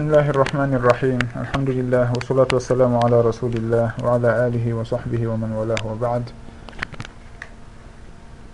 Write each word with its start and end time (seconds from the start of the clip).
bismillahi 0.00 0.32
irrahmani 0.32 0.74
irrahim 0.80 1.20
alhamdulillah 1.36 2.08
wasalatu 2.16 2.56
wassalamu 2.56 3.04
ala 3.04 3.20
rasulillah 3.20 3.92
wa 4.00 4.16
ala 4.16 4.48
alihi 4.48 4.72
wa 4.72 4.80
sahbihi 4.80 5.28
wa 5.28 5.36
man 5.36 5.52
walah 5.52 5.76
wa 5.84 5.92
bad. 5.92 6.24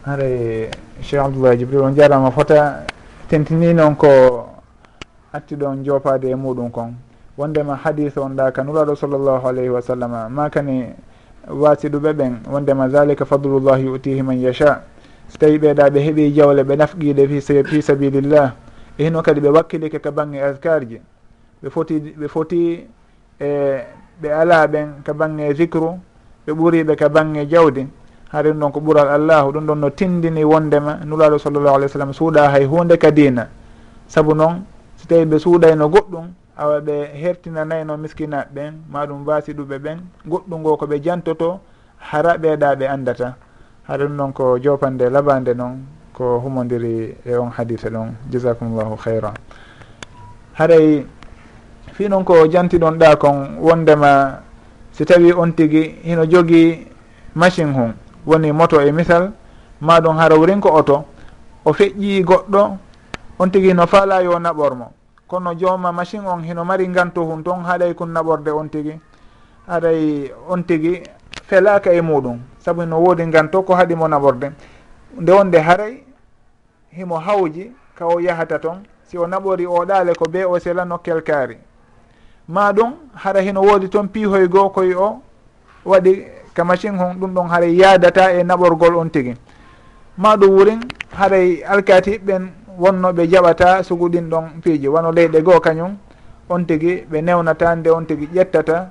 Hare 0.03 0.74
cheikh 1.06 1.22
abdoullah 1.22 1.54
jibril 1.54 1.87
on 1.87 1.95
jarama 1.95 2.35
fota 2.35 2.82
tentini 3.30 3.71
noon 3.71 3.95
ko 3.95 4.11
attiɗon 5.30 5.87
jopade 5.87 6.27
e 6.27 6.35
muɗum 6.35 6.67
kon. 6.74 6.98
Wondema 7.38 7.78
hadith 7.78 8.19
on 8.19 8.35
ɗa 8.35 8.51
ka 8.51 8.67
nuraɗo 8.67 8.99
sallllahu 8.99 9.47
alayhi 9.47 9.71
wa 9.71 9.78
sallam 9.78 10.10
makani 10.35 10.99
wasiɗuɓe 11.47 12.10
ɓen 12.10 12.42
wondema 12.51 12.90
zalika 12.90 13.22
fadlullah 13.22 13.78
yutihi 13.78 14.19
man 14.19 14.42
yacha 14.42 14.83
so 15.31 15.38
tawi 15.38 15.63
ɓeeɗa 15.63 15.94
ɓe 15.94 15.99
heeɓi 16.10 16.34
jawle 16.34 16.66
ɓe 16.66 16.74
nafqiɗe 16.74 17.23
fi 17.70 17.78
sabilillah. 17.83 18.51
E 18.98 19.05
hino 19.06 19.23
kadi 19.23 19.38
ɓe 19.41 19.48
wakkilike 19.55 20.02
ka 20.02 20.10
bange 20.10 20.42
askar 20.42 20.83
ji 20.83 20.98
ɓe 21.62 21.70
foti 21.70 22.01
ɓe 22.19 22.29
foti 22.29 22.87
e 23.41 23.49
ɓe 24.21 24.29
ala 24.33 24.67
ɓen 24.67 25.03
ka 25.05 25.12
bange 25.15 25.55
zicru 25.55 25.99
ɓe 26.47 26.53
ɓuriɓe 26.53 26.97
ka 26.97 27.09
bange 27.09 27.47
jawdi. 27.49 27.87
Haren 28.33 28.59
ɗon 28.59 28.73
ko 28.73 28.80
ɓural 28.80 29.09
allahu 29.09 29.53
ɗum 29.53 29.66
ɗon 29.66 29.77
no 29.80 29.91
tindini 29.91 30.45
wondema 30.45 30.99
nulaɗo 31.05 31.39
sallllahu 31.39 31.77
alih 31.77 31.87
w 31.87 31.89
sallam 31.93 32.13
suuɗa 32.13 32.51
hay 32.51 32.65
hunde 32.65 32.99
ka 32.99 33.11
dina 33.11 33.49
saabu 34.09 34.35
noon 34.35 34.65
so 34.97 35.07
tawi 35.09 35.25
ɓe 35.25 35.39
suuɗayno 35.39 35.89
goɗɗum 35.89 36.27
awa 36.59 36.80
ɓe 36.80 37.15
hertinanayno 37.15 37.97
miskinaɓe 37.97 38.51
ɓen 38.55 38.75
maɗum 38.91 39.25
wasiɗuɓe 39.27 39.79
ɓen 39.79 39.99
goɗɗum 40.27 40.61
ngo 40.61 40.77
koɓe 40.77 41.01
jantoto 41.02 41.61
hara 41.99 42.37
ɓeeɗa 42.37 42.75
ɓe 42.77 42.87
andata 42.88 43.37
hare 43.87 44.05
ɗum 44.07 44.16
ɗon 44.16 44.33
ko 44.33 44.59
jopande 44.59 45.09
labande 45.11 45.55
noon 45.55 45.87
ko 46.13 46.41
humodiri 46.41 47.15
e 47.25 47.37
on 47.37 47.51
hadise 47.51 47.88
ɗon. 47.91 48.11
Jasakumllahu 48.30 48.97
hayran 49.05 49.35
haray 50.55 51.07
fi 51.97 52.09
noon 52.09 52.25
ko 52.25 52.47
jantiɗon 52.47 52.99
ɗa 52.99 53.17
kon 53.17 53.57
wondema 53.61 54.41
si 54.93 55.05
tawi 55.05 55.33
on 55.33 55.52
tigui 55.52 55.97
hino 56.05 56.25
jogui 56.27 56.87
machine 57.35 57.73
hum 57.73 57.93
woni 58.27 58.53
moto 58.53 58.80
e 58.80 58.93
misal 58.93 59.33
maɗum 59.80 60.16
hara 60.16 60.37
wurin 60.37 60.61
ko 60.61 60.69
oto 60.73 61.05
o 61.65 61.73
feƴƴi 61.73 62.23
goɗɗo 62.25 62.77
on 63.38 63.49
tigui 63.51 63.75
no 63.75 63.87
faala 63.87 64.20
yo 64.22 64.38
naɓormo 64.38 64.92
kono 65.27 65.55
jooma 65.55 65.92
machine 65.92 66.27
on 66.27 66.42
hino 66.44 66.64
mari 66.64 66.86
ganto 66.88 67.25
hun 67.25 67.42
toon 67.42 67.64
haɗay 67.64 67.94
kon 67.94 68.06
naɓorde 68.12 68.48
on 68.50 68.69
tigui 68.69 69.00
haɗay 69.69 70.31
on 70.48 70.62
tigui 70.62 71.03
felaka 71.48 71.92
e 71.92 72.00
muɗum 72.00 72.38
saabu 72.58 72.84
no 72.86 72.98
woodi 73.00 73.25
ganto 73.31 73.62
ko 73.62 73.75
haɗimo 73.75 74.08
naɓorde. 74.08 74.53
Nde 75.20 75.33
wonde 75.33 75.56
haray 75.58 76.03
himo 76.91 77.19
hawji 77.19 77.72
ka 77.94 78.06
o 78.06 78.20
yahata 78.20 78.58
toon 78.58 78.83
si 79.05 79.16
o 79.19 79.27
naɓori 79.27 79.66
o 79.66 79.84
ɗaale 79.86 80.14
ko 80.14 80.25
be 80.28 80.44
o 80.44 80.58
sela 80.58 80.84
nokkel 80.84 81.22
kaari. 81.22 81.56
ma 82.48 82.72
ɗum 82.72 82.92
hara 83.14 83.41
hino 83.41 83.61
woodi 83.62 83.89
toon 83.89 84.08
piihoy 84.08 84.48
goo 84.48 84.69
koye 84.70 84.94
o 84.94 85.20
waɗi 85.84 86.25
ka 86.55 86.64
machine 86.64 86.97
hon 86.98 87.14
ɗum 87.20 87.34
ɗon 87.34 87.48
haray 87.48 87.75
yaadata 87.77 88.33
e 88.33 88.42
naɓorgol 88.42 88.97
on 88.97 89.08
tigi. 89.11 89.34
Ma 90.19 90.36
ɗum 90.36 90.50
wurin 90.50 90.80
haray 91.12 91.62
wonno 92.78 93.12
ɓe 93.12 93.27
jaɓata 93.28 93.83
sugu 93.83 94.08
ɗin 94.08 94.28
ɗon 94.30 94.44
piiji. 94.62 94.88
Wono 94.88 95.11
leyɗe 95.12 95.42
goo 95.42 95.61
kañum 95.61 95.97
on 96.48 96.64
tigi 96.66 97.05
ɓe 97.11 97.22
newnata 97.22 97.75
nde 97.77 97.88
on 97.91 98.05
tigi 98.06 98.28
ƴettata 98.34 98.88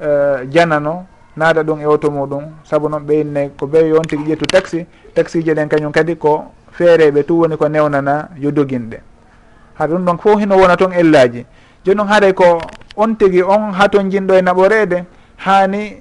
uh, 0.00 0.44
janano 0.50 1.06
naada 1.36 1.62
ɗum 1.62 1.80
e 1.80 1.86
oto 1.86 2.10
muɗum. 2.10 2.44
Saabu 2.64 2.88
noon 2.88 3.02
ɓeyinne 3.06 3.50
ko 3.58 3.66
bewi 3.66 3.92
on 3.92 4.02
tigi 4.04 4.24
ƴettu 4.32 4.46
taxi 4.50 4.86
taxi 5.14 5.42
ji 5.44 5.52
ɗen 5.52 5.68
kañum 5.68 5.92
kadi 5.92 6.16
ko 6.16 6.44
feereɓe 6.72 7.24
tu 7.26 7.40
woni 7.40 7.56
ko 7.56 7.68
newnana 7.68 8.28
yo 8.38 8.50
doguinɗe 8.50 8.98
haɗa 9.78 9.94
ɗum 9.94 10.04
ɗon 10.04 10.18
fof 10.18 10.40
hino 10.40 10.56
wona 10.56 10.76
toon 10.76 10.92
ellaji 10.92 11.46
joni 11.84 11.96
noon 11.96 12.08
haaɗay 12.08 12.32
ko 12.34 12.58
on 12.96 13.16
tigi 13.16 13.42
on 13.42 13.72
haton 13.72 14.10
jinɗo 14.10 14.34
e 14.34 14.42
naɓorede 14.42 15.04
hani 15.36 15.96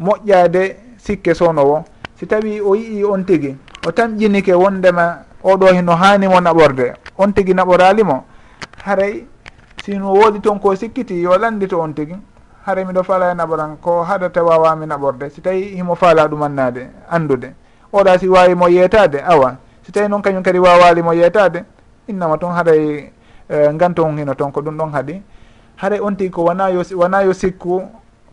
moƴƴade 0.00 0.76
sikke 0.96 1.34
sownowo 1.34 1.84
si 2.18 2.26
tawi 2.26 2.60
o 2.60 2.74
yii 2.74 3.04
on 3.04 3.24
tigi 3.24 3.56
o 3.86 3.90
tamƴinike 3.92 4.54
wondema 4.54 5.26
oɗo 5.44 5.66
heno 5.74 5.92
hanimo 5.96 6.40
naɓorde. 6.40 6.94
On 7.18 7.32
tigi 7.32 7.52
naɓoralimo 7.54 8.24
haray 8.84 9.24
sino 9.84 10.12
woodi 10.12 10.40
toon 10.40 10.58
ko 10.58 10.74
sikkiti 10.76 11.22
yo 11.22 11.38
landito 11.38 11.80
on 11.80 11.94
tigi 11.94 12.16
haara 12.64 12.84
miɗo 12.84 13.02
fala 13.04 13.30
e 13.30 13.34
naɓoran 13.34 13.76
ko 13.80 14.02
haɗata 14.02 14.42
wawami 14.42 14.86
naɓorde. 14.86 15.30
Si 15.30 15.40
tawi 15.40 15.76
himo 15.76 15.94
fala 15.94 16.26
ɗumannade 16.28 16.88
andude 17.10 17.54
oɗa 17.92 18.18
si 18.18 18.28
wawimo 18.28 18.68
yeetade 18.68 19.22
awa. 19.22 19.56
Si 19.82 19.92
tawi 19.92 20.08
noon 20.08 20.22
kañum 20.22 20.42
kadi 20.42 20.58
wawalimo 20.58 21.12
yeetade 21.14 21.64
innama 22.08 22.38
toon 22.38 22.52
haɗay 22.54 23.12
eh, 23.48 23.72
ganton 23.76 24.16
hino 24.18 24.34
toon 24.34 24.50
ko 24.52 24.60
ɗum 24.60 24.76
ɗon 24.76 24.90
haaɗi 24.92 25.22
haray 25.76 26.00
on 26.00 26.16
tigi 26.16 26.30
ko 26.30 26.44
wona 26.44 26.68
yo 26.68 26.82
wona 26.96 27.22
yo 27.22 27.32
sikku 27.32 27.82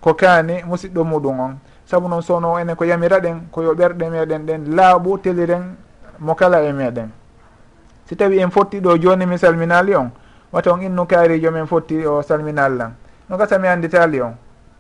ko 0.02 0.14
kaani 0.14 0.64
musidɗo 0.64 1.04
muɗum 1.04 1.40
on. 1.40 1.56
Saabu 1.86 2.08
noon 2.08 2.22
sowno 2.22 2.60
enen 2.60 2.76
ko 2.76 2.86
yamira 2.86 3.20
ɗen 3.20 3.48
koyo 3.52 3.74
ɓerɗe 3.74 4.10
meɗen 4.10 4.46
ɗen 4.46 4.76
laaɓu 4.76 5.18
teliren 5.22 5.76
mo 6.20 6.36
kala 6.36 6.62
e 6.64 6.72
meɗen. 6.74 7.10
Si 8.06 8.16
tawi 8.16 8.40
en 8.40 8.50
fotti 8.52 8.80
ɗo 8.80 8.98
joni 8.98 9.26
mi 9.26 9.38
salminali 9.38 9.96
on 9.96 10.10
wata 10.52 10.72
on 10.74 10.82
innu 10.82 11.06
kaarijo 11.06 11.52
min 11.52 11.66
fotti 11.66 12.06
o 12.06 12.22
salminal 12.22 12.76
lan. 12.78 12.94
No 13.30 13.38
gasa 13.38 13.58
mi 13.60 13.68
anditali 13.68 14.22
on 14.22 14.36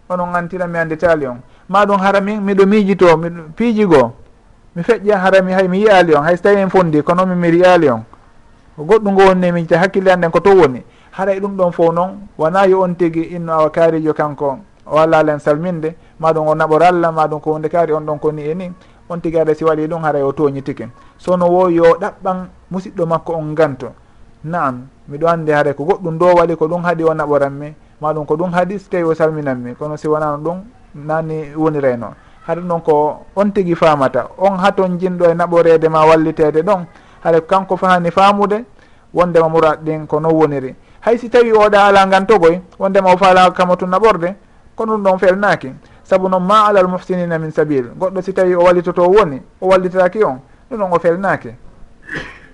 onon 0.09 0.35
antira 0.35 0.67
mi 0.67 0.77
anditali 0.77 1.25
on. 1.27 1.37
Maɗum 1.69 1.99
hara 1.99 2.21
min 2.21 2.41
miɗo 2.41 2.65
miijito 2.65 3.07
piiji 3.55 3.85
goo. 3.85 4.13
Mi 4.75 4.81
feƴƴa 4.83 5.17
harami 5.17 5.53
hay 5.53 5.67
mi 5.67 5.79
yiyali 5.79 6.15
on 6.15 6.23
hay 6.23 6.35
so 6.37 6.43
tawi 6.43 6.61
en 6.61 6.69
fondi 6.69 7.01
kono 7.03 7.25
mi 7.25 7.35
mi 7.35 7.51
riyali 7.51 7.89
on. 7.89 8.03
Ko 8.75 8.83
goɗɗum 8.83 9.11
ngo 9.13 9.25
wonni 9.25 9.51
miijita 9.51 9.75
ta 9.75 9.81
hakkille 9.81 10.11
anden 10.11 10.31
ko 10.31 10.39
to 10.39 10.49
woni. 10.55 10.83
haɗay 11.13 11.39
ɗum 11.39 11.55
ɗon 11.57 11.71
fof 11.71 11.93
noon 11.93 12.27
wona 12.37 12.65
yo 12.67 12.81
on 12.81 12.95
tigui 12.95 13.21
inno 13.35 13.53
awa 13.53 13.69
kaarijo 13.69 14.13
kanko 14.13 14.57
o 14.85 14.97
allalen 14.97 15.39
salminde 15.39 15.95
maɗum 16.19 16.47
o 16.47 16.55
naɓora 16.55 16.87
allah 16.87 17.11
maɗum 17.13 17.39
ko 17.39 17.53
hunde 17.53 17.69
kaari 17.69 17.93
on 17.93 18.01
ɗon 18.05 18.19
koni 18.19 18.41
e 18.41 18.53
ni 18.55 18.71
on 19.09 19.19
tigui 19.21 19.39
aɗa 19.39 19.53
si 19.55 19.63
waɗi 19.63 19.87
ɗum 19.87 20.01
haray 20.03 20.21
o 20.23 20.31
toñitike 20.31 20.89
sono 21.17 21.45
wo 21.45 21.69
yo 21.69 21.83
ɗaɓɓan 22.01 22.47
musidɗo 22.71 23.05
makko 23.05 23.33
on 23.33 23.53
ganto 23.53 23.87
naam 24.43 24.87
miɗo 25.07 25.27
andi 25.27 25.51
haray 25.51 25.73
ko 25.73 25.83
goɗɗum 25.85 26.17
do 26.17 26.25
waɗi 26.33 26.55
ko 26.57 26.67
ɗum 26.67 26.81
haaɗi 26.83 27.03
o 27.03 27.13
naɓoranmi 27.13 27.73
maɗum 28.01 28.25
ko 28.25 28.35
ɗum 28.35 28.51
haaɗi 28.51 28.79
so 28.79 28.89
tawi 28.89 29.03
o 29.03 29.13
salminanmi 29.13 29.75
kono 29.75 29.97
si 29.97 30.07
wonano 30.07 30.37
ɗum 30.37 30.57
nani 30.95 31.53
wonire 31.55 31.95
noon 31.97 32.13
hade 32.47 32.61
noon 32.63 32.81
ko 32.81 33.25
on 33.35 33.51
tigui 33.51 33.75
famata 33.75 34.29
on 34.39 34.57
haton 34.57 34.97
jinɗo 34.97 35.29
e 35.29 35.33
naɓorede 35.33 35.89
ma 35.89 36.05
wallitede 36.05 36.63
ɗon 36.63 36.85
haɗa 37.23 37.41
kanko 37.41 37.77
fahani 37.77 38.09
famude 38.11 38.65
wondema 39.13 39.47
mourad 39.49 39.79
ɗin 39.85 40.07
ko 40.07 40.19
non 40.19 40.33
woniri. 40.33 40.75
hay 41.05 41.17
si 41.17 41.29
tawi 41.29 41.51
oɗa 41.51 41.87
ala 41.87 42.05
gantogoy 42.05 42.61
wondema 42.79 43.13
o 43.13 43.17
faala 43.17 43.51
kama 43.51 43.75
tunna 43.75 43.97
naɓorde 43.97 44.35
kono 44.75 44.93
ɗum 44.93 45.03
ɗon 45.03 45.19
felnaki. 45.19 45.73
Saabu 46.03 46.29
noon 46.29 46.43
ma 46.43 46.67
alal 46.67 46.87
muhsinina 46.87 47.37
min 47.37 47.51
sabil 47.51 47.91
goɗɗo 47.99 48.21
si 48.21 48.33
tawi 48.33 48.55
o 48.55 48.63
wallitoto 48.63 49.03
woni 49.03 49.41
o 49.61 49.67
wallitaki 49.67 50.23
on 50.23 50.39
ɗum 50.71 50.79
ɗon 50.79 50.93
o 50.93 50.99
felnaki. 50.99 51.49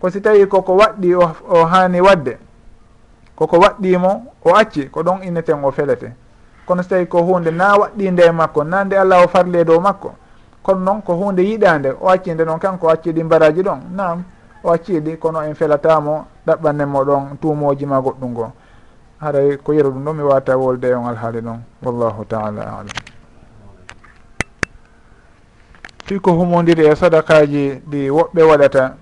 Ko 0.02 0.10
si 0.10 0.22
tawi 0.22 0.48
koko 0.48 0.78
waɗɗi 0.78 1.16
o, 1.16 1.32
o 1.50 1.66
hani 1.66 2.02
wadde 2.02 2.38
koko 3.36 3.58
waɗɗimo 3.58 4.24
o 4.44 4.56
acci 4.56 4.90
ko 4.90 5.04
ɗon 5.04 5.24
inneten 5.24 5.64
o 5.64 5.72
felete. 5.72 6.12
Kono 6.66 6.82
so 6.84 6.90
tawi 6.90 7.06
ko 7.08 7.22
hunde 7.22 7.52
na 7.52 7.78
waɗɗinde 7.78 8.26
e 8.28 8.32
makko 8.32 8.64
na 8.64 8.84
nde 8.84 8.96
allah 8.98 9.24
o 9.24 9.28
farli 9.28 9.60
e 9.60 9.64
dow 9.64 9.80
makko 9.80 10.12
kono 10.64 10.80
noon 10.80 11.02
ko 11.02 11.14
hunde 11.14 11.42
yiɗande 11.42 11.96
o 12.02 12.10
accinde 12.10 12.46
noon 12.46 12.60
kanko 12.60 12.88
o 12.88 12.90
acciɗi 12.90 13.24
mbaraji 13.24 13.62
ɗon 13.62 13.80
nam 13.96 14.24
o 14.64 14.72
acciɗi 14.72 15.18
kono 15.18 15.42
en 15.42 15.54
felatamo 15.56 16.26
ɗaɓɓannemo 16.50 17.00
ɗon 17.06 17.38
tumoji 17.42 17.86
ma 17.86 18.02
goɗɗum 18.02 18.32
ngo. 18.32 18.52
Haray 19.22 19.58
ko 19.58 19.74
yeru 19.74 19.92
ɗum 19.92 20.04
ɗo 20.06 20.14
mi 20.14 20.24
wata 20.24 20.58
wolde 20.58 20.86
e 20.90 20.94
on 20.94 21.06
alhaali 21.08 21.42
ɗon. 21.42 21.60
Wallahu 21.84 22.26
taala 22.26 22.62
alam. 22.62 22.98
Fi 26.06 26.20
ko 26.20 26.32
humodiri 26.34 26.86
e 26.90 26.96
sadakaji 26.96 27.82
ɗi 27.90 28.10
woɓɓe 28.10 28.42
waɗata 28.50 28.96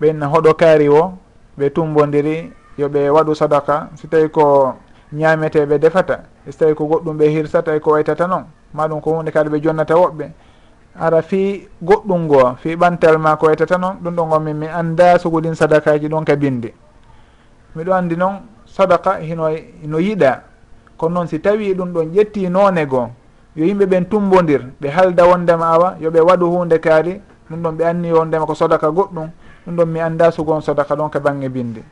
ɓenna 0.00 0.26
hoɗo 0.26 0.54
kaari 0.54 0.88
o 0.88 1.12
ɓe 1.58 1.70
tumbodiri 1.74 2.52
yoɓe 2.78 3.10
waɗu 3.10 3.34
sadaka. 3.34 3.88
So 3.96 4.06
tawi 4.08 4.28
ko 4.28 4.74
ñameteɓe 5.12 5.78
defata 5.78 6.20
so 6.50 6.58
tawi 6.58 6.74
ko 6.74 6.84
goɗɗum 6.86 7.16
ɓe 7.18 7.26
hirsata 7.30 7.74
e 7.76 7.80
ko 7.80 7.90
waytata 7.92 8.26
noon 8.26 8.44
maɗum 8.74 9.00
ko 9.00 9.10
hunde 9.16 9.30
kadi 9.32 9.50
ɓe 9.50 9.60
jonnata 9.62 9.94
woɓɓe. 9.94 10.30
ara 10.98 11.22
fi 11.22 11.68
goɗɗum 11.82 12.20
ngo 12.26 12.56
fi 12.62 12.76
ɓantal 12.76 13.18
ma 13.18 13.36
ko 13.36 13.46
waytata 13.46 13.74
e 13.74 13.78
noon 13.78 13.96
ɗum 14.02 14.14
ɗo 14.16 14.24
gonmin 14.24 14.54
mi 14.56 14.66
annda 14.66 15.18
sogolin 15.18 15.54
sadakaji 15.54 16.08
ɗon 16.08 16.24
ka 16.24 16.36
bindi. 16.36 16.72
Miɗo 17.76 17.92
anndi 17.92 18.16
noon 18.16 18.40
sadaka 18.66 19.18
hino 19.20 19.48
no 19.84 19.98
yiɗa. 19.98 20.42
Kono 20.96 21.14
noon 21.14 21.26
si 21.28 21.38
tawi 21.40 21.74
ɗum 21.74 21.92
ɗon 21.92 22.12
ƴetti 22.14 22.48
noone 22.48 22.86
goo 22.86 23.08
yo 23.56 23.64
yimɓe 23.64 23.86
ɓen 23.86 24.04
tumbodir 24.08 24.62
ɓe 24.80 24.88
halda 24.88 25.26
wondema 25.26 25.66
awa 25.74 25.96
yoɓe 26.00 26.20
waɗu 26.20 26.46
hunde 26.50 26.78
kaari 26.80 27.20
ɗum 27.50 27.62
ɗon 27.62 27.72
ɓe 27.76 27.84
anni 27.84 28.12
wondema 28.12 28.46
ko 28.46 28.54
sodaka 28.54 28.88
goɗɗum 28.90 29.28
ɗum 29.66 29.76
ɗon 29.76 29.86
mi 29.88 30.00
annda 30.00 30.30
sugon 30.30 30.60
sodaka 30.60 30.94
ɗon 30.96 31.10
ka 31.10 31.20
bange 31.20 31.48
bindi. 31.48 31.82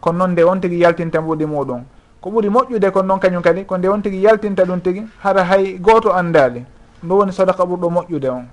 Kono 0.00 0.18
noon 0.18 0.32
nde 0.32 0.42
on 0.44 0.60
tigui 0.60 0.78
yaltinta 0.80 1.20
mbuɗi 1.20 1.46
muɗum. 1.46 1.82
Ko 2.20 2.30
ɓuuri 2.30 2.48
moƴƴude 2.50 2.90
kono 2.92 3.08
noon 3.08 3.20
kañum 3.20 3.42
kadi 3.42 3.64
ko 3.64 3.76
nde 3.78 3.88
on 3.88 4.00
tigui 4.02 4.20
yaltinta 4.20 4.64
ɗum 4.64 4.80
tigui 4.80 5.06
hara 5.22 5.44
hay 5.44 5.78
goto 5.78 6.12
anndali 6.12 6.64
ndu 7.02 7.18
woni 7.18 7.32
sadaka 7.32 7.64
ɓurɗo 7.64 7.88
moƴƴude 7.90 8.28
on. 8.30 8.46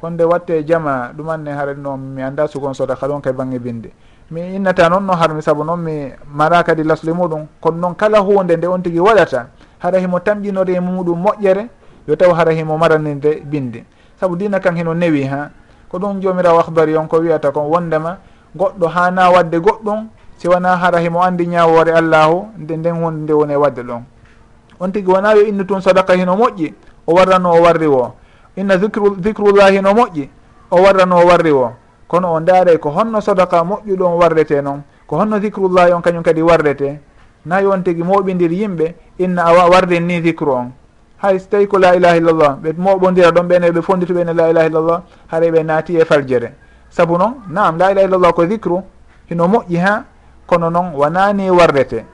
Konde 0.00 0.24
watte 0.24 0.64
jama 0.66 1.12
ɗumanne 1.16 1.48
haren 1.54 1.78
noon 1.80 1.98
mi 2.00 2.22
annda 2.22 2.48
sugon 2.48 2.74
sodaka 2.74 3.06
ɗon 3.06 3.20
kay 3.22 3.32
bange 3.32 3.58
binde. 3.58 3.92
Mi 4.30 4.56
innata 4.56 4.88
noon 4.88 5.06
no 5.06 5.12
harmi 5.14 5.42
saabu 5.42 5.64
noon 5.64 5.76
mi 5.78 6.10
mara 6.26 6.62
kadi 6.64 6.82
lasli 6.82 7.12
muɗum. 7.12 7.46
Kono 7.60 7.78
noon 7.78 7.94
kala 7.94 8.18
hunde 8.20 8.56
nde 8.56 8.66
on 8.66 8.82
tigui 8.82 8.98
waɗata 9.00 9.46
hara 9.78 9.98
himo 9.98 10.18
tamƴinori 10.18 10.74
e 10.74 10.80
muɗum 10.80 11.22
moƴƴere 11.22 11.68
yo 12.08 12.16
taw 12.16 12.32
hara 12.34 12.52
himo 12.52 12.76
maraninde 12.78 13.42
binde. 13.44 13.84
Saabu 14.20 14.36
dina 14.36 14.58
kan 14.58 14.74
heno 14.76 14.92
newi 14.94 15.22
ha. 15.24 15.50
Ko 15.88 15.98
ɗum 15.98 16.20
jomirawo 16.20 16.58
ahbari 16.60 16.96
on 16.96 17.06
ko 17.06 17.18
wiyata 17.20 17.52
kon 17.52 17.70
wondema 17.70 18.18
goɗɗo 18.56 18.86
hana 18.88 19.30
wadde 19.30 19.54
goɗɗum 19.60 20.08
si 20.36 20.48
wona 20.48 20.76
hara 20.76 20.98
himo 20.98 21.22
andi 21.22 21.46
ñawore 21.46 21.92
allahu 21.94 22.48
nde 22.58 22.76
nden 22.76 22.94
hunde 22.96 23.22
nde 23.22 23.32
woni 23.32 23.52
e 23.52 23.56
wadde 23.56 23.82
ɗon. 23.82 24.02
On 24.80 24.88
tigui 24.90 25.14
wona 25.14 25.34
yo 25.36 25.46
innu 25.46 25.64
tun 25.64 25.80
sadaka 25.80 26.14
hino 26.16 26.34
moƴƴi 26.36 26.74
o 27.06 27.14
warranno 27.14 27.50
o 27.52 27.62
warri 27.62 27.86
wo. 27.86 28.14
Inna 28.56 28.76
dicru 28.76 29.16
dicrullahi 29.16 29.80
no 29.80 29.92
moƴƴi 29.92 30.28
o 30.70 30.76
warranno 30.82 31.16
o 31.16 31.26
warri 31.26 31.50
wo. 31.52 31.72
Kono 32.08 32.34
o 32.34 32.40
daaray 32.40 32.78
ko 32.78 32.90
honno 32.90 33.20
sodaka 33.20 33.62
moƴƴuɗo 33.64 34.02
on 34.04 34.18
warrete 34.18 34.62
noon 34.62 34.82
ko 35.06 35.16
honno 35.16 35.38
dicrullahi 35.38 35.92
on 35.92 36.02
kañum 36.02 36.22
kadi 36.22 36.42
warrete. 36.42 37.00
Nayi 37.44 37.66
on 37.66 37.82
tigi 37.82 38.02
moɓidiri 38.02 38.56
yimɓe 38.62 38.94
inna 39.18 39.44
awa 39.44 39.70
warrin 39.70 40.06
ni 40.06 40.20
dicru 40.20 40.52
on. 40.52 40.72
Hay 41.18 41.38
so 41.38 41.46
tawi 41.50 41.66
ko 41.66 41.78
la 41.78 41.94
ilaha 41.96 42.16
illallah 42.16 42.56
ɓe 42.62 42.72
moɓodira 42.78 43.30
ɗon 43.30 43.46
ɓene 43.48 43.70
ɓe 43.70 43.82
fondiri 43.82 44.14
ɓene 44.14 44.34
la 44.34 44.50
ilaha 44.50 44.66
illallah 44.66 45.02
haara 45.28 45.46
ɓe 45.50 45.62
naati 45.64 45.96
e 45.96 46.04
faljere. 46.04 46.52
Saabu 46.90 47.18
noon 47.18 47.34
naam 47.48 47.78
la 47.78 47.90
ilaha 47.92 48.06
illallah 48.06 48.32
ko 48.32 48.46
dicru 48.46 48.82
hino 49.28 49.46
moƴƴi 49.48 49.78
ha 49.78 50.04
kono 50.46 50.70
noon 50.70 50.92
wonani 50.94 51.50
warrete. 51.50 52.04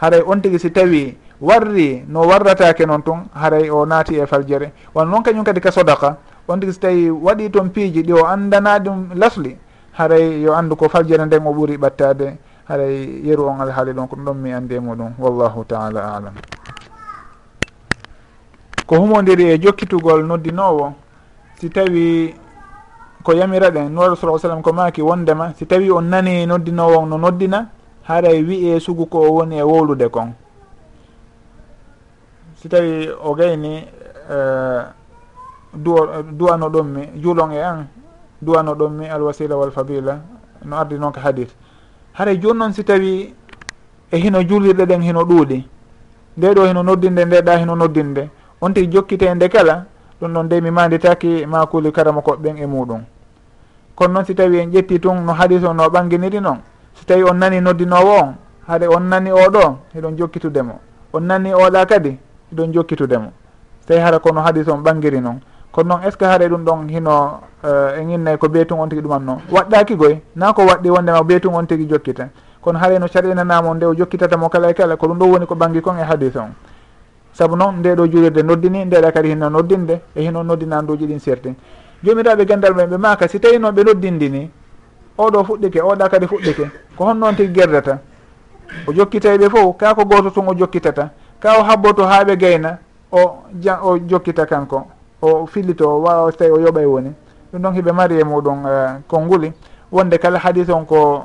Haray 0.00 0.22
on 0.26 0.40
tigi 0.40 0.58
si 0.58 0.70
tawi 0.70 1.16
warri 1.40 2.04
no 2.06 2.20
warratake 2.20 2.86
noon 2.86 3.02
tun 3.02 3.28
haray 3.34 3.70
o 3.70 3.84
naati 3.86 4.16
e 4.16 4.26
faljere. 4.26 4.72
Won 4.94 5.08
noon 5.08 5.22
kañum 5.22 5.44
kadi 5.44 5.60
ka 5.60 5.70
sodaka 5.70 6.18
on 6.48 6.60
tigi 6.60 6.72
so 6.72 6.80
tawi 6.80 7.10
waɗi 7.10 7.50
toon 7.50 7.70
piiji 7.70 8.02
ɗi 8.02 8.12
o 8.12 8.26
andana 8.26 8.78
ɗum 8.78 9.14
lasli 9.14 9.56
haray 9.92 10.42
yo 10.42 10.54
andu 10.54 10.76
ko 10.76 10.88
faljere 10.88 11.24
nden 11.26 11.46
o 11.46 11.52
ɓuuri 11.52 11.76
ɓattade 11.78 12.36
haray 12.68 13.22
yeru 13.24 13.46
on 13.48 13.60
alhaali 13.60 13.92
ɗon 13.92 14.08
ko 14.08 14.16
ɗum 14.16 14.24
ɗon 14.24 14.34
mi 14.36 14.52
andi 14.52 14.74
e 14.74 14.80
muɗum. 14.80 15.12
Wallahu 15.18 15.64
taala 15.64 16.16
alam 16.16 16.34
ko 18.86 18.96
humodiri 18.96 19.54
e 19.54 19.58
jokkitugol 19.58 20.26
noddinowo 20.26 20.92
si 21.60 21.70
tawi 21.70 22.34
ko 23.22 23.32
yamira 23.32 23.66
yamiraɗen 23.66 23.92
nuwaɗo 23.92 24.16
sa 24.16 24.38
sallam 24.38 24.62
ko 24.62 24.72
maki 24.72 25.02
wondema 25.02 25.54
si 25.56 25.66
tawi 25.66 25.90
on 25.90 26.02
nani 26.10 26.46
noddinowo 26.46 27.06
no 27.06 27.16
noddina 27.16 27.68
haray 28.02 28.42
wiye 28.42 28.80
sugu 28.80 29.06
ko 29.06 29.18
o 29.22 29.32
woni 29.32 29.58
e 29.58 29.62
wowlude 29.62 30.08
kon. 30.10 30.34
si 32.60 32.68
tawi 32.68 33.08
o 33.24 33.34
gayni 33.34 33.86
duwo 35.74 36.22
duwano 36.32 36.68
ɗummi 36.68 37.08
juulon 37.16 37.52
e 37.52 37.62
an 37.62 37.86
duwano 38.42 38.74
ɗummi 38.74 39.08
alwasila 39.08 39.56
walfabila 39.56 40.20
no 40.64 40.76
ardi 40.76 40.98
noon 40.98 41.12
ko 41.12 41.20
hadit 41.20 41.48
haray 42.12 42.36
joni 42.38 42.58
noon 42.58 42.72
si 42.72 42.84
tawi 42.84 43.34
e 44.10 44.16
hino 44.18 44.42
juulirɗe 44.42 44.84
ɗen 44.86 45.02
hino 45.02 45.22
ɗuuɗi 45.24 45.64
nde 46.36 46.54
ɗo 46.54 46.66
hino 46.66 46.82
noddinde 46.82 47.24
ndeɗa 47.24 47.56
hino 47.58 47.74
noddinde 47.76 48.30
on 48.60 48.72
tigi 48.74 48.92
jokkite 48.92 49.34
nde 49.34 49.48
kala 49.48 49.86
ɗum 50.20 50.32
ɗon 50.32 50.44
nde 50.46 50.60
mi 50.60 50.70
manditaki 50.70 51.46
makuli 51.46 51.92
karama 51.92 52.20
koɓɓen 52.20 52.58
e 52.58 52.66
muɗum. 52.66 53.02
Kono 53.94 54.12
noon 54.12 54.24
si 54.24 54.34
tawi 54.34 54.58
en 54.58 54.70
ƴetti 54.70 55.00
tun 55.00 55.24
no 55.24 55.32
haaɗi 55.32 55.64
o 55.64 55.72
no 55.72 55.88
ɓanginiri 55.88 56.40
noon 56.40 56.58
si 56.94 57.06
tawi 57.06 57.22
on 57.22 57.34
nani 57.38 57.60
noddinowo 57.60 58.20
on 58.20 58.34
haade 58.68 58.86
on 58.86 59.00
nani 59.08 59.30
oɗo 59.30 59.78
eɗon 59.96 60.16
jokkitudemo 60.18 60.78
on 61.12 61.20
nani 61.22 61.52
oɗa 61.54 61.86
kadi 61.86 62.18
ɗon 62.52 62.72
jokkitudemo 62.72 63.32
tawi 63.86 64.00
hara 64.00 64.18
kono 64.18 64.40
hadis 64.40 64.68
on 64.68 64.82
ɓangiri 64.82 65.20
noon 65.20 65.40
kono 65.72 65.88
noon 65.88 66.02
est 66.06 66.10
ce 66.12 66.16
que 66.16 66.24
haare 66.24 66.48
ɗum 66.48 66.64
ɗon 66.64 66.88
hino 66.88 67.40
eh, 67.64 67.68
uh, 67.68 68.00
en 68.00 68.08
innayi 68.10 68.38
ko 68.38 68.48
beetun 68.48 68.78
on 68.80 68.88
tigui 68.88 69.02
ɗuman 69.02 69.20
noon 69.24 69.38
waɗɗaki 69.50 69.96
goy 69.96 70.20
na 70.36 70.52
ko 70.52 70.62
waɗɗi 70.62 70.90
wondema 70.90 71.22
beetun 71.22 71.54
on 71.54 71.66
tigui 71.66 71.86
jokkita 71.88 72.28
kono 72.60 72.78
haare 72.78 72.98
no 72.98 73.06
caɗinanamo 73.08 73.74
nde 73.74 73.84
o 73.86 73.94
jokkitatamo 73.94 74.48
kala 74.48 74.70
e 74.70 74.74
kala 74.74 74.96
ko 74.96 75.06
ɗum 75.06 75.18
ɗo 75.18 75.26
woni 75.26 75.46
ko 75.46 75.54
ɓangi 75.54 75.80
kon 75.80 75.96
e 75.98 76.02
hadis 76.02 76.36
on. 76.36 76.50
Saabu 77.32 77.56
noon 77.56 77.78
nde 77.78 77.94
ɗo 77.94 78.06
julirde 78.10 78.42
noddini 78.42 78.84
ndeɗa 78.84 79.12
kadi 79.12 79.28
hino 79.28 79.48
noddinde 79.50 80.00
e 80.14 80.22
hino 80.22 80.42
noddinanduji 80.42 81.06
ɗin 81.06 81.18
serti. 81.18 81.54
Jomiraɓe 82.04 82.44
gandal 82.46 82.74
men 82.74 82.88
ɓe 82.90 82.96
maka 82.98 83.28
si 83.28 83.38
tawi 83.40 83.58
noon 83.58 83.72
ɓe 83.74 83.84
noddindini 83.84 84.50
oɗo 85.18 85.44
fuɗɗike 85.44 85.80
oɗa 85.82 86.08
kadi 86.08 86.26
fuɗɗike 86.26 86.70
ko 86.96 87.04
hon 87.04 87.14
noon 87.18 87.34
tigui 87.36 87.52
gerdata? 87.54 87.98
O 88.86 88.92
jokkitayɓe 88.92 89.48
fof 89.50 89.76
ka 89.78 89.94
ko 89.94 90.04
goto 90.04 90.30
tun 90.30 90.48
o 90.48 90.54
jokkitata? 90.54 91.10
ka 91.40 91.58
o 91.58 91.62
habboto 91.62 92.04
ha 92.04 92.24
ɓe 92.24 92.36
gayna 92.36 92.78
o 93.12 93.42
ja 93.60 93.80
o 93.82 93.98
jokkita 93.98 94.46
kanko 94.46 94.86
o 95.22 95.46
fillito 95.46 95.88
o 95.88 96.02
wawa 96.02 96.30
so 96.30 96.36
tawi 96.36 96.50
o 96.50 96.60
yoɓay 96.60 96.84
woni. 96.86 97.12
Ɗum 97.52 97.62
ɗon 97.62 97.74
hiɓe 97.74 97.92
mari 97.92 98.20
e 98.20 98.24
muɗum 98.24 98.64
uh, 98.64 99.00
konnguli. 99.08 99.52
Wonde 99.90 100.18
kala 100.18 100.38
hadis 100.38 100.68
on 100.68 100.84
ko 100.84 101.24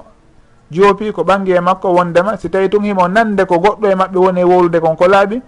joopi 0.72 1.12
ko 1.12 1.24
ɓangi 1.24 1.52
e 1.52 1.60
makko 1.60 1.94
wondema 1.94 2.38
si 2.38 2.50
tawi 2.50 2.70
tun 2.70 2.84
himo 2.84 3.08
nande 3.08 3.46
ko 3.46 3.56
goɗɗo 3.56 3.88
e 3.92 3.96
maɓɓe 3.96 4.18
woni 4.18 4.42
e 4.42 4.44
wolude 4.44 4.80
kon 4.80 4.96
ko 4.96 5.08
laaɓi 5.08 5.42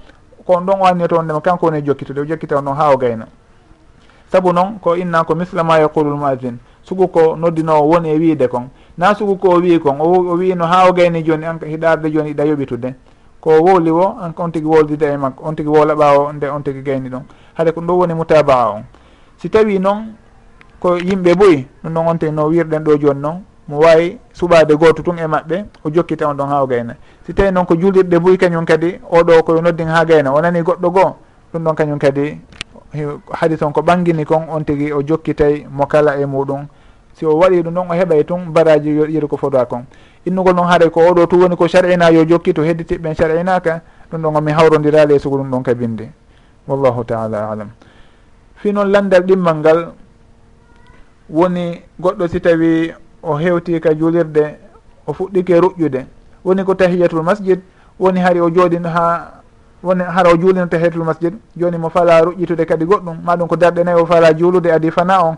kon 0.45 0.61
ɗon 0.65 0.81
o 0.81 0.85
annioto 0.85 1.15
wondema 1.15 1.41
kanko 1.41 1.65
woni 1.65 1.79
e 1.79 1.81
jokkitude 1.81 2.19
o 2.19 2.25
jokkita 2.25 2.57
on 2.57 2.61
noon 2.63 2.75
ha 2.77 2.91
o 2.93 2.97
gayna 2.97 3.27
saabu 4.31 4.53
noon 4.53 4.79
ko 4.79 4.95
inna 4.95 5.23
ko 5.23 5.35
misla 5.35 5.63
ma 5.63 5.79
yaqulu 5.79 6.15
l 6.15 6.57
sugu 6.83 7.07
ko 7.07 7.35
noddinowo 7.35 7.89
woni 7.89 8.09
e 8.09 8.17
wiide 8.17 8.47
kon. 8.47 8.69
Na 8.97 9.13
sugu 9.15 9.37
ko 9.37 9.49
o 9.49 9.59
wi 9.59 9.79
kon 9.79 9.99
o 9.99 10.35
wino 10.37 10.65
ha 10.65 10.87
o 10.87 10.93
gayni 10.93 11.23
joni 11.23 11.45
an 11.45 11.59
hiɗarde 11.59 12.11
joni 12.11 12.29
iɗa 12.31 12.45
yoɓitude 12.45 12.93
ko 13.41 13.49
wowli 13.61 13.91
wo 13.91 14.17
an 14.21 14.33
on 14.37 14.51
tigui 14.51 14.69
woldide 14.69 15.03
e 15.13 15.17
makko 15.17 15.43
on 15.43 15.55
tigui 15.55 15.73
wowla 15.77 15.93
ɓawo 15.95 16.33
nde 16.33 16.45
on 16.49 16.61
tigui 16.63 16.81
gayni 16.81 17.09
ɗon. 17.09 17.23
Haade 17.53 17.71
ko 17.71 17.81
ɗum 17.81 17.97
woni 17.99 18.13
mutabaa 18.13 18.69
on. 18.75 18.83
Si 19.37 19.49
tawi 19.49 19.79
noon 19.79 20.13
ko 20.79 20.97
yimɓe 20.97 21.35
boyi 21.35 21.67
ɗum 21.83 21.93
noon 21.93 22.07
on 22.07 22.17
tigi 22.17 22.31
no 22.31 22.49
wirɗen 22.49 22.83
ɗo 22.83 22.97
joni 22.97 23.19
noon 23.21 23.43
mo 23.67 23.79
wawi 23.79 24.17
suɓade 24.33 24.75
goto 24.77 25.03
tun 25.03 25.17
e 25.19 25.27
maɓɓe 25.27 25.65
o 25.83 25.89
jokkita 25.89 26.27
on 26.27 26.33
ɗon 26.37 26.47
ha 26.49 26.63
o 26.63 26.67
gayna 26.67 26.95
si 27.25 27.33
tawi 27.33 27.51
noon 27.51 27.65
ko 27.65 27.75
julirɗe 27.75 28.19
boyi 28.19 28.37
kañum 28.37 28.65
kadi 28.65 28.99
oɗo 29.11 29.43
koye 29.43 29.61
noddin 29.61 29.87
ha 29.87 30.05
gayna 30.05 30.31
o 30.33 30.41
nani 30.41 30.61
goɗɗo 30.61 30.89
goo 30.91 31.15
ɗum 31.53 31.63
ɗon 31.63 31.75
kañum 31.75 31.99
kadi 31.99 32.39
haadi 33.31 33.57
toon 33.57 33.73
ko 33.73 33.81
ɓangini 33.81 34.25
kon 34.25 34.47
on 34.49 34.63
tigui 34.63 34.91
o 34.91 35.01
jokkitay 35.01 35.65
mo 35.69 35.85
kala 35.85 36.17
e 36.17 36.25
muɗum. 36.25 36.65
Si 37.13 37.25
o 37.25 37.33
waɗi 37.37 37.61
ɗum 37.63 37.73
ɗon 37.73 37.87
o 37.89 37.93
heɓay 37.93 38.23
tun 38.23 38.39
baraji 38.53 38.89
yeru 38.89 39.27
ko 39.27 39.37
fodoa 39.37 39.65
kon. 39.65 39.85
innugol 40.27 40.53
noon 40.55 40.67
haaray 40.67 40.89
ko 40.89 40.99
oɗo 41.09 41.27
tu 41.27 41.39
woni 41.39 41.55
ko 41.55 41.67
sar'ina 41.67 42.09
yo 42.11 42.25
jokki 42.27 42.53
to 42.53 42.61
hedditiɓɓen 42.61 43.15
sar'inaka 43.15 43.81
ɗum 44.11 44.21
ɗon 44.21 44.35
omin 44.35 44.53
hawrodira 44.55 45.03
e 45.03 45.07
leeso 45.07 45.29
ko 45.29 45.37
ɗum 45.37 45.49
ɗon 45.51 45.63
ka 45.63 45.71
kabinde 45.73 46.09
wallahu 46.67 47.03
taala 47.05 47.49
alam. 47.51 47.69
Fi 48.55 48.71
noon 48.73 48.91
landal 48.91 49.23
ɗimmal 49.23 49.55
ngal 49.57 49.79
woni 51.29 51.81
goɗɗo 51.99 52.27
si 52.27 52.39
tawi 52.41 52.91
o 53.23 53.35
hewti 53.37 53.79
ka 53.79 53.93
julirde 53.93 54.57
o 55.07 55.13
fuɗɗike 55.13 55.59
ruƴƴude 55.59 56.05
woni 56.43 56.63
ko 56.63 56.73
tahiyatul 56.75 57.23
masjid 57.23 57.59
woni 57.99 58.19
hari 58.19 58.39
o 58.39 58.49
jooɗino 58.49 58.89
ha 58.89 59.31
woni 59.83 60.03
hara 60.03 60.29
o 60.31 60.37
juulino 60.37 60.67
tahiyatul 60.67 61.03
masjid 61.03 61.33
joni 61.55 61.77
mo 61.77 61.89
fala 61.89 62.21
ruƴƴitude 62.21 62.65
kadi 62.65 62.85
goɗɗum 62.85 63.17
maɗum 63.23 63.47
ko 63.47 63.55
darɗe 63.55 63.83
nayyi 63.83 64.01
o 64.01 64.05
fala 64.05 64.33
juulude 64.33 64.67
adi 64.71 64.91
fana 64.91 65.23
on 65.23 65.37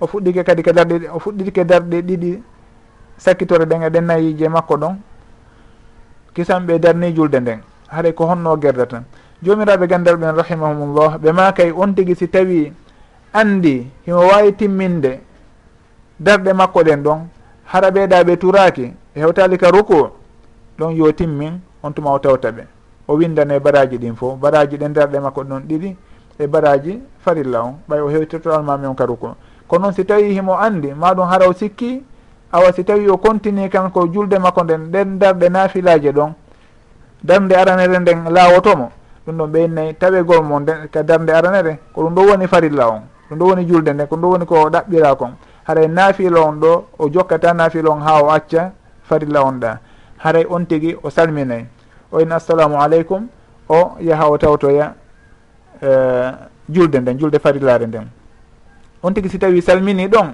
o 0.00 0.06
fuɗɗike 0.06 0.44
kadi 0.44 0.62
ko 0.62 0.72
darɗe 0.72 1.08
o 1.14 1.18
fuɗɗike 1.18 1.64
darɗe 1.64 2.02
ɗiɗi 2.02 2.42
sakkitore 3.18 3.66
ɗen 3.66 3.82
e 3.82 3.90
ɗen 3.90 3.92
ɗennayiji 3.92 4.48
makko 4.48 4.76
ɗon 4.76 4.96
kisan 6.34 6.66
ɓe 6.66 6.74
e 6.74 6.78
darni 6.78 7.12
julde 7.14 7.40
nden 7.40 7.60
haɗa 7.88 8.12
ko 8.12 8.26
honno 8.26 8.56
gerda 8.56 8.86
tan. 8.86 9.04
Jomiraɓe 9.42 9.86
gandal 9.86 10.16
ɓen 10.16 10.34
rahimahumullah 10.36 11.18
ɓe 11.18 11.32
makay 11.32 11.70
on 11.72 11.94
tigui 11.94 12.14
si 12.14 12.28
tawi 12.28 12.72
andi 13.32 13.86
himo 14.06 14.18
wawi 14.18 14.52
timminde 14.52 15.20
darɗe 16.20 16.52
makko 16.52 16.82
ɗen 16.82 17.02
ɗon 17.02 17.18
hara 17.64 17.90
ɓeeɗa 17.90 18.24
ɓe 18.24 18.36
turaki 18.36 18.92
e 19.14 19.20
hewtali 19.20 19.58
ka 19.58 19.70
ruku 19.70 20.10
ɗon 20.78 20.90
yo 20.96 21.12
timmin 21.12 21.60
on 21.82 21.92
tuma 21.92 22.10
o 22.12 22.18
tawta 22.18 22.50
ɓe. 22.50 22.64
O 23.08 23.14
windane 23.16 23.58
baraji 23.60 23.98
ɗin 23.98 24.14
fo 24.16 24.36
baraji 24.36 24.76
ɗen 24.76 24.92
darɗe 24.92 25.20
makko 25.20 25.42
ɗon 25.44 25.62
ɗiɗi 25.68 25.96
e 26.38 26.46
baraji 26.46 27.00
farilla 27.18 27.62
on 27.62 27.74
ɓay 27.88 28.00
o 28.00 28.08
hewtitoalmami 28.08 28.86
on 28.86 28.94
ka 28.94 29.06
ruku. 29.06 29.28
Ko 29.68 29.78
noon 29.78 29.92
si 29.92 30.04
tawi 30.04 30.34
himo 30.34 30.54
andi 30.58 30.92
maɗum 30.94 31.26
hara 31.28 31.48
o 31.48 31.52
sikki 31.52 32.02
awa 32.52 32.72
si 32.72 32.84
tawi 32.84 33.08
o 33.08 33.16
continue 33.18 33.68
kanko 33.68 34.06
julde 34.08 34.38
makko 34.38 34.64
nden 34.64 34.90
ɗen 34.90 35.18
darɗe 35.18 35.48
naafilaje 35.48 36.12
ɗon 36.12 36.32
darde 37.22 37.52
aranere 37.56 37.98
nden 37.98 38.24
laawotomo 38.30 38.90
ɗum 39.26 39.36
ɗon 39.36 39.50
ɓeynayi 39.52 39.94
tawegol 39.94 40.42
mo 40.42 40.60
nde 40.60 40.72
ka 40.90 41.02
darde 41.02 41.30
aranere 41.32 41.78
ko 41.92 42.02
ɗum 42.02 42.14
ɗo 42.14 42.22
woni 42.30 42.46
farilla 42.46 42.88
on 42.88 43.02
ɗum 43.30 43.38
ɗo 43.38 43.44
woni 43.46 43.64
julde 43.66 43.92
nde 43.92 44.06
ko 44.06 44.16
ɗum 44.16 44.20
ɗo 44.22 44.28
woni 44.30 44.46
ko 44.46 44.70
ɗaɓɓira 44.70 45.16
kon. 45.16 45.32
Haray 45.64 45.88
naafila 45.88 46.40
on 46.40 46.52
ɗo 46.60 46.84
o 46.98 47.08
jokkata 47.10 47.52
naafila 47.52 47.90
on 47.90 48.00
ha 48.00 48.22
o 48.22 48.30
acca 48.30 48.72
farilla 49.02 49.42
on 49.44 49.60
ɗa. 49.60 49.78
Haray 50.18 50.46
on 50.48 50.64
tigui 50.64 50.96
o 51.02 51.10
salminayi 51.10 51.66
o 52.12 52.18
in 52.20 52.30
assalamu 52.32 52.80
aleykum 52.80 53.26
o 53.68 53.96
yaha 54.00 54.30
o 54.30 54.38
tawtoya 54.38 54.94
uh, 55.82 56.32
julde 56.70 56.96
nden 57.00 57.18
julde 57.18 57.38
farillare 57.38 57.86
nden. 57.86 58.08
On 59.02 59.12
tigui 59.12 59.28
si 59.28 59.38
tawi 59.38 59.60
salmini 59.60 60.08
ɗon 60.08 60.32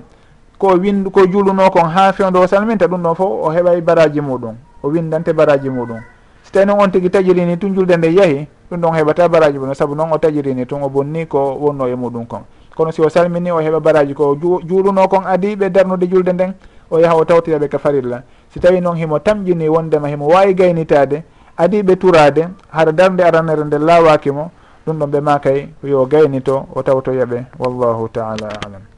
ko 0.65 0.81
windu 0.81 1.11
ko 1.13 1.27
juuluno 1.29 1.69
kon 1.71 1.85
ha 1.93 2.13
fewdo 2.13 2.41
o 2.41 2.47
salminta 2.47 2.87
ɗum 2.89 3.03
ɗon 3.03 3.15
fof 3.15 3.29
o 3.45 3.49
heɓay 3.53 3.81
baraji 3.85 4.21
muɗum 4.21 4.55
o 4.83 4.89
windante 4.89 5.33
baraji 5.33 5.69
muɗum. 5.69 6.01
So 6.43 6.51
tawi 6.53 6.65
noon 6.67 6.81
on 6.81 6.91
tigui 6.91 7.11
tajirini 7.11 7.59
tun 7.59 7.75
julde 7.75 7.97
nde 7.97 8.09
yeehi 8.09 8.49
ɗum 8.71 8.81
ɗon 8.81 8.95
heɓata 8.97 9.29
baraji 9.29 9.59
muɗum. 9.59 9.75
Saabu 9.75 9.95
noon 9.95 10.13
o 10.13 10.19
tajirini 10.19 10.65
tun 10.67 10.83
o 10.83 10.89
bonni 10.89 11.27
ko 11.27 11.53
wonno 11.61 11.87
e 11.87 11.95
muɗum 11.95 12.27
kon. 12.27 12.45
Kono 12.75 12.91
si 12.93 13.03
o 13.03 13.09
salmini 13.11 13.51
o 13.51 13.61
heɓa 13.61 13.81
baraji 13.81 14.15
ko 14.15 14.37
juuluno 14.41 15.07
kon 15.09 15.27
adiɓe 15.27 15.69
darnude 15.71 16.09
julde 16.09 16.33
nden 16.33 16.55
o 16.91 16.99
yaha 16.99 17.15
o 17.15 17.25
tawtiraɓe 17.25 17.69
ka 17.69 17.79
farilla 17.79 18.23
si 18.49 18.59
tawi 18.61 18.81
noon 18.81 18.97
himo 18.97 19.19
tamƴini 19.19 19.69
wondema 19.69 20.09
himo 20.09 20.29
wawi 20.29 20.55
gaynitade 20.55 21.25
adiɓe 21.59 21.97
turade 21.97 22.49
hara 22.71 22.93
darde 22.93 23.21
aranere 23.21 23.65
nde 23.65 23.79
lawakimo 23.79 24.51
ɗum 24.87 24.97
ɗon 24.99 25.11
ɓe 25.11 25.21
makay 25.21 25.69
yo 25.85 26.07
gaynito 26.07 26.67
o 26.75 26.83
tawtoyaɓe 26.83 27.45
wallahu 27.59 28.09
taala 28.09 28.49
alam. 28.65 28.94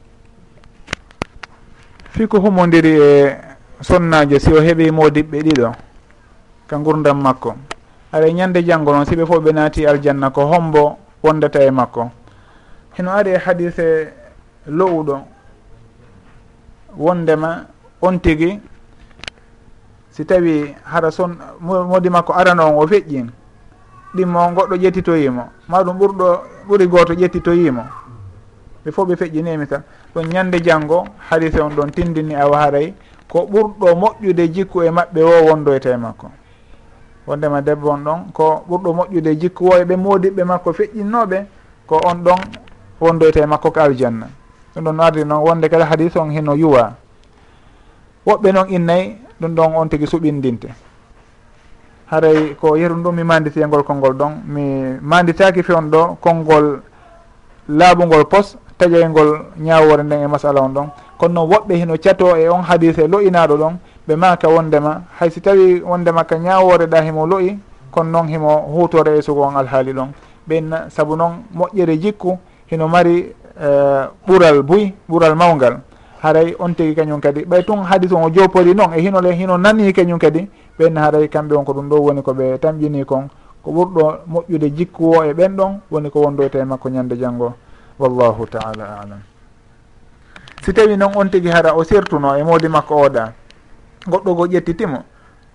fiko 2.17 2.39
humodiri 2.41 2.97
e 3.01 3.37
sonnajo 3.81 4.39
si 4.39 4.49
o 4.49 4.57
heeɓi 4.61 4.89
modiɓɓe 4.91 5.37
ɗiɗo 5.45 5.69
ka 6.67 6.75
gurdam 6.77 7.21
makko. 7.21 7.53
Aɗa 8.11 8.27
ñande 8.33 8.63
janngo 8.65 8.91
noon 8.91 9.05
siɓe 9.05 9.25
fof 9.25 9.37
ɓe 9.43 9.51
naati 9.53 9.85
aljanna 9.85 10.29
ko 10.31 10.41
hombo 10.51 10.97
wondata 11.23 11.61
e 11.61 11.69
makko. 11.71 12.09
Heno 12.97 13.11
ari 13.11 13.31
e 13.31 13.37
hadise 13.37 14.13
lowuɗo 14.67 15.15
wondema 16.97 17.65
on 18.01 18.17
tigi 18.19 18.59
si 20.09 20.25
tawi 20.25 20.73
hara 20.83 21.11
son 21.11 21.37
modi 21.61 22.09
makko 22.09 22.33
arano 22.33 22.63
on 22.65 22.83
o 22.83 22.87
feƴƴin 22.87 23.29
ɗimmo 24.15 24.39
goɗɗo 24.55 24.75
ƴettitoyimo 24.75 25.43
maɗum 25.69 25.97
ɓurɗo 25.99 26.27
ɓuri 26.67 26.87
goto 26.87 27.13
ƴettitoyimo 27.13 27.83
ɓe 28.87 28.91
fof 28.91 29.07
ɓe 29.07 29.15
feƴƴinimi 29.15 29.67
tan. 29.67 29.83
Ɗon 30.15 30.27
ñande 30.31 30.59
janngo 30.63 31.05
haalise 31.29 31.59
on 31.61 31.69
ɗon 31.75 31.91
tindini 31.91 32.35
awa 32.35 32.57
haray 32.59 32.93
ko 33.29 33.39
ɓurɗo 33.51 33.95
moƴƴude 33.95 34.47
jikku 34.53 34.81
e 34.83 34.89
maɓɓe 34.89 35.21
wo 35.23 35.51
wondoyta 35.51 35.89
e 35.91 35.97
makko. 35.97 36.31
Wondema 37.27 37.61
debbo 37.61 37.89
on 37.91 37.97
ɗon 38.03 38.19
ko 38.33 38.63
ɓurɗo 38.69 38.93
moƴƴude 38.95 39.35
jikku 39.39 39.65
wo 39.65 39.77
e 39.77 39.83
ɓe 39.83 39.95
moodiɓɓe 39.97 40.43
makko 40.45 40.71
feƴƴinnoɓe 40.71 41.45
ko 41.85 41.99
on 42.05 42.15
ɗon 42.23 42.39
wondoyta 43.01 43.41
e 43.41 43.45
makko 43.45 43.71
ko 43.71 43.79
aljanna. 43.79 44.27
Ɗum 44.75 44.83
ɗon 44.83 44.93
no 44.95 45.03
ardi 45.03 45.25
noon 45.25 45.43
wonde 45.43 45.69
kadi 45.69 45.83
hadis 45.83 46.15
on 46.15 46.29
hino 46.31 46.53
yuwa. 46.55 46.93
Woɓɓe 48.25 48.51
noon 48.53 48.69
innayi 48.69 49.17
ɗum 49.41 49.53
ɗon 49.55 49.75
on 49.75 49.87
tigui 49.89 50.07
suɓindinte. 50.07 50.67
Haray 52.09 52.55
ko 52.55 52.77
yeru 52.77 52.95
ɗum 52.95 53.15
mi 53.15 53.23
manditi 53.23 53.59
e 53.59 53.65
ngol 53.67 53.83
konngol 53.83 54.13
ɗon 54.13 54.31
mi 54.45 54.97
manditaki 55.01 55.61
fewn 55.63 55.89
ɗo 55.91 56.17
konngol 56.21 56.79
laaɓugol 57.67 58.25
pos 58.29 58.55
taƴaygol 58.77 59.39
ñawore 59.59 60.03
nden 60.03 60.23
e 60.23 60.27
masala 60.27 60.61
on 60.61 60.69
ɗon. 60.73 60.87
Kono 61.17 61.33
noon 61.33 61.49
woɓɓe 61.49 61.75
hino 61.75 61.97
cato 61.97 62.35
e 62.37 62.47
on 62.49 62.61
hadise 62.61 62.99
e 63.03 63.07
lo'inaɗo 63.07 63.57
ɗon 63.57 63.73
ɓe 64.07 64.15
maka 64.15 64.47
wondema. 64.47 65.01
Haysi 65.19 65.41
tawi 65.41 65.81
wondema 65.81 66.23
ka 66.23 66.37
ñawore 66.37 66.85
ɗa 66.87 67.01
himo 67.01 67.25
lo'i 67.25 67.57
kono 67.91 68.09
noon 68.09 68.27
himo 68.27 68.49
hutore 68.73 69.17
e 69.17 69.21
sugo 69.21 69.41
on 69.41 69.55
alhaali 69.57 69.93
ɗon. 69.93 70.07
Ɓenna 70.47 70.89
saabu 70.89 71.15
noon 71.15 71.43
moƴƴere 71.55 71.97
jikku 71.99 72.37
hino 72.71 72.87
mari 72.87 73.33
e, 73.59 73.67
ɓural 74.27 74.57
uh, 74.59 74.63
buy 74.63 74.93
ɓural 75.09 75.35
mawgal. 75.35 75.79
Haray 76.21 76.55
on 76.59 76.73
tigui 76.73 76.95
kañum 76.95 77.19
kadi. 77.19 77.45
Ɓay 77.45 77.63
tun 77.65 77.83
hadis 77.83 78.11
on 78.11 78.23
o 78.23 78.29
jopori 78.29 78.73
noon 78.75 78.93
e 78.93 79.01
hinole 79.01 79.33
hino 79.33 79.57
nani 79.57 79.91
kañum 79.93 80.19
kadi 80.19 80.47
ɓenna 80.79 81.01
haray 81.01 81.27
kamɓe 81.27 81.55
on 81.55 81.63
ko 81.65 81.73
ɗum 81.73 81.89
ɗo 81.89 81.95
woni 81.99 82.21
koɓe 82.21 82.57
tamƴini 82.59 83.05
kon. 83.05 83.27
Ko 83.63 83.71
ɓurɗo 83.71 84.13
moƴƴude 84.27 84.69
jikku 84.77 85.11
o 85.17 85.23
e 85.23 85.33
ɓen 85.33 85.55
ɗon 85.55 85.79
woni 85.91 86.09
ko 86.11 86.21
wondoyta 86.21 86.59
e 86.59 86.63
makko 86.63 86.89
ñande 86.89 87.17
janggo 87.17 87.53
wallahu 87.99 88.45
taala 88.47 89.01
alam. 89.01 89.21
Si 90.63 90.73
tawi 90.73 90.97
noon 90.97 91.13
on 91.15 91.29
tigi 91.29 91.49
hara 91.49 91.73
o 91.73 91.83
sertuno 91.83 92.35
e 92.37 92.43
moodi 92.43 92.67
makko 92.67 92.95
oɗa 93.05 93.33
goɗɗo 94.07 94.35
go 94.35 94.45
ƴettitimo 94.47 95.03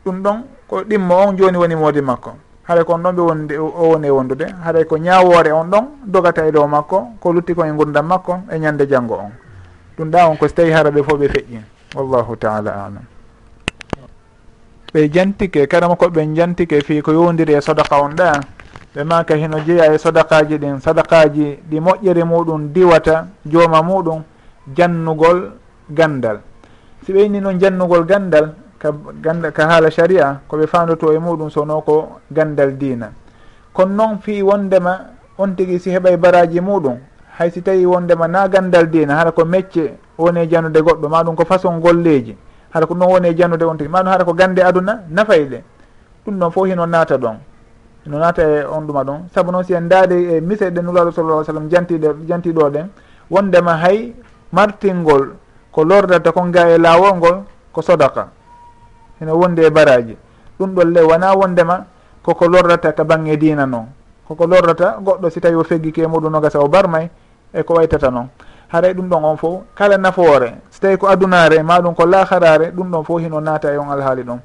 ɗum 0.04 0.22
ɗon 0.22 0.36
ko 0.68 0.82
ɗimmo 0.84 1.14
on 1.26 1.36
joni 1.36 1.56
woni 1.58 1.74
moodi 1.74 2.00
makko. 2.00 2.32
Haɗa 2.68 2.84
kon 2.84 2.98
ɗon 3.02 3.12
ɓe 3.16 3.22
wonde 3.22 3.54
o 3.58 3.88
woni 3.92 4.06
e 4.06 4.10
wondude 4.10 4.46
haɗa 4.64 4.84
ko 4.84 4.96
ñawore 4.98 5.52
on 5.52 5.64
ɗon 5.70 5.84
dogata 6.06 6.46
e 6.46 6.52
dow 6.52 6.66
makko 6.66 7.16
ko 7.20 7.32
lutti 7.32 7.54
kon 7.54 7.66
e 7.68 7.72
gurdam 7.72 8.06
makko 8.06 8.42
e 8.50 8.58
ñande 8.58 8.86
janggo 8.88 9.14
on. 9.14 9.32
Ɗum 9.98 10.10
ɗa 10.10 10.28
on 10.30 10.36
ko 10.36 10.48
so 10.48 10.54
tawi 10.54 10.70
hara 10.72 10.90
ɓe 10.90 11.02
fof 11.02 11.18
ɓe 11.18 11.28
feƴƴi 11.28 11.60
wallahu 11.94 12.36
taala 12.36 12.70
alam. 12.70 13.04
Ɓe 14.94 15.08
jantike 15.12 15.66
karama 15.68 15.94
koɓe 15.96 16.34
jantike 16.34 16.82
fi 16.84 17.02
ko 17.02 17.12
yowdiri 17.12 17.54
e 17.54 17.60
sodaka 17.60 18.00
on 18.00 18.14
ɗa 18.14 18.40
ɓe 18.94 19.04
maka 19.04 19.36
heno 19.36 19.58
jeeya 19.60 19.92
e 19.94 19.98
sodakaji 19.98 20.58
ɗin. 20.58 20.80
Sadakaji 20.80 21.58
ɗi 21.70 21.80
moƴƴere 21.80 22.24
muɗum 22.24 22.72
diwata 22.72 23.26
jooma 23.46 23.82
muɗum 23.82 24.22
jannugol 24.76 25.52
gandal. 25.90 26.40
Si 27.04 27.12
ɓeyni 27.12 27.40
noon 27.40 27.58
jannugol 27.58 28.04
gandal 28.04 28.54
ka, 28.78 28.90
ganda, 29.22 29.50
ka 29.52 29.66
haala 29.66 29.90
sharia 29.90 30.40
koɓe 30.48 30.66
fandoto 30.66 31.12
e 31.12 31.18
muɗum 31.18 31.50
sono 31.50 31.80
ko 31.80 32.18
gandal 32.30 32.76
dina 32.76 33.12
kono 33.72 33.94
noon 33.94 34.18
fi 34.18 34.42
wondema 34.42 34.98
on 35.38 35.54
tigui 35.54 35.78
si 35.78 35.90
heɓay 35.90 36.16
baraji 36.16 36.60
muɗum 36.60 36.98
hay 37.38 37.50
si 37.50 37.62
tawi 37.62 37.86
wondema 37.86 38.26
na 38.28 38.48
gandal 38.48 38.90
dina 38.90 39.14
hara 39.16 39.32
ko 39.32 39.44
mecce 39.44 39.94
woni 40.18 40.40
e 40.40 40.48
jannude 40.48 40.80
goɗɗo 40.82 41.08
maɗum 41.08 41.34
ko 41.36 41.44
façon 41.44 41.80
golleji 41.80 42.36
hara 42.74 42.86
ko 42.86 42.94
ɗum 42.94 43.08
woni 43.10 43.28
e 43.28 43.34
jannude 43.36 43.62
on 43.64 43.76
tigi 43.76 43.88
maɗum 43.90 44.08
hara 44.10 44.24
ko 44.24 44.34
gande 44.34 44.58
aduna 44.62 45.02
nafayɗe 45.08 45.62
ɗum 46.26 46.38
ɗon 46.38 46.50
fof 46.50 46.66
hino 46.66 46.86
naata 46.86 47.16
ɗon. 47.18 47.36
ino 48.06 48.18
naata 48.18 48.42
e 48.42 48.64
on 48.64 48.86
ɗuma 48.86 49.04
ɗon 49.04 49.20
saabu 49.34 49.50
noon 49.52 49.64
si 49.64 49.74
en 49.74 49.88
daari 49.88 50.34
e 50.34 50.40
miseɗe 50.40 50.82
nulaɗo 50.82 51.10
sallah 51.12 51.44
sallam 51.44 51.68
jantiɗe 51.68 52.26
jantiɗo 52.28 52.70
ɗen 52.70 52.86
wondema 53.30 53.76
hay 53.76 54.14
martingol 54.52 55.34
ko 55.70 55.84
lordata 55.84 56.32
kon 56.32 56.50
ga 56.50 56.68
e 56.68 56.78
laawol 56.78 57.16
ngol 57.16 57.36
ko 57.72 57.82
sodaka 57.82 58.28
ene 59.20 59.30
wondi 59.30 59.62
e 59.62 59.70
baraji 59.70 60.16
ɗum 60.58 60.74
ɗon 60.74 60.92
le 60.92 61.00
wona 61.02 61.34
wondema 61.34 61.86
koko 62.22 62.48
lordata 62.48 62.92
ka 62.92 63.04
bangge 63.04 63.36
dina 63.36 63.66
noon. 63.66 63.86
Koko 64.26 64.46
lordata 64.46 64.98
goɗɗo 65.02 65.30
si 65.30 65.40
tawi 65.40 65.54
o 65.54 65.64
feggike 65.64 66.06
muɗum 66.06 66.30
no 66.32 66.40
gasa 66.40 66.60
o 66.60 66.68
barmay 66.68 67.10
e 67.52 67.62
ko 67.62 67.74
waytata 67.74 68.10
noon. 68.10 68.28
Haray 68.68 68.94
ɗum 68.94 69.08
ɗon 69.08 69.24
on 69.24 69.36
fof 69.36 69.62
kala 69.74 69.98
nafoore 69.98 70.54
so 70.70 70.80
tawi 70.80 70.96
ko 70.96 71.06
adunare 71.08 71.62
maɗum 71.62 71.94
ko 71.94 72.06
laharare 72.06 72.70
ɗum 72.70 72.90
ɗon 72.90 73.04
fof 73.04 73.20
hino 73.20 73.40
naata 73.40 73.72
e 73.72 73.76
on 73.76 73.90
alhaali 73.90 74.22
ɗon 74.22 74.38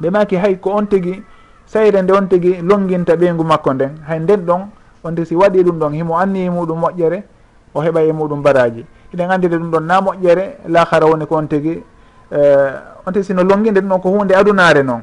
ɓe 0.00 0.10
maki 0.10 0.36
hay 0.36 0.56
ko 0.60 0.70
on 0.70 0.86
tigui 0.86 1.22
sayre 1.66 2.02
nde 2.02 2.12
on 2.12 2.26
tigi 2.28 2.56
longinta 2.62 3.14
ɓeygu 3.16 3.44
makko 3.44 3.72
nden. 3.74 3.90
Hay 4.08 4.18
nden 4.20 4.40
ɗon 4.46 4.60
on 5.04 5.14
tigi 5.14 5.26
si 5.28 5.34
waɗi 5.34 5.62
ɗum 5.62 5.78
ɗon 5.78 5.92
himo 5.92 6.16
anni 6.18 6.46
e 6.46 6.50
muɗum 6.50 6.78
moƴƴere 6.80 7.22
o 7.74 7.80
heɓa 7.80 8.00
e 8.02 8.12
muɗum 8.12 8.42
baraji 8.42 8.84
eɗen 9.14 9.30
andide 9.30 9.56
ɗum 9.58 9.70
ɗon 9.70 9.80
na 9.86 10.00
moƴƴere 10.00 10.44
lahara 10.68 11.06
woni 11.06 11.26
ko 11.26 11.36
on 11.36 11.46
tigi 11.48 11.82
eh, 12.30 12.72
on 13.06 13.12
tigi 13.12 13.24
sino 13.24 13.42
longinde 13.42 13.80
ɗum 13.80 13.88
ɗon 13.88 14.00
ko 14.00 14.08
hunde 14.10 14.32
adunare 14.34 14.82
noon 14.82 15.02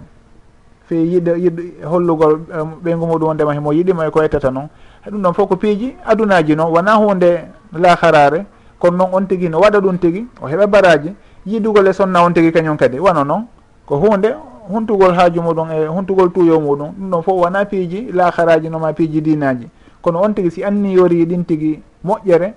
fi 0.87 0.95
yiɗ 0.95 1.27
yiɗ 1.37 1.85
hollugol 1.85 2.39
eh, 2.51 2.63
ɓeygu 2.83 3.05
muɗum 3.07 3.27
wondema 3.27 3.53
himo 3.53 3.71
yiɗima 3.73 4.07
e 4.07 4.11
ko 4.11 4.21
ettata 4.23 4.51
noon 4.51 4.67
ɗum 5.05 5.21
ɗon 5.21 5.33
fof 5.33 5.49
ko 5.49 5.55
piiji 5.55 5.95
adunaji 6.05 6.55
noon 6.55 6.71
wona 6.71 6.95
hunde 6.95 7.45
laharare 7.73 8.45
kono 8.79 8.97
noon 8.97 9.09
on 9.13 9.27
tigi 9.27 9.49
no 9.49 9.59
waɗa 9.59 9.79
ɗum 9.79 9.97
tigi 9.97 10.27
o 10.41 10.47
heɓa 10.47 10.67
baraji 10.67 11.15
yiɗugol 11.45 11.87
e 11.87 11.93
sonna 11.93 12.23
on 12.23 12.33
tigi 12.33 12.51
kañum 12.51 12.77
kadi. 12.77 12.99
Wano 12.99 13.23
noon 13.23 13.47
ko 13.85 13.95
hunde 13.97 14.35
huntugol 14.69 15.13
haaju 15.15 15.41
muɗum 15.41 15.71
e 15.71 15.85
huntugol 15.87 16.31
tuyo 16.31 16.59
muɗum 16.59 16.91
ɗum 16.99 17.09
ɗon 17.11 17.21
fof 17.23 17.41
wona 17.41 17.65
piiji 17.65 18.11
laharaji 18.11 18.69
noma 18.69 18.93
piiji 18.93 19.21
dinaji 19.21 19.67
kono 20.01 20.21
on 20.21 20.33
tigui 20.33 20.51
si 20.51 20.63
anni 20.63 20.93
yori 20.93 21.25
ɗin 21.25 21.43
tigui 21.45 21.81
moƴƴere 22.05 22.53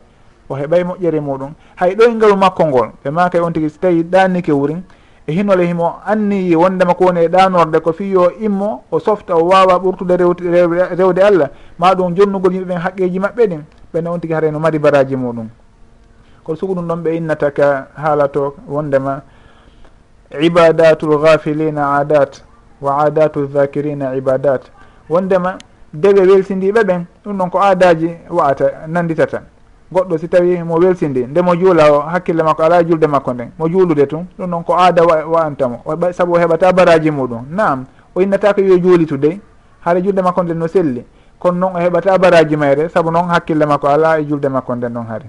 o 0.48 0.54
heɓay 0.54 0.84
moƴƴere 0.84 1.20
muɗum. 1.20 1.52
Hay 1.76 1.94
ɗo 1.94 2.04
e 2.04 2.14
ngaalu 2.14 2.36
makko 2.36 2.66
ngol 2.66 2.88
ɓe 3.04 3.10
makay 3.10 3.40
on 3.40 3.52
tigui 3.52 3.70
so 3.70 3.78
tawi 3.80 4.02
ɗannike 4.02 4.52
wurin 4.52 4.82
e 5.26 5.32
hinole 5.32 5.66
himo 5.66 5.94
anniyi 6.06 6.56
wondema 6.56 6.94
ko 6.94 7.04
woni 7.04 7.20
e 7.24 7.28
ɗanorde 7.28 7.80
ko 7.80 7.92
fiyo 7.92 8.30
immo 8.40 8.82
o 8.90 8.98
softa 8.98 9.34
o 9.36 9.44
wawa 9.46 9.78
ɓurtude 9.78 10.16
rewde 10.96 11.20
allah 11.22 11.50
maɗum 11.78 12.14
jonnugol 12.16 12.52
yimɓe 12.52 12.66
ɓen 12.68 12.78
haqqeji 12.78 13.18
maɓɓe 13.18 13.46
ɗin 13.46 13.62
ɓenne 13.94 14.08
on 14.08 14.18
tigi 14.20 14.34
hareno 14.34 14.58
mari 14.58 14.78
baraji 14.78 15.16
muɗum. 15.16 15.48
Kono 16.44 16.56
sugu 16.58 16.74
ɗum 16.74 16.86
ɗon 16.88 17.02
ɓe 17.02 17.16
innata 17.16 17.50
ka 17.50 17.88
haala 17.96 18.28
to 18.28 18.54
wondema 18.68 19.22
ibadatu 20.40 21.06
lgafilina 21.10 21.94
adat 21.94 22.42
wa 22.80 22.98
adatu 23.04 23.46
dhakirina 23.46 24.14
ibadat. 24.14 24.62
Wondema 25.08 25.58
dewe 25.92 26.20
welsindiɓe 26.20 26.82
ɓen 26.84 27.04
ɗum 27.24 27.36
ɗon 27.38 27.50
ko 27.50 27.58
aadaji 27.62 28.10
wa'ata 28.30 28.86
nanditata 28.86 29.42
goɗɗo 29.92 30.18
si 30.18 30.28
tawi 30.28 30.62
mo 30.62 30.74
welsindi 30.74 31.26
nde 31.26 31.42
mo 31.42 31.54
juula 31.56 31.92
o 31.92 32.00
hakkille 32.00 32.42
makko 32.42 32.62
ala 32.62 32.82
julde 32.84 33.06
makko 33.06 33.32
nden 33.34 33.50
mo 33.58 33.68
juulude 33.68 34.06
tun 34.06 34.26
ɗum 34.38 34.50
ɗon 34.50 34.64
ko 34.64 34.74
aada 34.74 35.02
wa'antamo. 35.04 35.80
Saabu 36.12 36.32
o 36.34 36.38
heɓata 36.38 36.72
baraji 36.72 37.10
muɗum. 37.10 37.44
Nam 37.50 37.86
o 38.14 38.20
innatako 38.20 38.60
yo 38.60 38.78
juulitude 38.78 39.40
haara 39.84 40.00
julde 40.00 40.22
makko 40.22 40.42
nden 40.42 40.58
no 40.58 40.66
selli. 40.68 41.04
Kono 41.38 41.58
noon 41.58 41.76
o 41.76 41.78
heɓata 41.78 42.18
baraji 42.18 42.56
mayre 42.56 42.88
saabu 42.88 43.10
noon 43.10 43.28
hakkille 43.28 43.66
makko 43.66 43.86
ala 43.88 44.18
e 44.20 44.24
julde 44.24 44.48
makko 44.48 44.74
nden 44.74 44.92
ɗon 44.92 45.06
haari 45.06 45.26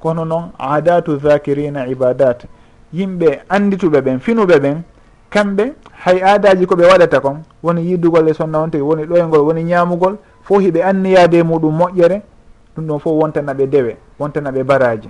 kono 0.00 0.24
noon 0.24 0.50
adatu 0.58 1.16
zakirina 1.18 1.86
ibadat. 1.86 2.44
yimɓe 2.96 3.28
andituɓe 3.48 4.00
ɓen 4.00 4.18
finuɓe 4.20 4.56
ɓen 4.64 4.76
kamɓe 5.30 5.64
hay 6.04 6.18
aadaji 6.22 6.66
koɓe 6.66 6.84
waɗata 6.90 7.20
kon 7.20 7.42
woni 7.62 7.82
yiddugol 7.90 8.28
e 8.28 8.34
sonna 8.34 8.58
on 8.62 8.70
tigi 8.70 8.82
woni 8.82 9.04
ɗoyngol 9.04 9.40
woni 9.46 9.62
ñamugol 9.64 10.16
fo 10.42 10.58
hiɓe 10.60 10.80
anniyade 10.82 11.42
muɗum 11.42 11.74
moƴƴere 11.78 12.22
ɗum 12.76 12.86
ɗon 12.86 12.98
fof 12.98 13.12
wontanaɓe 13.22 13.66
dewe 13.66 13.96
wontanaɓe 14.18 14.62
baraji. 14.64 15.08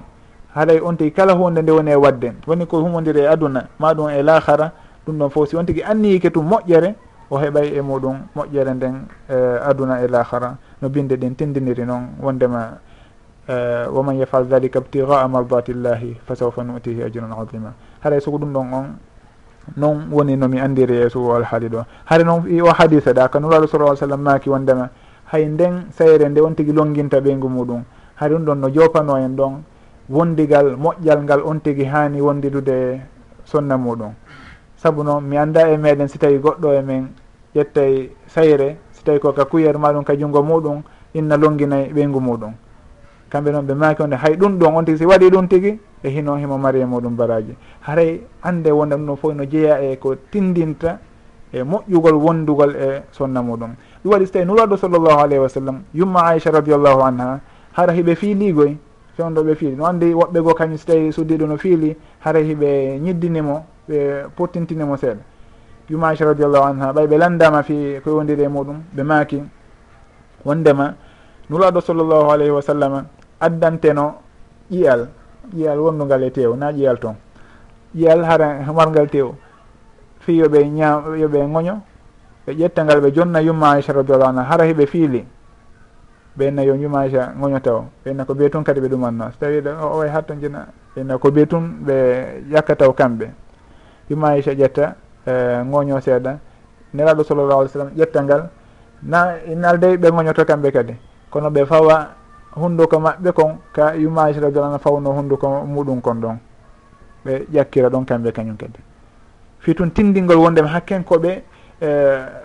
Haɗay 0.55 0.81
on 0.81 0.97
tigi 0.97 1.11
kala 1.13 1.33
hunde 1.35 1.63
nde 1.63 1.71
woni 1.73 1.91
e 1.91 1.95
wadde 1.97 2.33
woni 2.47 2.67
ko 2.67 2.81
humodiri 2.81 3.21
e 3.21 3.27
aduna 3.27 3.69
maɗum 3.79 4.09
e 4.11 4.23
lahara 4.23 4.73
ɗum 5.07 5.19
ɗon 5.19 5.31
fof 5.31 5.49
si 5.49 5.57
on 5.57 5.65
tigi 5.67 5.83
anniyike 5.83 6.31
tum 6.33 6.49
moƴƴere 6.49 6.95
o 7.31 7.37
heɓay 7.39 7.75
e 7.77 7.81
muɗum 7.81 8.17
moƴƴere 8.37 8.75
nden 8.75 8.95
e 9.29 9.35
aduna 9.69 10.01
e 10.05 10.09
lahara 10.09 10.57
no 10.81 10.89
binde 10.89 11.17
ɗen 11.17 11.35
tindiniri 11.35 11.85
noon 11.85 12.09
wondema 12.23 12.79
Eh, 13.45 13.85
wa 13.93 14.01
man 14.03 14.17
yafal 14.17 14.49
dalika 14.49 14.81
ibtigaa 14.81 15.29
mardatillahi 15.29 16.17
fa 16.25 16.33
sawfa 16.33 16.65
nutihi 16.65 17.03
ajran 17.05 17.29
adima 17.29 17.77
haray 18.01 18.21
soko 18.21 18.39
ɗum 18.39 18.53
ɗon 18.57 18.73
on 18.73 18.87
noon 19.77 20.09
woni 20.11 20.37
nomi 20.37 20.61
andiri 20.61 20.97
yeeso 20.97 21.21
alhaali 21.37 21.69
ɗo 21.69 21.85
hare 22.09 22.25
noon 22.25 22.41
o 22.63 22.73
hadisa 22.73 23.13
ɗa 23.13 23.29
ka 23.29 23.41
nuraɗo 23.41 23.67
sala 23.69 23.93
ah 23.93 23.97
sallam 23.97 24.23
maaki 24.25 24.49
wondema 24.49 24.89
hay 25.29 25.45
nden 25.45 25.93
sayre 25.93 26.25
nde 26.29 26.41
on 26.41 26.55
tigui 26.55 26.73
longuinta 26.73 27.21
ɓeygu 27.21 27.49
muɗum. 27.49 27.83
Hay 28.17 28.31
ɗum 28.31 28.45
ɗon 28.45 28.55
no 28.61 28.69
jopano 28.73 29.17
en 29.19 29.37
ɗon 29.37 29.53
wondigal 30.09 30.77
moƴƴal 30.77 31.23
ngal 31.25 31.41
on 31.45 31.61
tigui 31.61 31.85
hani 31.85 32.21
wondidude 32.23 33.01
sonna 33.45 33.77
muɗum. 33.77 34.15
Saabu 34.77 35.05
noon 35.05 35.21
mi 35.21 35.37
anda 35.37 35.69
e 35.69 35.77
meɗen 35.77 36.09
si 36.09 36.19
tawi 36.19 36.39
goɗɗo 36.39 36.73
e 36.79 36.83
men 36.83 37.09
ƴettay 37.55 38.09
sayre 38.27 38.79
si 38.93 39.05
tawi 39.05 39.21
koka 39.21 39.45
kuyer 39.45 39.77
maɗum 39.77 40.03
ka 40.03 40.17
junggo 40.17 40.43
muɗum 40.43 40.83
inna 41.13 41.37
longuinay 41.37 41.93
ɓeygu 41.93 42.21
muɗum. 42.21 42.55
kamɓe 43.35 43.51
noon 43.51 43.67
ɓe 43.67 43.75
maaki 43.75 44.03
onde 44.03 44.15
hay 44.17 44.37
ɗum 44.37 44.59
ɗon 44.59 44.77
on 44.77 44.85
tigi 44.85 44.99
si 44.99 45.05
waɗi 45.05 45.31
ɗum 45.31 45.49
tigi 45.49 45.79
e 46.05 46.09
hino 46.09 46.37
himo 46.37 46.57
mari 46.57 46.81
e 46.81 46.85
muɗum 46.85 47.17
baraji. 47.17 47.57
Haray 47.81 48.21
ande 48.43 48.71
wonde 48.71 48.95
ɗum 48.95 49.07
ɗon 49.07 49.17
fof 49.17 49.35
no 49.35 49.45
jeeya 49.45 49.83
e 49.83 49.97
ko 49.97 50.15
tindinta 50.31 50.99
e 51.53 51.63
moƴƴugol 51.63 52.15
wondugol 52.15 52.77
e 52.77 53.03
sonna 53.11 53.43
muɗum. 53.43 53.75
Ɗum 54.05 54.13
waɗi 54.13 54.27
so 54.27 54.33
tawi 54.33 54.45
nuraɗo 54.45 54.77
sallllahu 54.77 55.19
alayhi 55.19 55.43
wa 55.43 55.49
sallam 55.49 55.83
yumma 55.93 56.21
aicha 56.31 56.51
radiallahu 56.53 57.01
anha 57.03 57.41
hara 57.73 57.93
hiɓe 57.93 58.15
fiiligoy 58.15 58.77
fewɗo 59.19 59.43
ɓe 59.43 59.55
fiili. 59.57 59.77
No 59.77 59.87
andi 59.87 60.15
woɓɓe 60.15 60.41
goo 60.43 60.55
kañum 60.55 60.77
so 60.79 60.87
tawi 60.87 61.11
suddiɗo 61.13 61.47
no 61.49 61.57
fiili 61.57 61.97
hara 62.21 62.39
hiɓe 62.39 63.01
ñiddinimo 63.01 63.65
ɓe 63.89 64.29
pottintinimo 64.37 64.97
seeɗa. 64.97 65.23
Yumma 65.91 66.09
aicha 66.09 66.25
radiallahu 66.25 66.65
anha 66.65 66.93
ɓay 66.93 67.07
ɓe 67.07 67.19
landama 67.19 67.63
fi 67.65 67.99
ko 68.05 68.15
wondiri 68.15 68.45
e 68.45 68.49
muɗum 68.49 68.79
ɓe 68.95 69.03
maaki 69.03 69.43
wondema 70.45 70.95
nuraɗo 71.51 71.81
sallllahu 71.81 72.31
alayhi 72.31 72.51
wa 72.51 72.63
sallama 72.63 73.05
addanteno 73.41 74.15
ƴiyal 74.71 75.09
ƴiyal 75.55 75.79
wonndugal 75.79 76.23
e 76.23 76.31
tew 76.31 76.55
na 76.57 76.71
ƴiyal 76.73 76.99
toon 76.99 77.17
ƴiyal 77.95 78.25
hara 78.25 78.73
margal 78.73 79.07
tew. 79.09 79.33
Fi 80.21 80.33
yoɓe 80.41 80.65
ña 80.69 81.03
yoɓe 81.21 81.47
ŋoño 81.47 81.75
ɓe 82.47 82.53
ƴettagal 82.55 83.01
ɓe 83.01 83.11
jonna 83.15 83.41
yumma 83.41 83.71
aicha 83.73 83.93
radiallahu 83.93 84.31
anha 84.31 84.43
hara 84.43 84.65
hiɓe 84.65 84.87
fiili. 84.87 85.25
Ɓenna 86.37 86.63
yo 86.65 86.75
yumma 86.75 87.01
aicha 87.01 87.33
ŋoño 87.39 87.61
taw. 87.61 87.85
Ɓenna 88.05 88.25
ko 88.25 88.35
be 88.35 88.49
tun 88.51 88.63
kadi 88.65 88.81
ɓe 88.81 88.89
ɗumanno. 88.89 89.31
So 89.33 89.37
tawi 89.41 89.63
o 89.83 89.99
way 89.99 90.09
hatto 90.09 90.35
jina 90.35 90.67
ɓenna 90.97 91.19
ko 91.19 91.31
be 91.31 91.47
tun 91.47 91.85
ɓe 91.87 91.95
ƴakkataw 92.51 92.93
kamɓe. 92.95 93.31
Yumma 94.11 94.29
aicha 94.29 94.53
ƴetta 94.55 94.95
e, 95.27 95.33
ŋoño 95.65 96.01
seeɗa. 96.01 96.39
Neraɗo 96.95 97.23
sallallah 97.25 97.57
alih 97.59 97.69
w 97.69 97.73
sallam 97.73 97.91
ƴetta 97.97 98.23
ngal. 98.25 98.49
Na 99.03 99.37
nalde 99.57 99.97
ɓe 99.97 100.09
ŋoñoto 100.11 100.45
kamɓe 100.45 100.73
kadi. 100.73 100.95
Kono 101.31 101.51
ɓe 101.51 101.65
fawa 101.67 102.09
hunnduko 102.57 102.99
maɓɓe 102.99 103.33
kon 103.33 103.59
ka 103.73 103.95
yumage 103.97 104.41
radiallah 104.41 104.79
fawno 104.79 105.11
hunnduko 105.13 105.65
muɗum 105.67 106.01
kon 106.01 106.15
ɗon. 106.21 106.37
Ɓe 107.25 107.47
ƴakkira 107.53 107.89
ɗon 107.91 108.05
kamɓe 108.05 108.33
kañum 108.33 108.57
kadi. 108.57 108.79
Fi 109.59 109.75
tun 109.75 109.91
tindingol 109.91 110.37
wondema 110.37 110.69
hakkenkoɓe 110.69 111.43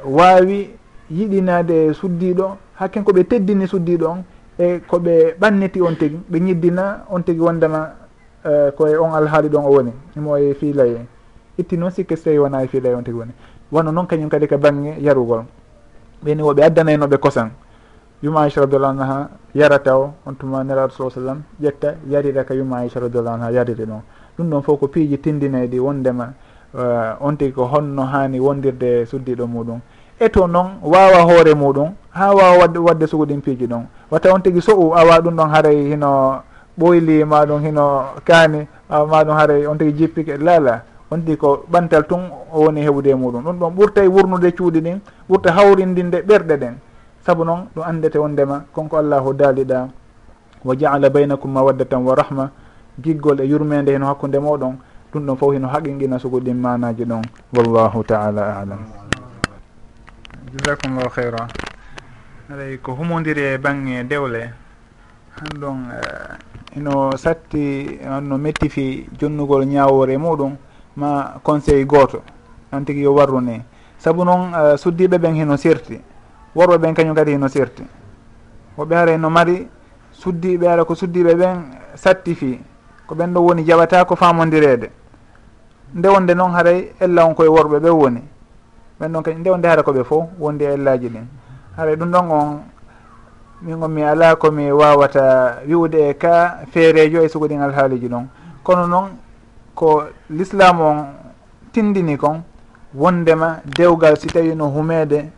wawi 0.05 0.69
yiɗinade 1.11 1.93
suddiɗo 1.93 2.57
hakken 2.75 3.03
koɓe 3.03 3.19
e, 3.19 3.23
teddini 3.23 3.67
suddiɗo 3.67 4.05
on 4.07 4.23
e 4.57 4.79
koɓe 4.87 5.35
ɓanniti 5.39 5.81
on 5.81 5.95
tigui 5.95 6.19
ɓe 6.31 6.39
ñiddina 6.39 7.05
on 7.09 7.21
tigui 7.23 7.45
wondema 7.45 7.91
e, 8.45 8.71
koye 8.77 8.97
on 8.97 9.13
alhaali 9.13 9.49
ɗon 9.49 9.65
o 9.65 9.71
woni. 9.71 9.91
Imo 10.15 10.37
e 10.37 10.53
fiilay 10.53 10.97
itti 11.57 11.77
noon 11.77 11.91
sikke 11.91 12.15
so 12.15 12.23
tawi 12.23 12.37
wona 12.39 12.63
e 12.63 12.67
fiilay 12.67 12.93
on 12.93 13.03
tigui 13.03 13.19
woni. 13.19 13.31
Wonno 13.71 13.91
noon 13.91 14.07
kañum 14.07 14.29
kadi 14.29 14.47
ka 14.47 14.57
bangge 14.57 14.95
yarugol. 14.99 15.43
Ɓeni 16.23 16.41
woɓe 16.41 16.63
addanaynoɓe 16.63 17.17
kosan. 17.17 17.51
yuma 18.21 18.41
aicha 18.41 18.61
radiallahu 18.61 19.01
anha 19.01 19.29
yarata 19.55 19.97
o 19.97 20.13
on 20.25 20.35
tuma 20.35 20.63
neraɗo 20.63 20.91
sa 20.91 21.09
sallam 21.09 21.41
ƴetta 21.61 21.95
yarira 22.09 22.43
ka 22.43 22.53
yuma 22.53 22.77
aicha 22.77 22.99
radiallahu 22.99 23.35
anha 23.35 23.51
yariri 23.51 23.85
ɗon 23.85 24.01
ɗum 24.39 24.49
ɗon 24.49 24.61
fof 24.61 24.79
ko 24.79 24.87
piiji 24.87 25.17
tindineɗi 25.17 25.79
wondema 25.79 26.33
uh, 26.73 27.15
on 27.19 27.35
tigi 27.37 27.51
ko 27.51 27.65
honno 27.65 28.03
hani 28.05 28.39
wondirde 28.39 29.05
suddiɗo 29.05 29.47
muɗum. 29.47 29.79
E 30.19 30.29
to 30.29 30.47
noon 30.47 30.79
wawa 30.81 31.23
hoore 31.23 31.53
muɗum 31.53 31.91
ha 32.11 32.33
wawa 32.33 32.57
wadde 32.59 32.77
wadde 32.79 33.07
suguɗin 33.07 33.41
piiji 33.41 33.67
ɗon. 33.67 33.83
Watta 34.11 34.33
on 34.33 34.41
tigi 34.41 34.61
so'u 34.61 34.93
awa 34.95 35.19
ɗum 35.21 35.35
ɗon 35.35 35.49
haaray 35.49 35.89
hino 35.91 36.41
ɓoyli 36.79 37.23
maɗum 37.25 37.61
hino 37.63 38.03
kaani 38.25 38.67
ma 38.89 39.23
ɗum 39.23 39.35
haaray 39.35 39.65
on 39.67 39.77
tigi 39.77 39.93
jippike. 39.97 40.37
Lala 40.37 40.83
on 41.11 41.19
tigi 41.21 41.37
ko 41.37 41.63
ɓantal 41.71 42.07
tun 42.07 42.21
o 42.53 42.63
woni 42.65 42.81
heɓude 42.81 43.15
muɗum. 43.15 43.43
Ɗum 43.43 43.59
ɗon 43.59 43.71
ɓurta 43.75 44.03
e 44.03 44.07
wurnude 44.07 44.51
cuuɗi 44.55 44.81
ɗin 44.81 44.99
ɓurta 45.29 45.51
hawrindinde 45.51 46.21
ɓerɗe 46.21 46.57
ɗen. 46.57 46.75
saabu 47.29 47.45
noon 47.45 47.67
ɗum 47.75 47.83
andete 47.85 48.17
wondema 48.17 48.63
konko 48.73 48.97
allahu 48.97 49.33
daaliɗa 49.33 49.87
wa 50.65 50.75
jaala 50.75 51.09
baynakum 51.09 51.51
mawaddatan 51.53 52.01
wa 52.01 52.15
rahma 52.15 52.49
giggol 52.99 53.39
e 53.41 53.45
yurmede 53.45 53.91
heno 53.93 54.07
hakkude 54.07 54.39
moɗon 54.41 54.73
ɗum 55.13 55.25
ɗon 55.27 55.37
fof 55.37 55.53
hino 55.53 55.67
haqinqina 55.67 56.17
sugo 56.19 56.39
ɗin 56.39 56.57
manaji 56.57 57.05
ɗon. 57.05 57.21
Wallahu 57.53 58.03
taala 58.03 58.59
alam. 58.61 58.79
Jasakumllahu 60.57 61.09
heyra 61.15 61.47
aɗay 62.49 62.77
ko 62.81 62.93
humodiri 62.97 63.41
e 63.53 63.57
bange 63.59 64.03
dewle. 64.09 64.49
Hanɗon 65.37 65.77
eh, 65.93 66.77
ino 66.77 67.11
satti 67.15 67.99
anno 68.09 68.37
mettifi 68.39 69.05
jonnugol 69.19 69.65
ñawore 69.67 70.17
muɗum 70.17 70.55
ma 70.95 71.37
conseil 71.43 71.85
goto. 71.85 72.23
An 72.71 72.81
tigui 72.85 73.03
yo 73.03 73.13
warrune. 73.13 73.61
Saabu 73.99 74.25
noon 74.25 74.49
eh, 74.53 74.77
suddiɓe 74.77 75.17
ɓen 75.19 75.35
hino 75.35 75.55
sirti 75.57 76.08
worɓe 76.55 76.77
ɓen 76.77 76.93
kañum 76.93 77.15
kadi 77.15 77.37
no 77.37 77.47
sirti 77.47 77.83
woɓe 78.77 78.93
haara 78.95 79.17
no 79.17 79.29
mari 79.29 79.67
suddiɓe 80.11 80.67
ara 80.67 80.85
ko 80.85 80.95
suddiɓe 80.95 81.33
ɓen 81.35 81.57
sattifi 81.95 82.59
ko 83.07 83.15
ɓen 83.15 83.33
ɗo 83.33 83.39
woni 83.41 83.63
jaɓata 83.63 84.05
ko 84.05 84.15
famodirede 84.15 84.89
nde 85.93 86.07
wonde 86.07 86.33
noon 86.35 86.51
haray 86.51 86.91
ella 86.99 87.25
on 87.25 87.33
koye 87.33 87.49
worɓe 87.49 87.79
ɓe 87.79 87.89
woni. 87.89 88.21
Ɓen 88.99 89.11
ɗon 89.13 89.23
kañum 89.23 89.39
nde 89.39 89.49
wonde 89.49 89.65
hara 89.67 89.81
koɓe 89.83 90.03
fof 90.03 90.25
wondi 90.39 90.65
e 90.65 90.73
ellaji 90.73 91.09
ɗin. 91.09 91.25
Haray 91.77 91.95
ɗum 91.95 92.11
ɗon 92.11 92.31
on 92.31 92.59
min 93.61 93.83
on 93.83 93.89
mi 93.89 94.03
ala 94.03 94.35
komi 94.35 94.71
wawata 94.71 95.61
wiwde 95.67 96.09
e 96.09 96.13
ka 96.13 96.59
feerejo 96.71 97.21
e 97.23 97.29
sugoɗin 97.29 97.61
alhaaliji 97.61 98.07
ɗon. 98.07 98.25
Kono 98.63 98.87
noon 98.87 99.09
ko 99.75 100.03
l'islam 100.29 100.81
on 100.81 101.05
tindini 101.71 102.17
kon 102.17 102.43
wondema 102.93 103.61
dewgal 103.65 104.17
si 104.17 104.27
tawi 104.27 104.55
no 104.55 104.67
humede 104.69 105.31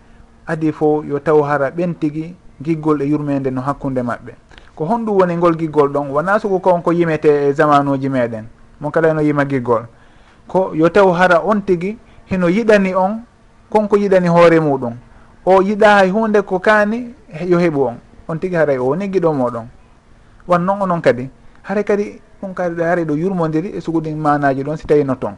adi 0.47 0.71
fo 0.71 1.03
yo 1.03 1.19
taw 1.19 1.41
hara 1.43 1.69
ɓen 1.69 1.93
tigui 1.95 2.35
giggol 2.61 3.01
e 3.01 3.05
yurmede 3.05 3.51
no 3.51 3.61
hakkude 3.61 4.01
maɓɓe. 4.01 4.33
Ko 4.75 4.85
honɗum 4.85 5.17
woni 5.19 5.35
ngol 5.37 5.55
giggol 5.57 5.89
ɗon 5.89 6.09
wona 6.09 6.39
sugu 6.39 6.59
konko 6.59 6.91
yimete 6.91 7.49
e 7.49 7.53
zamanuji 7.53 8.09
meɗen. 8.09 8.45
Mo 8.79 8.91
kala 8.91 9.09
eno 9.09 9.21
yima 9.21 9.45
giggol. 9.45 9.85
Ko 10.47 10.71
yo 10.73 10.89
taw 10.89 11.11
hara 11.11 11.41
on 11.43 11.61
tigui 11.61 11.97
hino 12.25 12.47
yiɗani 12.47 12.95
on 12.95 13.23
konko 13.69 13.97
yiɗani 13.97 14.27
hoore 14.27 14.59
muɗum. 14.59 14.93
O 15.45 15.61
yiɗa 15.61 15.97
hay 15.97 16.09
hunde 16.09 16.41
ko 16.41 16.59
kaani 16.59 17.13
yo 17.47 17.57
heeɓu 17.57 17.87
on. 17.87 17.97
On 18.27 18.37
tigui 18.37 18.57
haray 18.57 18.77
o 18.77 18.85
woni 18.85 19.07
giɗo 19.07 19.33
moɗon. 19.33 19.65
Wan 20.47 20.65
noon 20.65 20.81
onon 20.81 21.01
kadi. 21.01 21.29
Haray 21.63 21.83
kadi 21.83 22.21
ɗum 22.41 22.53
kadi 22.53 22.81
haray 22.81 23.05
ɗo 23.05 23.15
yurmodiri 23.15 23.69
e 23.77 23.81
suguɗin 23.81 24.17
manaji 24.17 24.63
ɗon 24.63 24.77
si 24.77 24.87
tawi 24.87 25.03
no 25.03 25.15
toon 25.15 25.35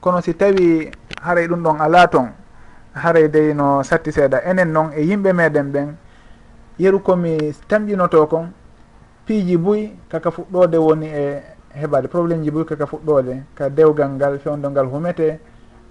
kono 0.00 0.20
si 0.20 0.34
tawi 0.34 0.90
haray 1.22 1.46
ɗum 1.46 1.62
ɗon 1.62 1.80
ala 1.80 2.06
toon 2.08 2.28
haray 2.96 3.28
dey 3.28 3.54
no 3.54 3.82
satti 3.82 4.10
seeɗa. 4.12 4.38
Enen 4.44 4.72
noon 4.72 4.90
e 4.96 5.02
yimɓe 5.02 5.32
meɗen 5.32 5.72
ɓen 5.72 5.88
yeru 6.78 7.00
komi 7.00 7.52
tamƴinoto 7.68 8.26
kon 8.26 8.52
piiji 9.26 9.56
buy 9.56 9.90
kaka 10.08 10.30
fuɗɗode 10.30 10.76
woni 10.78 11.06
e 11.06 11.42
heɓade 11.80 12.08
probléme 12.08 12.44
ji 12.44 12.50
buy 12.50 12.64
kaka 12.64 12.86
fuɗɗode 12.86 13.42
ka 13.54 13.68
dewgal 13.70 14.10
ngal 14.10 14.38
fewdo 14.38 14.70
ngal 14.70 14.86
humete 14.86 15.40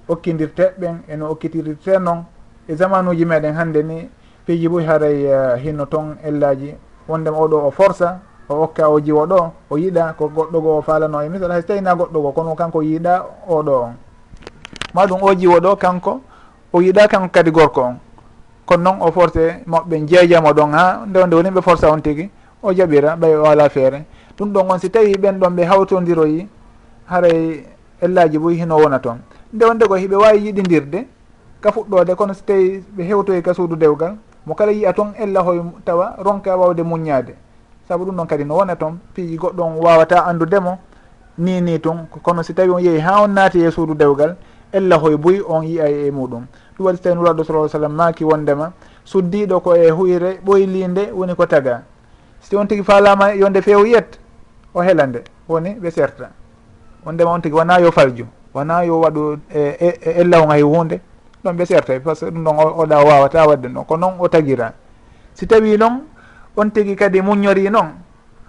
okkidirte 0.07 0.73
ɓen 0.79 1.03
eno 1.07 1.29
okkitirirte 1.31 1.99
noon 1.99 2.25
e 2.67 2.75
zaman 2.75 3.07
uji 3.07 3.25
meɗen 3.25 3.53
hannde 3.55 3.83
ni 3.83 4.09
piiji 4.45 4.67
buy 4.69 4.83
haray 4.85 5.25
uh, 5.25 5.53
eh, 5.53 5.63
hinno 5.63 5.85
toon 5.85 6.17
ellaji. 6.23 6.75
Wondema 7.07 7.37
oɗo 7.37 7.67
o 7.67 7.71
forsa 7.71 8.19
o 8.49 8.63
okka 8.63 8.89
o 8.89 8.99
jiwo 8.99 9.25
ɗo 9.25 9.51
o 9.69 9.77
yiɗa 9.77 10.13
ko 10.17 10.27
goɗɗo 10.29 10.61
goo 10.61 10.77
o 10.77 10.81
falano 10.81 11.21
e 11.21 11.29
misal 11.29 11.51
hay 11.51 11.61
so 11.61 11.67
tawina 11.67 11.95
goɗɗo 11.95 12.21
goo 12.21 12.31
kono 12.31 12.55
kanko 12.55 12.81
yiiɗa 12.81 13.25
oɗo. 13.49 13.73
On 13.83 13.93
maɗum 14.93 15.21
o 15.23 15.33
jiwo 15.35 15.59
ɗo 15.59 15.75
kanko 15.75 16.21
o 16.75 16.81
yiɗa 16.81 17.07
kanko 17.07 17.29
kadi 17.31 17.51
gorko 17.51 17.81
on. 17.81 17.95
Kono 18.65 18.83
noon 18.83 19.01
o 19.01 19.11
forcé 19.11 19.63
moɓɓe 19.65 20.07
jeejamo 20.07 20.51
ɗon 20.53 20.71
ha 20.73 21.05
nde 21.07 21.25
nde 21.25 21.35
woni 21.35 21.49
ɓe 21.49 21.61
forcé 21.61 21.87
on 21.87 22.01
tigui 22.01 22.29
o 22.61 22.73
jaɓira 22.73 23.15
ɓay 23.15 23.35
o 23.35 23.45
ala 23.45 23.69
feere. 23.69 24.05
Ɗum 24.37 24.51
ɗon 24.51 24.71
on 24.71 24.79
si 24.79 24.89
tawi 24.89 25.13
ɓen 25.15 25.39
ɗon 25.39 25.55
ɓe 25.55 25.63
hawtodiroyi 25.65 26.47
haray 27.07 27.63
ellaji 28.01 28.37
boy 28.37 28.55
hino 28.55 28.75
wona 28.77 28.99
toon. 28.99 29.19
Nde 29.53 29.65
wonde 29.65 29.87
ko 29.87 29.95
hiɓe 29.95 30.15
wawi 30.15 30.39
yiɗidirde 30.45 31.07
ka 31.61 31.71
fuɗɗode 31.71 32.15
kono 32.15 32.33
so 32.33 32.41
tawi 32.45 32.83
ɓe 32.97 33.03
hewtoyi 33.03 33.41
ka 33.41 33.53
suudu 33.53 33.75
dewgal 33.75 34.17
mo 34.45 34.53
kala 34.55 34.71
yiya 34.71 34.93
toon 34.93 35.13
ella 35.17 35.41
hoye 35.41 35.61
tawa 35.85 36.15
ronka 36.17 36.57
wawde 36.57 36.83
muññade 36.83 37.35
saabu 37.87 38.05
ɗum 38.05 38.15
ɗon 38.15 38.27
kadi 38.27 38.43
no 38.43 38.55
wona 38.55 38.75
toon 38.75 38.99
piiji 39.13 39.37
goɗɗon 39.37 39.77
wawata 39.79 40.25
andudemo 40.25 40.77
ni 41.37 41.61
ni 41.61 41.79
tun 41.79 42.07
kono 42.21 42.43
si 42.43 42.53
tawi 42.53 42.69
on 42.69 42.79
yeehi 42.83 42.99
ha 42.99 43.21
on 43.23 43.29
naati 43.31 43.63
e 43.63 43.71
suudu 43.71 43.95
dewgal 43.95 44.35
ella 44.73 44.97
hoye 44.97 45.17
boyi 45.17 45.41
on 45.47 45.63
yiyay 45.63 46.07
e 46.07 46.11
muɗum. 46.11 46.45
ɗum 46.77 46.85
waɗi 46.85 46.97
so 46.97 47.03
tawi 47.03 47.15
nuraɗo 47.15 47.43
sala 47.43 47.69
sallam 47.69 47.93
maaki 47.93 48.23
wondema 48.23 48.71
suddiɗo 49.05 49.59
ko 49.61 49.75
e 49.75 49.89
huyre 49.89 50.39
ɓoylinde 50.45 51.11
woni 51.13 51.35
ko 51.35 51.45
taga. 51.45 51.83
So 52.41 52.49
tawi 52.49 52.61
on 52.61 52.67
tigui 52.67 52.83
falama 52.83 53.33
yonde 53.33 53.61
feew 53.61 53.85
yiyat 53.85 54.19
o 54.73 54.81
heela 54.81 55.07
nde 55.07 55.23
woni 55.47 55.75
ɓe 55.79 55.91
serta. 55.91 56.29
Wondema 57.05 57.31
on 57.31 57.41
tigui 57.41 57.57
wona 57.57 57.79
yo 57.79 57.91
falju 57.91 58.25
wona 58.53 58.83
yo 58.83 58.99
waɗu 58.99 59.39
e, 59.53 59.59
e, 59.59 59.87
e 60.01 60.21
ellaw 60.21 60.47
hay 60.49 60.61
hunde 60.61 60.99
ɗon 61.43 61.53
ɓe 61.55 61.65
serta. 61.65 61.99
Par 61.99 62.15
ce 62.15 62.25
que 62.25 62.31
ɗum 62.31 62.43
ɗon 62.43 62.57
oɗa 62.57 63.03
wawata 63.03 63.47
wadde 63.47 63.67
ɗon 63.67 63.85
ko 63.85 63.97
noon 63.97 64.13
o 64.19 64.27
tagira 64.27 64.73
si 65.33 65.47
tawi 65.47 65.77
noon 65.77 66.03
on 66.57 66.69
tigui 66.69 66.95
kadi 66.95 67.21
muñori 67.21 67.69
noon 67.69 67.87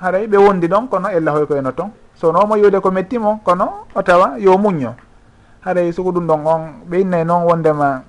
haray 0.00 0.26
ɓe 0.26 0.36
wondi 0.36 0.66
ɗon 0.68 0.88
kono 0.88 1.08
ella 1.08 1.32
hoy 1.32 1.46
koyeno 1.46 1.72
toon 1.72 1.90
so 2.14 2.32
noomo 2.32 2.56
yiwde 2.56 2.80
ko 2.80 2.90
mettimo 2.90 3.40
kono 3.44 3.86
o 3.94 4.02
tawa 4.02 4.38
yo 4.38 4.56
muñño. 4.58 4.94
Haray 5.60 5.92
soko 5.92 6.10
ɗum 6.12 6.26
ɗon 6.26 6.46
on 6.46 6.60
ɓe 6.88 7.00
innay 7.00 7.24
noon 7.24 7.44
wondema 7.44 8.02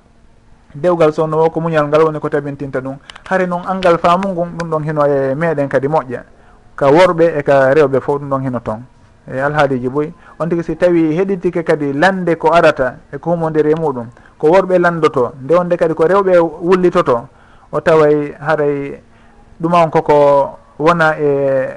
dewgal 0.82 1.14
sownowo 1.14 1.50
ko 1.50 1.60
muñal 1.60 1.88
ngal 1.88 2.02
woni 2.02 2.20
ko 2.20 2.30
tabintinta 2.30 2.80
ɗum. 2.80 2.98
Hare 3.30 3.46
noon 3.48 3.64
angal 3.68 3.98
faamu 3.98 4.30
ngun 4.30 4.50
ɗum 4.58 4.70
ɗon 4.70 4.84
hino 4.84 5.06
e 5.06 5.36
meɗen 5.36 5.68
kadi 5.68 5.88
moƴƴa. 5.88 6.24
Ka 6.76 6.88
worɓe 6.92 7.38
e 7.38 7.44
ka 7.44 7.74
rewɓe 7.74 8.00
fof 8.02 8.20
ɗum 8.22 8.30
ɗon 8.30 8.42
hino 8.44 8.60
toon 8.60 8.84
e 9.28 9.42
alhaaliji 9.42 9.90
boyi 9.90 10.14
on 10.40 10.48
tigui 10.50 10.64
si 10.64 10.76
tawi 10.76 11.16
heɗitike 11.16 11.64
kadi 11.64 11.94
lande 11.94 12.36
ko 12.38 12.54
arata 12.54 12.96
eko 13.12 13.32
humodiri 13.32 13.72
e 13.72 13.76
muɗum 13.76 14.08
ko 14.38 14.48
worɓe 14.48 14.80
landoto 14.80 15.34
nde 15.44 15.54
wonde 15.56 15.76
kadi 15.78 15.94
ko 15.94 16.04
rewɓe 16.06 16.40
wullitoto 16.40 17.28
o 17.72 17.82
taway 17.82 18.34
haray 18.40 19.02
ɗuma 19.62 19.84
on 19.84 19.90
koko 19.90 20.58
wona 20.80 21.18
e 21.20 21.68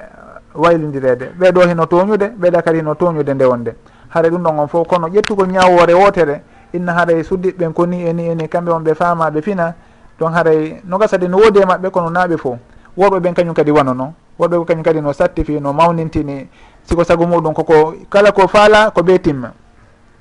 waylidirede. 0.54 1.32
Ɓeɗo 1.38 1.68
hino 1.68 1.86
toñude 1.86 2.32
ɓeɗa 2.38 2.62
kadi 2.62 2.78
hino 2.78 2.94
toñude 2.94 3.34
nde 3.34 3.44
wonde. 3.44 3.74
Haara 4.08 4.28
ɗum 4.28 4.42
ɗon 4.42 4.58
on 4.58 4.68
fof 4.68 4.86
kono 4.86 5.08
ƴettugol 5.08 5.48
ñawore 5.48 5.94
wotere 5.94 6.42
inna 6.72 6.92
haray 6.92 7.22
suddiɓeɓen 7.22 7.72
koni 7.72 8.04
eni 8.08 8.28
eni 8.28 8.48
kamɓe 8.48 8.70
on 8.72 8.80
ɓe 8.84 8.94
famaɓe 8.94 9.42
fina. 9.42 9.74
Donc 10.20 10.34
haray 10.36 10.80
noga 10.84 11.08
sadi 11.08 11.28
no 11.28 11.38
woodi 11.38 11.60
e 11.60 11.64
maɓɓe 11.64 11.90
kono 11.90 12.10
naaɓe 12.10 12.36
fo 12.36 12.58
worɓe 12.96 13.20
ɓen 13.20 13.34
kañum 13.34 13.54
kadi 13.54 13.70
wanono 13.70 14.12
worɓe 14.38 14.64
kañum 14.66 14.84
kadi 14.84 15.00
no 15.00 15.12
sattifi 15.12 15.60
no 15.60 15.72
mawnintini 15.72 16.46
siko 16.84 17.04
sago 17.04 17.24
muɗum 17.26 17.54
koko 17.54 17.94
kala 18.10 18.32
ko 18.32 18.46
faala 18.46 18.90
ko 18.90 19.00
ɓe 19.02 19.18
timma. 19.18 19.52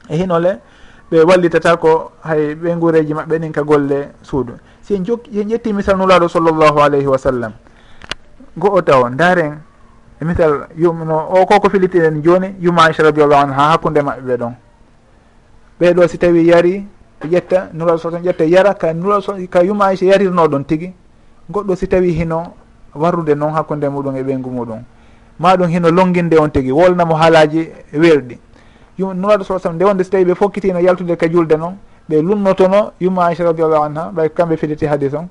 E 0.10 0.16
hinole 0.16 0.60
ɓe 1.12 1.24
wallitata 1.28 1.76
ko 1.78 2.12
hay 2.24 2.56
ɓe 2.56 2.80
guureji 2.80 3.14
maɓɓe 3.14 3.40
ɗin 3.40 3.52
ka 3.52 3.64
golle 3.64 4.10
suudu. 4.24 4.54
Si 4.82 4.96
en 4.96 5.04
jok 5.04 5.28
en 5.34 5.50
ƴetti 5.50 5.74
misal 5.74 5.98
nulaɗo 5.98 6.28
sallllahu 6.30 6.80
alayhi 6.80 7.08
wa 7.08 7.18
sallam. 7.18 7.52
Go 8.58 8.70
o 8.72 8.82
taw 8.82 9.10
daren 9.10 9.60
e 10.22 10.26
misal 10.26 10.68
yumno 10.78 11.28
o 11.30 11.46
koko 11.46 11.70
filitiɗen 11.70 12.24
joni 12.24 12.56
yuma 12.62 12.84
aicha 12.88 13.04
radiallahu 13.04 13.42
anha 13.44 13.72
hakkude 13.72 14.00
maɓɓe 14.02 14.22
ɓe 14.22 14.38
ɗon. 14.38 14.54
ɓeɗo 15.80 16.08
si 16.08 16.18
tawi 16.18 16.46
yari 16.48 16.86
ƴetta 17.24 17.70
nuraɗo 17.74 17.98
sa 17.98 18.10
ƴetta 18.10 18.44
yara 18.46 18.74
ka 18.74 18.94
nuraɗo 18.94 19.48
ka 19.50 19.62
yuma 19.64 19.86
aicha 19.88 20.06
yarirno 20.06 20.48
ɗon 20.48 20.64
tigui 20.66 20.94
goɗɗo 21.52 21.76
si 21.76 21.88
tawi 21.88 22.12
hino 22.12 22.54
warrude 22.96 23.36
noon 23.36 23.54
hakkude 23.54 23.84
e 23.86 23.90
muɗum 23.90 24.16
e 24.18 24.24
ɓeygu 24.24 24.50
muɗum. 24.50 24.80
Maɗum 25.40 25.68
hino 25.70 25.90
longinde 25.90 26.38
on 26.38 26.50
tigui 26.50 26.72
wolnamo 26.72 27.16
haalaji 27.16 27.70
weerɗi 27.94 28.38
nuraɗo 28.98 29.44
sa 29.44 29.60
sallam 29.60 29.76
nde 29.76 29.84
wonde 29.86 30.04
so 30.04 30.12
tawi 30.12 30.26
ɓe 30.26 30.36
fokkitino 30.36 30.80
yaltude 30.80 31.16
ka 31.18 31.28
julde 31.30 31.56
noon 31.58 31.76
ɓe 32.10 32.22
lumnotono 32.22 32.92
yumma 33.00 33.28
aicha 33.28 33.44
radiallahu 33.46 33.84
anha 33.84 34.12
ɓay 34.14 34.30
kamɓe 34.30 34.58
fiditi 34.58 34.86
hadis 34.86 35.14
on 35.14 35.28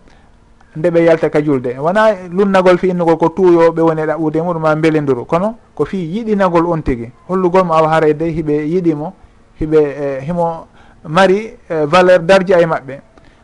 nde 0.77 0.89
ɓe 0.91 1.05
yalta 1.05 1.29
ka 1.31 1.43
julde. 1.43 1.77
Wona 1.79 2.15
lunnagol 2.31 2.79
fi 2.79 2.89
innugol 2.89 3.17
ko 3.19 3.29
tuuyoɓe 3.29 3.81
woni 3.81 4.01
e 4.01 4.07
ɗaɓɓude 4.07 4.37
e 4.39 4.43
muɗum 4.43 4.63
ma 4.63 4.75
beliduru 4.77 5.25
kono 5.27 5.57
ko 5.75 5.85
fi 5.85 5.97
yiɗinagol 5.99 6.67
on 6.67 6.81
tigui 6.83 7.11
hollugol 7.29 7.65
mo 7.65 7.75
awa 7.75 7.89
haray 7.89 8.15
de 8.15 8.25
hiɓe 8.25 8.65
yiɗimo 8.69 9.13
hiɓe 9.61 9.79
e, 9.79 10.21
himo 10.27 10.67
mari 11.05 11.57
e, 11.69 11.85
valeur 11.87 12.19
darji 12.23 12.55
ay 12.55 12.65
maɓɓe. 12.67 13.01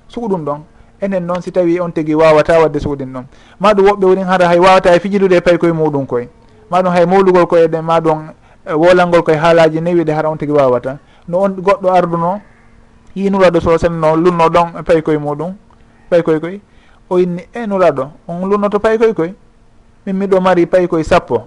Suku 0.09 0.29
ɗum 0.29 0.45
ɗon 0.45 0.61
enen 1.01 1.27
noon 1.27 1.43
si 1.43 1.51
tawi 1.53 1.81
on 1.81 1.91
tigi 1.93 2.15
wawata 2.15 2.59
wadde 2.61 2.79
sukuɗin 2.81 3.13
ɗon. 3.13 3.25
Maɗum 3.61 3.87
woɓɓe 3.87 4.05
wonin 4.07 4.25
hara 4.25 4.49
hay 4.49 4.59
wawata 4.59 4.95
e 4.95 5.01
fijidude 5.01 5.37
e 5.37 5.41
pay 5.41 5.59
koye 5.59 5.73
muɗum 5.73 6.07
koye. 6.07 6.29
Maɗum 6.71 6.93
hay 6.93 7.07
mawlugol 7.07 7.47
koye 7.47 7.67
ɗen 7.69 7.83
maɗum 7.85 8.19
ɗum 8.19 8.31
e, 8.67 8.73
wolangol 8.73 9.23
koye 9.23 9.37
haalaji 9.39 9.81
newiɗe 9.81 10.13
hara 10.13 10.29
on 10.31 10.37
tigi 10.39 10.53
wawata. 10.53 10.99
No 11.29 11.39
on 11.41 11.51
goɗɗo 11.57 11.89
arduno 11.93 12.41
yinuraɗo 13.17 13.61
so 13.61 13.79
senno 13.79 14.17
lunno 14.17 14.49
ɗon 14.49 14.83
pay 14.85 15.03
koye 15.03 15.19
muɗum 15.19 15.55
pay 16.11 16.23
koye 16.23 16.41
koye. 16.41 16.61
O 17.11 17.19
inni 17.19 17.43
e 17.53 17.67
nuraɗo 17.67 18.09
on 18.29 18.49
lunnoto 18.49 18.79
pay 18.81 18.99
koye 18.99 19.15
koye. 19.15 19.35
Min 20.07 20.17
miɗo 20.19 20.41
mari 20.41 20.67
pay 20.67 20.87
koye 20.87 21.05
sappo. 21.05 21.47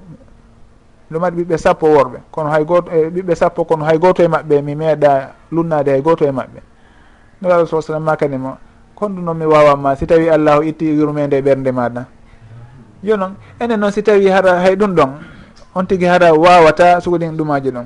no 1.09 1.19
mari 1.19 1.35
ɓiɓɓe 1.35 1.57
sappo 1.57 1.87
worɓe. 1.87 2.17
Kono 2.31 2.49
hay 2.49 2.63
goto 2.65 2.91
e 2.91 2.99
eh, 3.01 3.09
ɓiɓɓe 3.09 3.35
sappo 3.35 3.63
kono 3.65 3.85
hay 3.85 3.97
goto 3.97 4.23
e 4.23 4.27
maɓɓe 4.27 4.61
mi 4.61 4.75
meeɗa 4.75 5.29
lunnade 5.51 5.89
hay 5.91 6.01
goto 6.01 6.25
e 6.25 6.31
maɓɓe. 6.31 6.59
No 7.41 7.49
ala 7.49 7.65
sa 7.65 7.81
sallam 7.81 8.03
makani 8.03 8.37
mo 8.37 8.57
kondu 8.95 9.21
noon 9.21 9.37
mi 9.37 9.45
wawatma 9.45 9.95
si 9.95 10.05
tawi 10.07 10.29
allahu 10.29 10.63
itti 10.63 10.85
yurmede 10.85 11.33
e 11.37 11.41
ɓernde 11.41 11.71
maɗa. 11.71 12.05
Yo 13.03 13.15
noon 13.17 13.35
enen 13.59 13.79
noon 13.79 13.91
si 13.91 14.01
tawi 14.03 14.27
hara 14.27 14.59
hay 14.59 14.75
ɗum 14.75 14.95
ɗon 14.95 15.09
on 15.75 15.83
tigui 15.85 16.07
hara 16.07 16.33
wawata 16.33 16.99
sugodin 17.01 17.31
ɗumaji 17.37 17.71
ɗon. 17.71 17.85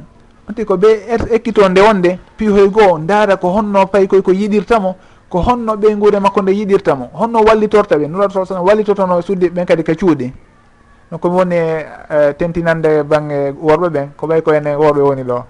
On 0.50 0.54
tigui 0.54 0.66
ko 0.66 0.76
ɓe 0.78 0.88
er-, 1.10 1.28
ekkito 1.36 1.68
nde 1.70 1.82
wonde 1.82 2.20
piihoy 2.38 2.70
goho 2.70 2.98
daara 3.00 3.38
ko 3.38 3.50
honno 3.50 3.86
payi 3.88 4.08
koy 4.08 4.22
ko 4.22 4.32
yiɗirtamo 4.32 4.96
ko 5.30 5.40
honno 5.42 5.76
ɓeygude 5.76 6.20
makko 6.20 6.42
nde 6.42 6.52
yiɗirtamo 6.52 7.10
honno 7.14 7.40
wallitorta 7.44 7.98
ɓe. 7.98 8.08
Nuraɗo 8.08 8.34
sa 8.34 8.46
sallam 8.46 8.66
wallitotono 8.66 9.22
suddiɓe 9.22 9.54
ɓen 9.54 9.66
kadi 9.66 9.84
ka 9.84 9.94
cuuɗi. 9.94 10.34
donc 11.12 11.22
komi 11.22 11.36
woni 11.36 11.56
e, 11.56 12.34
tentinande 12.38 13.04
bangge 13.04 13.52
worɓe 13.62 13.90
ɓen 13.90 14.08
ko 14.18 14.28
ɓay 14.28 14.42
ko 14.42 14.54
enen 14.54 14.78
worɓe 14.78 15.02
woni 15.02 15.24
ɗo. 15.24 15.44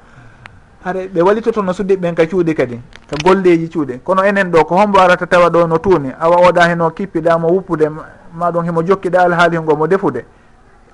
Haɗa 0.83 0.99
ɓe 1.13 1.21
wallitoto 1.21 1.61
no 1.61 1.71
suddiɓe 1.73 2.01
ɓen 2.01 2.15
ka 2.15 2.25
cuuɗi 2.25 2.55
kadi 2.55 2.81
ka 3.09 3.15
golleji 3.23 3.69
cuuɗi. 3.69 3.99
Kono 4.03 4.23
enen 4.23 4.49
ɗo 4.51 4.65
ko 4.65 4.75
hombo 4.75 4.99
arata 4.99 5.27
tawa 5.27 5.49
ɗo 5.49 5.67
no 5.67 5.77
tuuni 5.77 6.09
awa 6.19 6.37
oɗa 6.49 6.67
heno 6.69 6.89
kippiɗa 6.89 7.37
mo 7.37 7.47
wuppude 7.49 7.89
maɗum 8.33 8.63
himo 8.65 8.81
jokkiɗa 8.83 9.21
alhaali 9.21 9.59
ngo 9.59 9.75
mo 9.75 9.87
defude. 9.87 10.25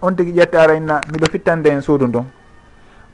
On 0.01 0.11
tigui 0.15 0.33
ƴetta 0.33 0.61
ara 0.61 0.75
inna 0.75 0.99
miɗo 1.11 1.25
fittande 1.31 1.67
hen 1.69 1.81
suudu 1.81 2.07
ndun. 2.07 2.25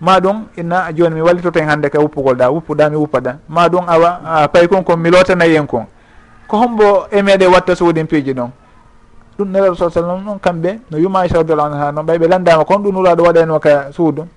Ma 0.02 0.20
ɗum 0.20 0.46
inna 0.58 0.92
joni 0.92 1.16
mi 1.16 1.22
wallitoto 1.22 1.60
hen 1.60 1.70
hannde 1.70 1.90
ka 1.90 2.00
wuppugol 2.00 2.36
ɗa 2.36 2.50
wuppuɗa 2.50 2.90
mi 2.90 2.96
wuppaɗa. 2.96 3.38
Ma 3.48 3.68
ɗum 3.70 3.86
awa 3.88 4.20
a 4.26 4.48
pay 4.48 4.68
kon 4.68 4.82
kon 4.84 4.98
mi 4.98 5.12
lotanayi 5.12 5.56
en 5.56 5.68
kon. 5.68 5.86
Ko 6.48 6.58
hombo 6.58 7.06
e 7.12 7.22
meɗe 7.22 7.46
watta 7.46 7.76
suudin 7.76 8.08
piiji 8.08 8.34
ɗon. 8.34 8.50
ɗum 9.38 9.50
nelaɗo 9.52 9.76
sa 9.76 9.90
sallam 9.90 10.24
ɗon 10.26 10.40
kamɓe 10.40 10.80
no 10.92 10.98
yuma 10.98 11.20
aicha 11.22 11.38
radiallahu 11.38 11.74
anha 11.74 11.92
noon 11.92 12.06
ɓay 12.06 12.18
ɓe 12.20 12.28
landama 12.28 12.66
kon 12.66 12.80
ɗum 12.84 12.94
nuraɗo 12.94 13.24
waɗano 13.24 13.60
ka 13.60 13.92
suudu. 13.92 14.28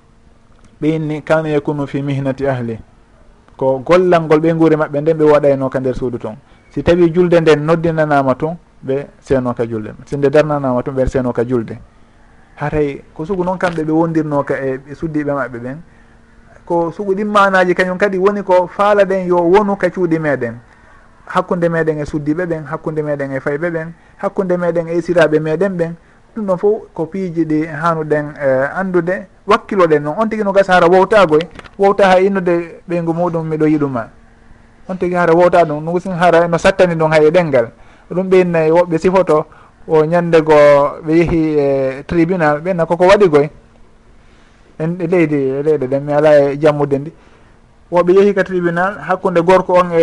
Ɓe 0.81 0.89
inni 0.97 1.23
kana 1.23 1.49
yakunu 1.49 1.87
fi 1.87 2.03
mihnati 2.03 2.47
ahli. 2.47 2.79
Ko 3.57 3.79
gollal 3.85 4.23
ngol 4.23 4.41
ɓe 4.41 4.53
guuri 4.55 4.77
maɓɓe 4.77 5.01
nden 5.01 5.17
ɓe 5.19 5.25
waɗayno 5.25 5.69
ka 5.71 5.81
nder 5.81 5.95
suudu 5.95 6.19
toon 6.19 6.37
si 6.71 6.83
tawi 6.83 7.11
julde 7.13 7.41
nden 7.41 7.65
noddinanama 7.65 8.35
toon 8.35 8.57
ɓe 8.85 9.07
seeno 9.21 9.55
ka 9.55 9.65
julde. 9.67 9.95
Si 10.07 10.17
nde 10.17 10.31
darnanama 10.31 10.83
toon 10.83 10.95
ɓe 10.97 11.07
seeno 11.09 11.33
ka 11.33 11.45
julde. 11.45 11.79
Haray 12.57 13.03
ko 13.15 13.25
sugu 13.25 13.45
noon 13.45 13.59
kamɓe 13.59 13.85
ɓe 13.85 13.93
wondirno 13.93 14.43
ka 14.45 14.55
e 14.57 14.79
ɓe 14.79 14.95
suddiɓe 14.95 15.33
maɓɓe 15.33 15.59
ɓen 15.59 15.79
ko 16.67 16.91
sugu 16.91 17.15
ɗimmanaji 17.15 17.75
kañum 17.75 17.99
kadi 17.99 18.19
woni 18.19 18.43
ko 18.43 18.67
faala 18.67 19.05
ɗen 19.05 19.27
yo 19.29 19.39
wonu 19.39 19.77
ka 19.77 19.89
cuuɗi 19.91 20.19
meɗen 20.19 20.59
hakkude 21.27 21.69
meɗen 21.69 21.99
e 21.99 22.05
suddiɓe 22.05 22.47
ɓen 22.47 22.65
hakkude 22.67 23.03
meɗen 23.03 23.33
e 23.33 23.41
fayɓe 23.41 23.71
ɓen 23.71 23.93
hakkude 24.19 24.57
meɗen 24.57 24.89
e 24.89 25.01
siraɓe 25.03 25.39
meɗen 25.41 25.77
ɓen 25.77 25.95
ɗum 26.35 26.47
ɗon 26.47 26.59
fof 26.59 26.83
ko 26.95 27.07
piiji 27.07 27.45
ɗi 27.45 27.67
hanuɗen 27.67 28.35
e, 28.37 28.49
andude 28.77 29.27
wakkiloɗen 29.47 30.03
noon 30.03 30.15
on 30.19 30.29
tigui 30.29 30.45
no 30.45 30.53
gasa 30.53 30.73
hara 30.75 30.87
wowtagoy 30.87 31.41
wowta 31.79 32.07
ha 32.11 32.21
innude 32.21 32.81
ɓeygu 32.89 33.13
muɗum 33.15 33.47
miɗo 33.49 33.67
yiɗuma 33.67 34.09
on 34.89 34.97
tigui 34.99 35.15
hara 35.17 35.35
wowta 35.35 35.65
ɗum 35.65 35.85
nugusin 35.85 36.13
hara 36.13 36.49
no 36.49 36.59
sattani 36.59 36.95
ɗum 36.95 37.11
hay 37.11 37.27
e 37.27 37.31
ɗengal. 37.31 37.71
Ɗum 38.11 38.29
ɓeynayi 38.31 38.71
woɓɓe 38.71 38.99
sifoto 38.99 39.47
o 39.89 40.05
ñande 40.05 40.41
goo 40.43 41.01
ɓe 41.07 41.13
yeehi 41.13 41.59
e 41.59 42.03
tribunal 42.07 42.61
ɓenna 42.61 42.87
koko 42.87 43.05
waɗi 43.07 43.29
goy 43.29 43.49
en 44.79 44.97
e 45.01 45.07
leydi 45.07 45.37
e 45.37 45.63
leyɗe 45.63 45.87
ɗen 45.87 46.03
mi 46.05 46.13
ala 46.13 46.31
e 46.41 46.57
jammude 46.59 46.99
ndi. 46.99 47.13
Woɓe 47.93 48.13
yeehi 48.13 48.35
ka 48.35 48.45
tribunal 48.45 48.99
hakkude 49.09 49.41
gorko 49.43 49.73
on 49.75 49.91
e 49.93 50.03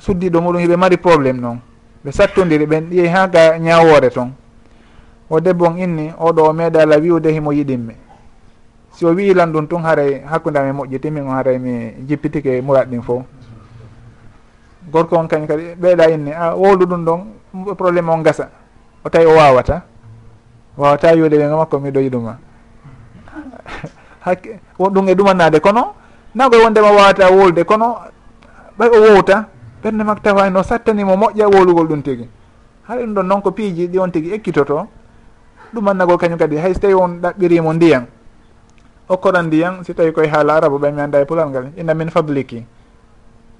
suddiɗo 0.00 0.40
muɗum 0.40 0.60
hiɓe 0.60 0.76
mari 0.76 0.96
probléme 0.96 1.40
noon 1.40 1.58
ɓe 2.04 2.10
sattodiri 2.12 2.66
ɓen 2.66 2.88
ɗiyey 2.90 3.08
ha 3.08 3.26
ga 3.28 3.58
ñawore 3.58 4.10
toon 4.10 4.32
o 5.30 5.40
debbo 5.40 5.66
on 5.66 5.78
inni 5.78 6.12
oɗo 6.18 6.42
o 6.48 6.52
meeɗa 6.52 6.82
ala 6.82 6.96
wiwde 6.98 7.32
himo 7.32 7.52
yiɗinmi 7.52 7.94
si 8.92 9.06
o 9.06 9.10
wiilan 9.14 9.52
ɗum 9.52 9.66
tun 9.68 9.82
haray 9.82 10.20
hakkude 10.26 10.56
ami 10.58 10.68
e 10.70 10.72
moƴƴiti 10.72 11.10
min 11.10 11.26
o 11.26 11.30
haray 11.30 11.58
mi 11.58 11.94
jippitike 12.08 12.60
murat 12.62 12.88
ɗin 12.88 13.02
fo 13.02 13.24
gorko 14.92 15.16
on 15.16 15.26
kañ 15.28 15.46
kadi 15.46 15.74
ɓeeɗa 15.80 16.10
inni 16.10 16.32
a 16.32 16.54
wowlu 16.56 16.86
ɗum 16.86 17.04
ɗon 17.04 17.20
probléme 17.76 18.10
on 18.10 18.22
gasa 18.22 18.50
o 19.04 19.08
tawi 19.08 19.26
o 19.26 19.36
wawata 19.36 19.82
wawata 20.76 21.12
yiwde 21.14 21.36
ɓe 21.38 21.56
makko 21.56 21.78
miɗo 21.78 22.00
yiɗuma 22.00 22.36
hakke 24.24 24.60
ɗum 24.78 25.08
e 25.08 25.14
ɗumannade 25.14 25.60
kono? 25.60 25.94
Nagoy 26.34 26.62
wondema 26.64 26.90
wawata 26.90 27.30
wolde 27.30 27.64
kono? 27.64 27.96
Ɓay 28.78 28.88
o 28.88 28.98
wowta? 29.02 29.46
ɓernde 29.82 30.04
makko 30.04 30.22
tawa 30.22 30.50
no 30.50 30.62
sattanimo 30.62 31.16
moƴƴa 31.16 31.46
wolugol 31.50 31.86
ɗum 31.86 32.02
tigi. 32.02 32.28
Haɗa 32.88 33.00
ɗum 33.02 33.14
ɗon 33.14 33.26
noon 33.26 33.42
ko 33.42 33.50
piiji 33.50 33.88
ɗi 33.88 33.98
on 33.98 34.10
tigi 34.10 34.32
ekkitoto 34.32 34.86
ɗumannagol 35.72 36.18
kañum 36.18 36.38
kadi 36.38 36.56
hay 36.56 36.74
so 36.74 36.80
tawi 36.80 36.94
on 36.94 37.20
ɗaɓɓirimo 37.20 37.72
ndiyan 37.72 38.06
okkoran 39.08 39.46
ndiyan 39.46 39.84
si 39.84 39.94
tawi 39.94 40.12
koye 40.12 40.28
haala 40.28 40.54
arabu 40.54 40.78
ɓay 40.78 40.92
mi 40.92 41.00
annda 41.00 41.20
e 41.20 41.24
pulal 41.24 41.48
ngal 41.48 41.72
inna 41.76 41.94
min 41.94 42.10
fabliki 42.10 42.66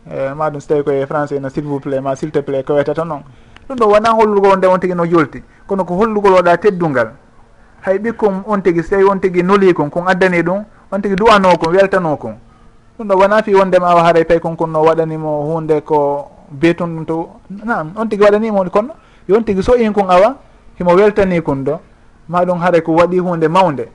e 0.07 0.35
maɗum 0.37 0.61
so 0.61 0.69
tawi 0.69 0.83
koye 0.85 1.07
français 1.07 1.41
no 1.41 1.49
s'il 1.49 1.65
vous 1.65 1.81
plaît 1.81 2.01
ma 2.01 2.15
s'il 2.15 2.31
te 2.31 2.41
plaît 2.43 2.65
ko 2.65 2.75
wetata 2.75 3.05
noon 3.05 3.23
ɗum 3.69 3.77
ɗo 3.77 3.87
wona 3.89 4.11
hollugol 4.11 4.57
nde 4.59 4.67
on 4.67 4.79
tigi 4.79 4.95
no 4.95 5.05
julti 5.07 5.43
kono 5.67 5.85
ko 5.85 5.95
hollugol 5.95 6.33
waɗa 6.33 6.59
teddungal. 6.59 7.13
Hay 7.81 7.99
ɓikkum 7.99 8.43
on 8.47 8.61
tigi 8.61 8.83
so 8.83 8.91
tawi 8.91 9.05
on 9.05 9.19
tigi 9.19 9.43
noli 9.43 9.73
kum 9.73 9.89
kon 9.91 10.07
addani 10.07 10.43
ɗum 10.43 10.65
on 10.93 11.01
tigi 11.01 11.17
duwano 11.17 11.57
kum 11.57 11.73
weltano 11.73 12.17
kum 12.17 12.35
ɗum 12.99 13.09
ɗo 13.09 13.15
wona 13.17 13.43
fi 13.43 13.55
wondema 13.55 13.89
awa 13.89 14.03
haaray 14.03 14.25
tawi 14.25 14.41
kon 14.41 14.67
no 14.71 14.83
waɗanimo 14.85 15.43
hunde 15.49 15.81
ko 15.85 16.29
betun 16.51 16.97
ɗum 16.97 17.05
to 17.07 17.29
nam 17.65 17.93
on 17.97 18.07
tigui 18.09 18.25
waɗanimo 18.27 18.71
kono 18.71 18.95
yon 19.29 19.45
tigui 19.45 19.63
so 19.63 19.75
in 19.75 19.93
kon 19.93 20.11
awa 20.11 20.37
himo 20.79 20.93
weltani 20.95 21.41
kon 21.43 21.65
ɗo. 21.65 21.79
Ma 22.29 22.45
ɗum 22.45 22.59
haara 22.59 22.81
ko 22.81 22.93
waɗi 22.93 23.19
hunde 23.19 23.49
mawde 23.49 23.89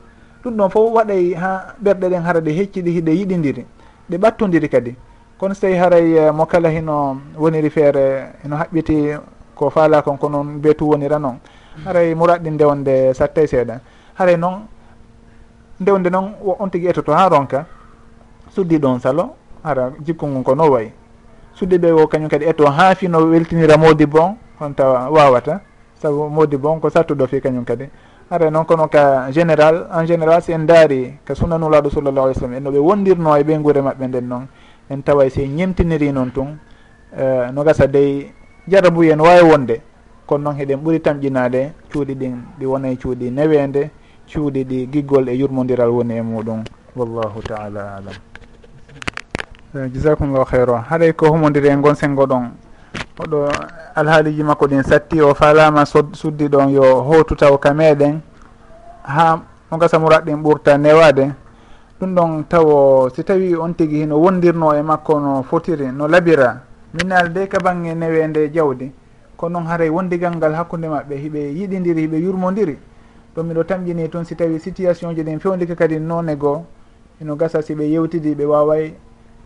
ɗum 0.44 0.56
ɗon 0.58 0.70
fof 0.70 0.94
waɗay 0.94 1.34
ha 1.36 1.76
ɓerɗe 1.84 2.10
ɗen 2.10 2.24
hara 2.24 2.40
ɗe 2.42 2.52
hecciɗi 2.52 2.92
hiɗe 2.92 3.12
yiɗidiri 3.12 3.66
ɗe 4.10 4.18
ɓattodiri 4.18 4.70
kadi. 4.70 4.96
Kono 5.38 5.54
so 5.54 5.62
tawi 5.62 5.76
haray 5.78 6.18
eh, 6.18 6.32
mo 6.34 6.46
kala 6.46 6.70
hino 6.70 7.22
woniri 7.38 7.70
feere 7.70 8.34
ino 8.46 8.56
haɓɓiti 8.58 9.18
ko 9.56 9.70
faala 9.70 10.02
kon 10.02 10.18
ko 10.18 10.30
noon 10.30 10.60
beetu 10.60 10.86
wonira 10.90 11.20
noon 11.20 11.38
haray 11.86 12.16
muraɗɗi 12.16 12.50
ndewde 12.50 13.14
sattay 13.14 13.46
seeɗa. 13.48 13.80
Haray 14.18 14.38
noon 14.38 14.66
ndewde 15.80 16.10
noon 16.10 16.34
on 16.60 16.70
tigui 16.70 16.90
etoto 16.90 17.14
ha 17.14 17.30
ronka. 17.30 17.66
suddi 18.58 18.80
ɗon 18.82 18.98
salo 19.00 19.36
ara 19.64 19.94
jikku 20.02 20.26
ngun 20.26 20.42
ko 20.44 20.56
no 20.56 20.66
wayi. 20.74 20.90
Suddi 21.54 21.78
ɓe 21.78 21.92
o 21.94 22.08
kañum 22.08 22.30
kadi 22.30 22.46
eto 22.46 22.66
ha 22.66 22.96
fino 22.96 23.20
weltinira 23.30 23.78
modi 23.78 24.06
bon 24.06 24.34
on 24.60 24.74
tawa 24.74 25.10
wawata 25.14 25.62
saabu 26.02 26.26
modi 26.30 26.58
bon 26.58 26.80
ko 26.80 26.90
sattuɗo 26.90 27.28
fi 27.28 27.38
kañum 27.42 27.64
kadi. 27.66 27.86
Ara 28.30 28.48
e 28.48 28.50
noon 28.50 28.66
kono 28.66 28.88
ka 28.90 29.30
général 29.32 29.88
en 29.94 30.06
général 30.08 30.42
si 30.42 30.54
en 30.54 30.66
daari 30.66 31.20
ka 31.24 31.36
sunnanulaɗo 31.36 31.90
sallallah 31.90 32.24
alih 32.24 32.36
w 32.36 32.40
sallam 32.40 32.54
en 32.58 32.72
ɓe 32.72 32.80
wondirno 32.80 33.36
e 33.38 33.44
ɓe 33.44 33.62
guure 33.62 33.82
maɓɓe 33.82 34.08
nden 34.08 34.28
noon 34.28 34.48
en 34.90 35.02
taway 35.04 35.30
si 35.30 35.48
ñemtiniri 35.48 36.12
noon 36.12 36.32
tun 36.32 36.58
uh, 37.14 37.52
no 37.54 37.64
gasa 37.64 37.86
dey 37.88 38.34
jarabuye 38.68 39.16
no 39.16 39.24
wawi 39.24 39.42
wonde. 39.52 39.82
Kono 40.26 40.44
noon 40.50 40.58
heɗen 40.58 40.82
ɓuuri 40.82 41.00
tamƴinade 41.00 41.74
cuuɗi 41.94 42.16
ɗin 42.16 42.36
ɗi 42.60 42.66
wona 42.66 42.90
e 42.90 42.96
cuuɗi 42.98 43.30
newede 43.32 43.92
cuuɗi 44.28 44.64
ɗi 44.66 44.88
giggol 44.92 45.30
e 45.30 45.34
yurmodiral 45.38 45.90
woni 45.90 46.18
e 46.18 46.22
muɗum. 46.22 46.64
Wallahu 46.98 47.42
taala 47.46 47.96
alam. 48.02 48.14
Eh, 49.76 49.92
jisakumllahu 49.92 50.48
heyro 50.48 50.76
haɗay 50.80 51.12
ko 51.14 51.28
humodiri 51.28 51.68
e 51.68 51.76
gon 51.76 51.94
sengo 51.96 52.24
ɗon? 52.26 52.52
Oɗo 53.20 53.50
alhaaliji 53.96 54.42
makko 54.44 54.66
ɗin 54.68 54.84
satti 54.84 55.20
o 55.22 55.34
falama 55.36 55.84
suddi 55.86 56.48
ɗon 56.48 56.70
yo 56.72 57.04
hootu 57.04 57.36
taw 57.36 57.58
ka 57.58 57.74
meɗen. 57.74 58.22
Ha 59.04 59.36
mo 59.70 59.78
gasa 59.78 60.00
murat 60.00 60.24
ɗin 60.24 60.42
ɓurta 60.42 60.78
newade. 60.78 61.34
Ɗum 62.00 62.16
ɗon 62.16 62.44
tawo 62.48 63.10
si 63.10 63.24
tawi 63.26 63.56
on 63.56 63.74
tigui 63.74 64.00
hino 64.04 64.16
wondirno 64.16 64.72
e 64.74 64.82
makko 64.82 65.20
no 65.20 65.44
fotiri 65.44 65.92
no 65.92 66.08
labira 66.08 66.62
minnal 66.94 67.34
de 67.34 67.48
ka 67.48 67.60
bangge 67.60 67.94
newende 67.94 68.50
jawdi. 68.54 68.90
Kono 69.36 69.60
noon 69.60 69.68
haaray 69.68 69.90
wondigal 69.90 70.34
ngal 70.38 70.54
hakkude 70.56 70.88
maɓɓe 70.88 71.16
hiɓe 71.16 71.40
yiɗidiri 71.54 72.02
hiɓe 72.08 72.18
yurmodiri. 72.24 72.78
Ɗum 73.36 73.46
miɗo 73.48 73.64
tamƴini 73.66 74.08
toon 74.10 74.24
si 74.24 74.34
tawi 74.36 74.60
situation 74.60 75.14
ji 75.14 75.24
ɗin 75.24 75.40
fewdika 75.40 75.76
kadi 75.76 76.00
noon 76.00 76.34
goo 76.38 76.64
ino 77.20 77.36
gasa 77.36 77.60
siɓe 77.62 77.84
yewtidi 77.92 78.34
ɓe 78.34 78.46
waway 78.46 78.94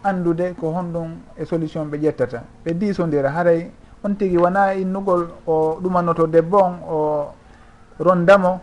andude 0.04 0.54
ko 0.60 0.72
honɗum 0.72 1.10
e 1.38 1.46
solution 1.46 1.86
ɓe 1.90 1.98
ƴettata. 1.98 2.44
Ɓe 2.66 2.74
disodira 2.74 3.30
haray 3.30 3.72
on 4.04 4.16
tigui 4.16 4.38
wona 4.38 4.74
innugol 4.74 5.28
o 5.46 5.78
ɗumanoto 5.82 6.28
debbo 6.28 6.58
on 6.58 6.74
o 6.90 7.28
rondamo 8.00 8.60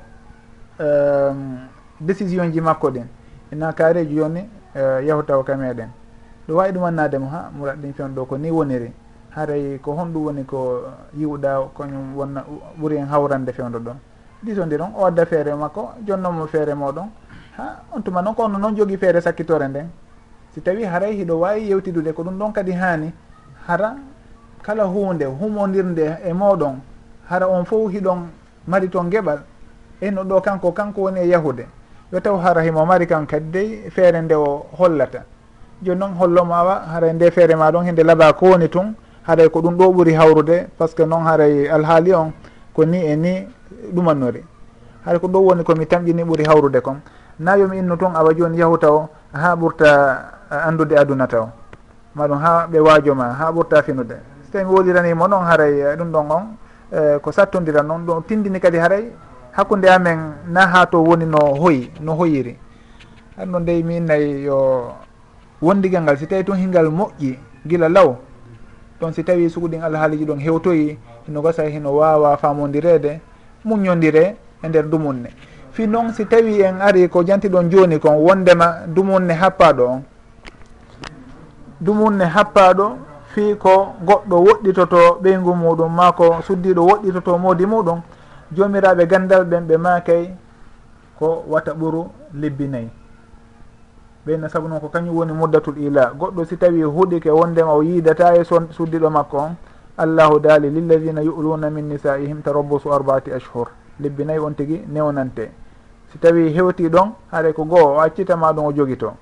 um, 0.81 1.59
décision 2.01 2.51
ji 2.53 2.61
makko 2.61 2.91
ɗin 2.91 3.07
ina 3.53 3.73
kaareji 3.73 4.15
joni 4.17 4.49
uh, 4.75 5.01
e 5.01 5.07
yahotaw 5.07 5.43
ka 5.45 5.55
meɗen. 5.57 5.89
Ɗo 6.49 6.55
wawi 6.55 6.73
ɗum 6.73 6.83
wannademo 6.83 7.27
ha 7.29 7.51
murat 7.55 7.77
ɗin 7.77 7.93
fewn 7.95 8.15
ɗo 8.15 8.25
ko 8.27 8.37
ni 8.37 8.51
woniri. 8.51 8.93
Haray 9.31 9.79
ko 9.79 9.93
honɗum 9.93 10.25
woni 10.25 10.45
ko 10.45 10.83
yiwɗa 11.17 11.71
koñum 11.75 12.17
wonna 12.17 12.45
ɓuuri 12.81 12.97
en 12.97 13.07
hawrande 13.07 13.53
fewdo 13.53 13.79
ɗon. 13.79 13.97
Ɗisodi 14.45 14.77
ɗon 14.77 14.91
o 14.97 15.05
adda 15.05 15.27
feere 15.27 15.55
makko 15.55 15.91
jonnomo 16.07 16.47
feere 16.47 16.75
moɗon. 16.75 17.09
Ha 17.57 17.83
on 17.95 18.01
tuma 18.03 18.23
noon 18.23 18.35
ko 18.35 18.45
onno 18.45 18.59
noon 18.59 18.75
jogui 18.77 18.97
feere 18.97 19.21
sakkitore 19.21 19.69
nden. 19.69 19.89
si 20.59 20.65
tawi 20.65 20.85
haray 20.85 21.15
hiɗo 21.15 21.39
wawi 21.41 21.71
yewtidude 21.71 22.13
ko 22.13 22.23
ɗum 22.23 22.39
ɗon 22.39 22.53
kadi 22.53 22.73
hani 22.73 23.13
hara 23.67 23.95
kala 24.63 24.85
hunde 24.85 25.25
humodirde 25.25 26.19
e 26.27 26.33
moɗon 26.33 26.81
hara 27.31 27.47
on 27.47 27.65
fof 27.65 27.93
hiɗon 27.93 28.27
mari 28.67 28.89
ton 28.89 29.05
geɓal 29.11 29.39
eno 30.01 30.25
ɗo 30.25 30.41
kanko 30.43 30.73
kanko 30.73 31.01
woni 31.03 31.21
e 31.21 31.29
yahude. 31.29 31.67
Yo 32.13 32.21
taw 32.21 32.37
hara 32.39 32.63
himo 32.63 32.85
mari 32.87 33.07
kan 33.07 33.25
kadi 33.27 33.51
dey 33.51 33.91
feere 33.91 34.21
nde 34.21 34.35
o 34.35 34.67
hollata. 34.79 35.23
Joni 35.83 36.01
noon 36.01 36.15
hollomo 36.19 36.55
awa 36.55 36.83
haray 36.93 37.13
nde 37.13 37.31
feere 37.31 37.55
ma 37.55 37.71
ɗon 37.71 37.85
hende 37.85 38.03
laaɓa 38.03 38.33
ko 38.33 38.47
woni 38.47 38.69
tun 38.69 38.95
haray 39.23 39.49
ko 39.51 39.61
ɗum 39.61 39.77
ɗo 39.77 39.93
ɓuuri 39.93 40.15
hawrude 40.15 40.67
par 40.77 40.89
ce 40.89 40.95
que 40.97 41.05
noon 41.05 41.23
haray 41.23 41.69
alhaali 41.69 42.13
on 42.15 42.33
ko 42.75 42.85
ni 42.85 42.99
e 42.99 43.15
ni 43.17 43.47
ɗumannori. 43.95 44.43
Haray 45.05 45.21
ko 45.21 45.29
ɗo 45.29 45.39
woni 45.39 45.63
komi 45.63 45.87
tamƴini 45.87 46.25
ɓuuri 46.25 46.45
hawrude 46.49 46.81
kon. 46.81 46.99
na 47.39 47.55
yomi 47.57 47.79
innu 47.79 47.97
toon 47.97 48.17
awa 48.17 48.35
joni 48.35 48.59
yahu 48.59 48.79
taw 48.79 49.07
ha 49.33 49.55
ɓurta 49.57 49.89
andude 50.51 50.95
aduna 50.99 51.27
taw. 51.27 51.47
Maɗum 52.15 52.39
ha 52.39 52.67
ɓe 52.67 52.79
waajoma 52.81 53.35
ha 53.39 53.53
ɓurta 53.53 53.83
finude. 53.83 54.17
So 54.45 54.53
tawi 54.53 54.65
mi 54.65 54.71
wodiranimo 54.73 55.29
noon 55.29 55.45
haray 55.45 55.81
e, 55.81 55.97
ɗum 55.97 56.11
ɗon 56.13 56.31
on 56.31 56.45
e, 56.93 57.19
ko 57.21 57.31
sattodira 57.33 57.83
noon 57.83 58.07
ɗum 58.07 58.23
tindini 58.27 58.61
kadi 58.61 58.79
haray. 58.79 59.13
Hakkude 59.53 59.85
amen 59.89 60.19
na 60.49 60.67
ha 60.67 60.87
to 60.87 60.99
woni 61.03 61.27
no 61.27 61.39
hoyi 61.55 61.91
no 62.01 62.15
hoyiri. 62.15 62.57
Han 63.37 63.53
ɗo 63.53 63.59
ndey 63.61 63.83
mi 63.83 63.97
innayi 63.97 64.45
yo 64.45 64.93
wondigal 65.63 66.03
ngal 66.03 66.17
si 66.19 66.27
tawi 66.27 66.45
tun 66.45 66.57
hingal 66.57 66.87
moƴƴi 66.91 67.39
gila 67.67 67.89
law 67.89 68.17
ɗon 69.01 69.13
si 69.13 69.23
tawi 69.25 69.51
suguɗin 69.51 69.83
alhaaliji 69.83 70.25
ɗon 70.25 70.41
hewtoyi 70.41 70.99
hino 71.27 71.43
gasa 71.43 71.63
hino 71.69 71.95
wawa 71.95 72.37
famodirede 72.37 73.21
muñodire 73.65 74.37
e 74.63 74.69
nder 74.69 74.89
dumunne. 74.89 75.31
fi 75.79 75.87
noon 75.87 76.11
si 76.11 76.27
tawi 76.27 76.59
en 76.67 76.83
ari 76.83 77.07
ko 77.07 77.23
janti 77.23 77.47
ɗon 77.49 77.71
joni 77.71 78.01
kon 78.03 78.19
wondema 78.19 78.83
dumunne 78.89 79.31
happaɗo 79.31 79.85
on. 79.87 80.03
Dumunne 81.81 82.25
happaɗo 82.27 82.99
fi 83.31 83.55
ko 83.55 83.95
goɗɗo 84.03 84.37
woɗɗitoto 84.47 85.23
ɓeygu 85.23 85.55
muɗum 85.55 85.95
ma 85.95 86.11
ko 86.13 86.43
suddiɗo 86.43 86.83
woɗɗitoto 86.83 87.39
moodi 87.39 87.67
muɗum 87.67 88.01
jomiraɓe 88.51 89.07
gandal 89.07 89.45
ɓen 89.45 89.67
ɓe 89.69 89.77
makay 89.77 90.35
ko 91.19 91.45
wata 91.47 91.75
ɓuru 91.75 92.11
lebbi 92.35 92.67
nayyi 92.69 92.91
ɓeyna 94.27 94.49
saabu 94.49 94.67
noon 94.69 94.81
ko 94.81 94.89
kañum 94.89 95.15
woni 95.15 95.33
muddatul 95.33 95.79
ila. 95.79 96.11
Goɗɗo 96.19 96.45
si 96.45 96.57
tawi 96.57 96.83
huuɗike 96.83 97.31
wondema 97.31 97.73
o 97.73 97.83
yiidata 97.83 98.35
e 98.35 98.43
son 98.45 98.67
suddiɗo 98.73 99.11
makko 99.11 99.37
on 99.39 99.55
allahu 99.97 100.41
daali 100.41 100.71
lilladina 100.71 101.23
yu'luna 101.23 101.71
min 101.71 101.87
nisaihim 101.89 102.43
tarabbusu 102.43 102.91
arbaati 102.93 103.31
ashhur. 103.31 103.69
Lebbi 104.01 104.25
nayyi 104.25 104.41
on 104.41 104.55
tigui 104.55 104.83
newnante. 104.89 105.68
si 106.13 106.19
tawi 106.19 106.53
hewti 106.53 106.89
ɗon 106.89 107.13
haare 107.33 107.53
ko 107.53 107.65
goho 107.65 107.95
o 107.97 108.01
accitama 108.01 108.53
ɗum 108.53 108.67
o 108.67 108.73
jogi 108.73 108.97
to. 108.97 109.13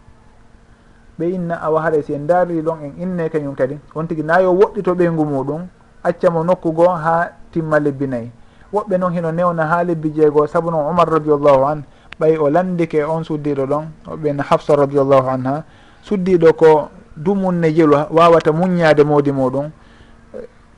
Ɓe 1.19 1.29
inna 1.35 1.57
awa 1.63 1.81
haare 1.83 2.03
si 2.03 2.13
en 2.15 2.27
darri 2.27 2.63
ɗon 2.63 2.79
en 2.83 2.93
inne 3.03 3.29
kañum 3.31 3.55
kadi. 3.55 3.79
On 3.95 4.05
tigui 4.07 4.23
nayo 4.25 4.53
woɗɗito 4.53 4.95
ɓeygu 4.95 5.25
muɗum 5.25 5.67
accamo 6.07 6.45
nokku 6.45 6.73
goo 6.73 6.89
ha 6.89 7.31
timma 7.53 7.79
lebbi 7.81 8.07
nayyi 8.07 8.31
woɓɓe 8.73 8.99
noon 8.99 9.13
hino 9.13 9.33
newna 9.33 9.67
ha 9.67 9.85
lebbi 9.85 10.11
jeegoo 10.11 10.47
saabu 10.47 10.71
noon 10.71 10.87
omar 10.91 11.09
radiallahu 11.11 11.65
an 11.67 11.83
ɓayi 12.21 12.37
o 12.39 12.51
landike 12.51 13.03
on 13.05 13.25
suddiɗo 13.25 13.67
ɗon 13.67 13.85
oɓen 14.07 14.41
hafsa 14.41 14.77
radiallahu 14.77 15.29
anha 15.29 15.65
suddiɗo 16.03 16.53
ko 16.53 16.89
dumunne 17.17 17.73
jelu 17.75 17.97
wawata 18.11 18.53
muññade 18.53 19.05
modi 19.05 19.33
muɗum 19.33 19.71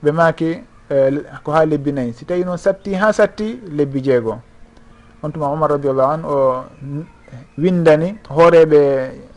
ɓe 0.03 0.11
maki 0.13 0.63
eh, 0.91 1.11
ko 1.45 1.53
ha 1.53 1.65
lebbi 1.67 1.93
nayyi 1.93 2.13
si 2.13 2.25
tawi 2.25 2.45
noon 2.45 2.57
satti 2.59 2.95
ha 2.95 3.13
satti 3.13 3.61
lebbi 3.71 4.01
jeegoo. 4.03 4.39
on 5.23 5.33
tuma 5.33 5.49
omar 5.49 5.71
radiallahu 5.71 6.11
an 6.13 6.23
o 6.25 6.65
windani 7.59 8.19
hooreɓe 8.29 8.81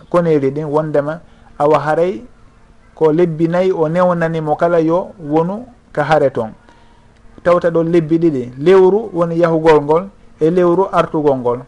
koneri 0.09 0.51
ɗin 0.51 0.65
wondema 0.65 1.21
awa 1.59 1.79
haray 1.79 2.21
ko 2.95 3.11
lebbi 3.11 3.47
nayyi 3.47 3.71
o 3.71 3.87
newnanimo 3.89 4.55
kala 4.55 4.79
yo 4.79 5.11
wonu 5.19 5.65
ka 5.91 6.03
hare 6.03 6.29
toon 6.29 6.53
tawta 7.43 7.69
ɗo 7.69 7.83
lebbi 7.83 8.17
ɗiɗi 8.17 8.53
lewru 8.59 9.09
woni 9.13 9.39
yahugol 9.39 9.81
ngol 9.81 10.03
e 10.39 10.49
lewru 10.49 10.85
artugol 10.91 11.37
ngol. 11.37 11.59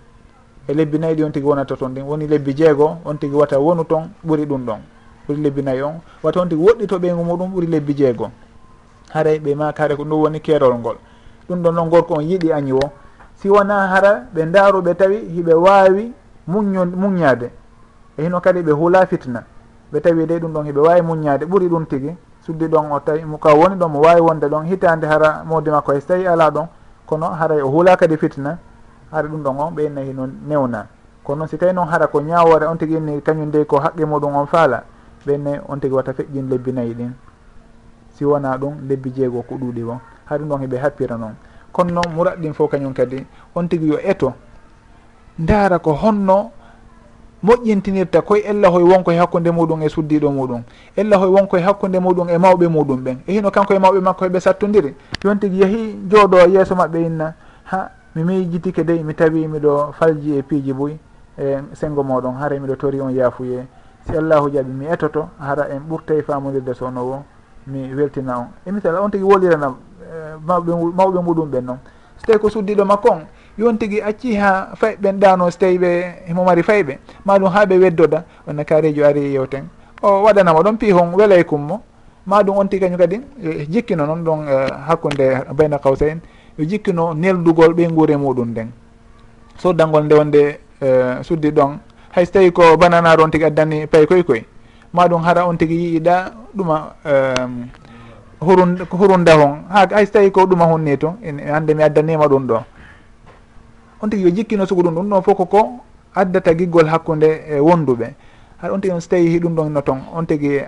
E 0.68 0.74
lebbi 0.74 0.98
nayyi 1.00 1.16
ɗi 1.16 1.24
on 1.24 1.32
tigui 1.32 1.50
wonata 1.50 1.76
toon 1.76 1.94
ɗin 1.94 2.04
woni 2.04 2.28
lebbi 2.28 2.54
jeego 2.56 2.98
on 3.06 3.18
tigui 3.18 3.38
wata 3.38 3.60
wonu 3.60 3.84
toon 3.84 4.10
ɓuuri 4.26 4.46
ɗum 4.46 4.66
ɗon 4.66 4.80
ɓuuri 5.28 5.42
lebbi 5.42 5.62
nayyi 5.62 5.82
on. 5.82 6.00
Wata 6.24 6.42
on 6.42 6.50
tigui 6.50 6.66
woɗɗito 6.66 7.00
ɓeygu 7.00 7.24
muɗum 7.24 7.52
ɓuuri 7.54 7.68
lebbi 7.68 7.94
jeego. 7.96 8.32
Haray 9.14 9.40
ɓe 9.40 9.56
mak 9.56 9.78
hare 9.78 9.96
ko 9.96 10.04
ɗum 10.04 10.22
woni 10.22 10.40
keerol 10.40 10.74
ngol. 10.80 10.96
Ɗum 11.50 11.62
ɗon 11.62 11.72
noon 11.76 11.90
gorko 11.90 12.14
on 12.16 12.22
yiiɗi 12.24 12.52
añi 12.54 12.72
o 12.72 12.80
si 13.44 13.50
wona 13.50 13.88
hara 13.88 14.24
ɓe 14.34 14.46
daaruɓe 14.46 14.96
tawi 14.96 15.18
hiɓe 15.36 15.54
waawi 15.54 16.14
muño 16.48 16.86
muñaade 16.86 17.52
e 18.18 18.24
hino 18.24 18.40
kadi 18.40 18.62
ɓe 18.62 18.72
huula 18.72 19.06
fitna. 19.06 19.44
Ɓe 19.92 20.00
tawi 20.02 20.26
de 20.26 20.40
ɗum 20.40 20.54
ɗon 20.54 20.64
hiɓe 20.66 20.80
waawi 20.80 21.02
muñaade 21.02 21.44
ɓuri 21.46 21.68
ɗum 21.68 21.86
tigi. 21.86 22.16
Suddi 22.46 22.68
ɗon 22.68 22.92
o 22.92 23.00
tawi 23.00 23.20
ka 23.42 23.54
woni 23.54 23.76
ɗon 23.76 23.92
mo 23.92 24.00
waawi 24.00 24.22
wonde 24.22 24.48
ɗon 24.48 24.64
hitaande 24.66 25.06
hara 25.08 25.44
modi 25.44 25.70
makko 25.72 25.92
e 25.94 26.00
so 26.00 26.08
tawi 26.08 26.26
ala 26.28 26.50
ɗon 26.52 26.68
kono 27.06 27.30
haray 27.36 27.62
o 27.62 27.68
huula 27.68 27.98
kadi 27.98 28.16
fitna 28.18 28.58
hara 29.12 29.28
ɗum 29.28 29.44
ɗon 29.44 29.60
on 29.60 29.72
ɓeyna 29.76 30.02
hino 30.02 30.28
newna 30.48 30.88
kono 31.24 31.38
noon 31.40 31.48
si 31.50 31.58
tawi 31.58 31.74
noon 31.74 31.88
hara 31.88 32.08
ko 32.08 32.22
ñaawore 32.22 32.64
on 32.66 32.78
tigi 32.78 32.96
inni 32.96 33.22
kañum 33.22 33.52
dey 33.52 33.66
ko 33.66 33.78
haqqe 33.80 34.06
muɗum 34.06 34.36
on 34.36 34.46
faala 34.46 34.84
ɓenne 35.28 35.60
on 35.68 35.80
tigi 35.80 35.94
wata 35.94 36.14
feƴƴin 36.14 36.48
lebbi 36.50 36.72
nayyi 36.72 36.94
ɗin. 36.94 37.12
Si 38.16 38.24
wona 38.24 38.56
ɗum 38.58 38.88
lebbi 38.88 39.12
jeego 39.14 39.42
ko 39.44 39.56
ɗuuɗi 39.56 39.84
o 39.84 39.88
won 39.88 40.00
haɗum 40.30 40.48
ɗon 40.48 40.60
heɓe 40.62 40.78
happira 40.80 41.18
noon. 41.18 41.36
kono 41.74 41.92
noon 41.92 42.16
murat 42.16 42.38
ɗin 42.38 42.54
fof 42.54 42.72
kañum 42.72 42.94
kadi 42.94 43.26
on 43.56 43.68
tigui 43.68 43.90
yo 43.90 43.98
eto. 44.00 44.34
Ndaara 45.40 45.80
ko 45.80 45.94
honno 45.94 46.52
moƴƴintinirta 47.44 48.22
koye 48.22 48.44
ella 48.46 48.70
hoye 48.70 48.86
wonko 48.86 49.12
e 49.12 49.18
hakkude 49.18 49.52
muɗum 49.52 49.82
e 49.84 49.90
suddiɗo 49.90 50.32
muɗum 50.32 50.62
ella 50.96 51.18
hoye 51.18 51.32
wonko 51.32 51.58
e 51.58 51.62
hakkude 51.62 52.00
muɗum 52.00 52.30
e 52.30 52.38
mawɓe 52.38 52.68
muɗum 52.68 53.04
ɓen. 53.04 53.18
E 53.28 53.34
hino 53.34 53.52
kanko 53.52 53.74
e 53.74 53.80
mawɓe 53.80 54.00
makko 54.00 54.26
heɓe 54.26 54.40
sattodiri 54.40 54.96
yon 55.24 55.40
tigui 55.40 55.60
yeehi 55.60 56.00
jooɗo 56.10 56.48
yeeso 56.48 56.76
maɓɓe 56.76 57.06
inna 57.06 57.34
ha 57.66 57.90
mi 58.16 58.24
miijitike 58.24 58.84
dey 58.86 59.04
mi 59.04 59.14
tawi 59.14 59.48
miɗo 59.48 59.92
falji 60.00 60.38
e 60.38 60.42
piiji 60.42 60.74
boy 60.74 60.98
e 61.38 61.58
sengo 61.74 62.04
moɗon 62.04 62.38
hara 62.40 62.56
miɗo 62.60 62.76
tori 62.76 63.02
on 63.02 63.10
yaafuye. 63.10 63.66
Si 64.06 64.16
allahu 64.16 64.50
jaaɓi 64.50 64.72
mi 64.72 64.86
etoto 64.86 65.30
hara 65.40 65.68
en 65.70 65.82
ɓurtay 65.90 66.22
famodirde 66.22 66.74
sownowo 66.74 67.24
mi 67.68 67.94
weltina 67.94 68.38
on. 68.38 68.48
E 68.66 68.72
misal 68.72 68.96
on 68.96 69.10
tigui 69.10 69.28
woliranam 69.28 69.76
mawɓe 70.46 70.72
mawɓe 70.96 71.20
muɗum 71.22 71.50
ɓen 71.50 71.66
noon 71.66 71.80
so 72.18 72.28
tawi 72.28 72.40
ko 72.40 72.50
suddiɗo 72.50 72.86
makko 72.86 73.10
on. 73.12 73.22
Yon 73.58 73.78
tigui 73.78 74.02
acci 74.02 74.36
ha 74.36 74.70
fay 74.76 74.96
ɓen 74.96 75.20
ɗano 75.20 75.52
so 75.52 75.58
tawi 75.60 75.78
ɓe 75.78 76.34
mo 76.34 76.44
mari 76.44 76.64
fayɓe. 76.64 76.98
Maɗum 77.26 77.50
ha 77.50 77.66
ɓe 77.66 77.78
weddoda. 77.78 78.24
Wonno 78.48 78.64
kaarejo 78.64 79.06
ari 79.06 79.34
yewten. 79.34 79.68
O 80.02 80.24
waɗanama 80.24 80.62
ɗon 80.64 80.78
piihon 80.78 81.14
welay 81.14 81.44
kummo 81.44 81.82
maɗum 82.26 82.58
on 82.58 82.68
tigi 82.68 82.86
kañum 82.86 82.98
kadi 82.98 83.22
e 83.44 83.66
jikkino 83.70 84.06
noon 84.06 84.24
ɗon 84.24 84.48
e, 84.48 84.72
hakkude 84.88 85.54
bayna 85.54 85.78
kawsa 85.80 86.06
en. 86.08 86.20
Yo 86.58 86.66
jikkino 86.66 87.14
neldugol 87.14 87.74
ɓe 87.74 87.88
guure 87.92 88.16
muɗum 88.18 88.50
nden. 88.50 88.72
Soddangol 89.58 90.06
nde 90.06 90.16
wonde 90.16 90.60
e, 90.82 90.88
suddi 91.24 91.52
ɗon 91.52 91.78
hayso 92.16 92.32
tawi 92.32 92.52
ko 92.52 92.78
bananaro 92.78 93.24
on 93.24 93.30
tigui 93.32 93.46
addani 93.48 93.88
pay 93.88 94.06
koye 94.06 94.24
koye 94.24 94.46
maɗum 94.94 95.22
hara 95.24 95.46
on 95.46 95.58
tigui 95.58 95.76
yiiɗa 95.76 96.32
ɗuma 96.56 96.96
hurun 98.44 98.86
ko 98.86 98.98
hurunda 98.98 99.34
hon. 99.36 99.64
Ha 99.70 99.88
hay 99.92 100.06
so 100.06 100.12
tawi 100.14 100.32
ko 100.32 100.46
ɗuma 100.46 100.66
hunni 100.66 100.98
to 100.98 101.16
hande 101.52 101.74
mi 101.74 101.84
addanima 101.84 102.28
ɗum 102.28 102.48
ɗo. 102.48 102.64
On 104.02 104.10
tigui 104.10 104.24
yo 104.26 104.36
jikkino 104.36 104.66
sugu 104.66 104.84
ɗum 104.84 104.96
ɗum 104.96 105.10
ɗon 105.10 105.22
fof 105.24 105.38
koko 105.38 105.80
addata 106.16 106.54
giggol 106.54 106.88
hakkude 106.88 107.44
e 107.48 107.60
wonduɓe. 107.60 108.14
Haɗa 108.62 108.74
on 108.74 108.80
tigui 108.82 108.96
on 108.96 109.02
so 109.02 109.10
tawi 109.10 109.40
ɗum 109.40 109.56
ɗon 109.56 109.70
no 109.72 109.82
ton 109.82 110.00
on 110.14 110.26
tigui 110.26 110.62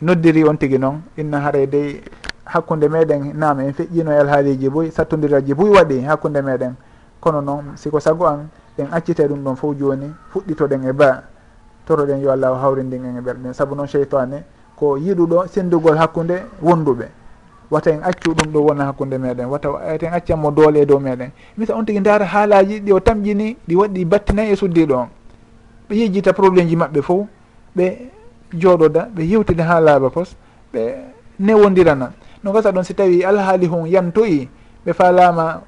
noddiri 0.00 0.44
on 0.48 0.56
tigui 0.56 0.78
noon 0.78 1.02
inna 1.16 1.40
haara 1.40 1.66
dey 1.66 2.00
hakkude 2.44 2.88
meɗen 2.88 3.32
naame 3.34 3.60
en 3.68 3.72
feƴƴino 3.72 4.10
e 4.12 4.18
alhaaliji 4.18 4.68
boy 4.70 4.90
sattodiraji 4.90 5.54
boy 5.54 5.70
waɗi 5.70 6.00
hakkude 6.04 6.42
meɗen. 6.42 6.74
Kono 7.20 7.40
noon 7.40 7.76
siko 7.76 8.00
sago 8.00 8.26
an 8.26 8.48
ɗen 8.78 8.88
accite 8.92 9.28
ɗum 9.28 9.44
ɗon 9.44 9.56
fof 9.56 9.76
joni 9.78 10.10
fuɗɗitoɗen 10.32 10.88
e 10.88 10.92
ba. 10.92 11.22
Toroɗen 11.86 12.20
yo 12.22 12.30
allah 12.30 12.54
hawrindin 12.62 13.04
en 13.04 13.16
e 13.16 13.20
ɓerɗen. 13.20 13.52
Saabu 13.52 13.74
noon 13.74 13.86
cheytane 13.86 14.44
ko 14.82 14.98
yiɗuɗo 14.98 15.46
sendugol 15.46 15.94
hakkude 15.96 16.36
wonduɓe. 16.60 17.06
Wata 17.70 17.90
en 17.90 18.02
accu 18.02 18.34
ɗum 18.34 18.48
ɗo 18.52 18.60
wona 18.66 18.84
hakkude 18.90 19.16
meɗen. 19.18 19.46
Wata 19.46 19.70
wata 19.70 20.06
en 20.06 20.12
accanmo 20.14 20.50
doole 20.50 20.80
e 20.82 20.86
dow 20.86 20.98
meɗen. 20.98 21.30
Misa 21.56 21.76
on 21.76 21.84
tigui 21.84 22.00
daara 22.02 22.26
haalaji 22.26 22.80
ɗi 22.80 22.92
o 22.92 22.98
tamƴini 23.00 23.56
ɗi 23.68 23.74
waɗɗi 23.76 24.04
battinayi 24.04 24.50
e 24.52 24.56
suddiɗo 24.56 24.94
on 24.94 25.08
ɓe 25.88 25.94
yejjita 25.96 26.32
probléme 26.32 26.68
ji 26.68 26.76
maɓɓe 26.76 27.00
fof 27.02 27.26
ɓe 27.76 28.10
jooɗoda 28.58 29.08
ɓe 29.14 29.22
yewtide 29.22 29.60
ha 29.62 29.80
laaɓa 29.80 30.10
pos 30.10 30.34
ɓe 30.74 30.80
newodirana 31.38 32.12
no 32.42 32.52
gasa 32.52 32.72
ɗon 32.72 32.82
si 32.84 32.94
tawi 32.94 33.22
alhaali 33.24 33.66
hon 33.66 33.86
yantoyi 33.86 34.48
ɓe 34.84 34.92
falama 34.92 35.62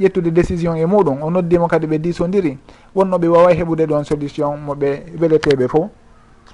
ƴettude 0.00 0.30
décision 0.32 0.76
e 0.76 0.84
muɗum. 0.86 1.22
O 1.22 1.30
noddimo 1.30 1.66
kadi 1.68 1.86
ɓe 1.86 1.98
disodiri 1.98 2.58
wonno 2.94 3.16
ɓe 3.18 3.28
wawa 3.28 3.52
heɓude 3.54 3.86
ɗon 3.86 4.04
solution 4.04 4.56
moɓe 4.66 5.16
weleteɓe 5.18 5.68
fof. 5.68 5.88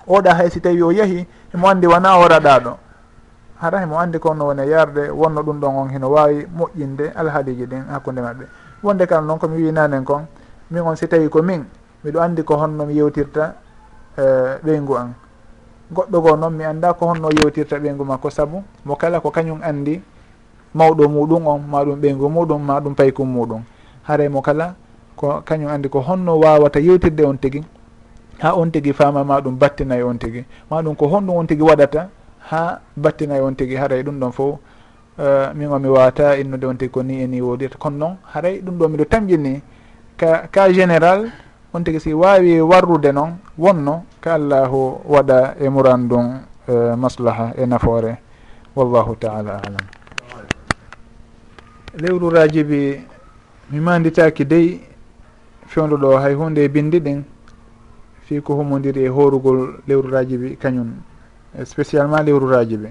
oɗa 0.06 0.34
hay 0.34 0.50
si 0.50 0.60
tawi 0.60 0.82
o 0.82 0.92
yeehi 0.92 1.26
himo 1.52 1.68
andi 1.68 1.86
wona 1.86 2.18
oraɗa 2.18 2.60
ɗo. 2.60 2.76
Hara 3.60 3.80
himo 3.80 3.98
andi 3.98 4.18
konno 4.18 4.46
woni 4.46 4.62
e 4.62 4.68
yarde 4.70 5.10
wonno 5.10 5.42
ɗum 5.42 5.60
ɗon 5.60 5.76
on 5.76 5.88
hino 5.88 6.10
wawi 6.10 6.46
moƴƴinde 6.46 7.12
alhaaliji 7.14 7.66
ɗin 7.66 7.84
hakkude 7.90 8.20
maɓɓe. 8.20 8.44
Wonde 8.82 9.06
kala 9.06 9.22
noon 9.26 9.38
komi 9.38 9.62
winanen 9.62 10.04
kon 10.04 10.26
min 10.70 10.82
on 10.82 10.96
si 10.96 11.08
tawi 11.08 11.28
ko 11.28 11.42
min 11.42 11.64
miɗo 12.04 12.20
andi 12.20 12.42
ko 12.44 12.56
honno 12.56 12.84
mi 12.86 12.94
yewtirta 12.94 13.54
e, 14.16 14.22
ɓeygu 14.64 14.96
an. 14.96 15.14
Goɗɗo 15.92 16.20
goo 16.20 16.36
noon 16.36 16.50
mi 16.54 16.64
anda 16.64 16.92
ko 16.94 17.06
honno 17.06 17.28
yewtirta 17.30 17.78
ɓeygu 17.78 18.04
makko 18.04 18.30
saabu 18.30 18.62
mo 18.84 18.96
kala 18.96 19.20
ko 19.20 19.30
kañum 19.30 19.60
andi 19.62 20.02
mawɗo 20.74 21.08
muɗum 21.08 21.46
on 21.46 21.58
ma 21.66 21.84
ɗum 21.84 22.00
ɓeygu 22.00 22.28
muɗum 22.28 22.62
ma 22.62 22.80
ɗum 22.80 22.94
paykum 22.94 23.28
muɗum. 23.28 23.62
Haray 24.02 24.28
mo 24.28 24.42
kala 24.42 24.74
ko 25.16 25.40
kañum 25.44 25.70
andi 25.70 25.88
ko 25.88 26.00
honno 26.00 26.38
wawata 26.38 26.78
yewtirde 26.80 27.24
on 27.24 27.38
tigui 27.38 27.64
ha 28.42 28.54
on 28.56 28.70
tigui 28.70 28.92
famama 28.92 29.40
ɗum 29.40 29.58
battinayi 29.58 30.02
on 30.02 30.18
tigui 30.18 30.44
ma 30.70 30.82
ɗum 30.82 30.94
ko 30.96 31.06
honɗum 31.08 31.36
on 31.36 31.46
tigui 31.46 31.66
waɗata 31.68 32.08
ha 32.50 32.80
battinayi 32.96 33.40
on 33.42 33.52
tigui 33.54 33.76
haray 33.76 34.02
ɗum 34.02 34.18
ɗon 34.20 34.32
fo 34.32 34.58
uh, 35.18 35.52
min 35.54 35.68
o 35.68 35.78
mi 35.78 35.88
wawata 35.88 36.36
innude 36.38 36.64
on 36.66 36.74
tigui 36.76 36.92
ko 36.92 37.02
ni 37.02 37.22
e 37.22 37.26
ni 37.26 37.40
wodirta 37.40 37.78
kono 37.78 37.96
noon 37.98 38.16
haray 38.34 38.60
ɗum 38.60 38.78
ɗo 38.78 38.88
miɗo 38.88 39.04
tamjini 39.04 39.62
ka 40.16 40.48
ka 40.50 40.72
général 40.72 41.30
on 41.74 41.82
tigui 41.84 42.00
si 42.00 42.12
wawi 42.12 42.60
warrude 42.60 43.12
noon 43.12 43.38
wonno 43.58 44.04
ka 44.20 44.34
allahu 44.34 45.00
waɗa 45.08 45.54
e 45.60 45.68
muran 45.68 46.08
uh, 46.12 46.40
eh, 46.68 46.96
maslaha 46.96 47.52
e 47.56 47.66
nafoore. 47.66 48.18
Wallahu 48.76 49.16
taala 49.16 49.56
alam. 49.64 49.86
Lewru 51.96 52.28
rajibi 52.30 53.00
mi 53.70 53.80
manditaki 53.80 54.44
dey 54.44 54.80
fewduɗo 55.66 56.18
hay 56.20 56.34
hunde 56.34 56.58
e 56.64 56.68
bindi 56.68 57.00
ɗin 57.00 57.22
fi 58.26 58.42
ko 58.42 58.54
humodiri 58.54 59.04
e 59.04 59.08
horugol 59.08 59.78
lewru 59.86 60.10
rajibi 60.10 60.56
kañum 60.56 60.98
spécialement 61.64 62.22
lewru 62.22 62.50
rajibi 62.50 62.88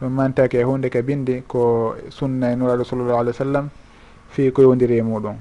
ɗum 0.00 0.12
mantake 0.12 0.60
e 0.60 0.62
hunde 0.62 0.90
ka 0.90 1.00
bindi 1.02 1.42
ko 1.48 1.94
sunna 2.10 2.52
e 2.52 2.56
nuraɗo 2.56 2.84
sallllahu 2.84 3.18
alih 3.18 3.32
w 3.32 3.36
sallam 3.36 3.68
fi 4.28 4.50
ko 4.52 4.62
yowdiri 4.62 4.98
e 4.98 5.02
muɗum. 5.02 5.36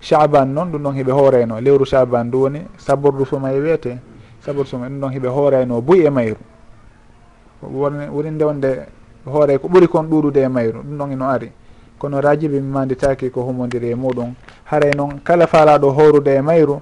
Chaban 0.00 0.46
noon 0.46 0.70
ɗum 0.72 0.82
ɗon 0.82 0.94
heɓe 0.94 1.12
hoorayno 1.12 1.60
lewru 1.60 1.84
chaban 1.84 2.30
du 2.30 2.38
woni 2.40 2.60
sabordu 2.78 3.26
suma 3.26 3.52
e 3.52 3.60
wiyete 3.60 3.98
sabordu 4.40 4.68
suma 4.68 4.88
ɗum 4.88 5.00
ɗon 5.00 5.12
heɓe 5.12 5.28
hoorayno 5.28 5.80
buy 5.82 6.06
e 6.06 6.10
mayru. 6.10 6.40
Woni 7.62 8.30
nde 8.30 8.44
wonde 8.44 8.86
hooray 9.26 9.58
ko 9.58 9.68
ɓuri 9.68 9.88
kon 9.88 10.04
ɗuɗude 10.08 10.38
e 10.40 10.48
mayru 10.48 10.80
ɗum 10.80 10.96
ɗon 10.96 11.12
eno 11.12 11.28
ari. 11.28 11.52
Kono 11.98 12.20
rajibi 12.20 12.60
mi 12.60 12.70
manditaki 12.70 13.30
ko 13.30 13.42
humodiri 13.42 13.90
e 13.90 13.94
muɗum. 13.94 14.32
Haray 14.64 14.92
noon 14.96 15.20
kala 15.22 15.46
faalaɗo 15.46 15.90
horude 15.92 16.28
e 16.30 16.40
mayru 16.40 16.80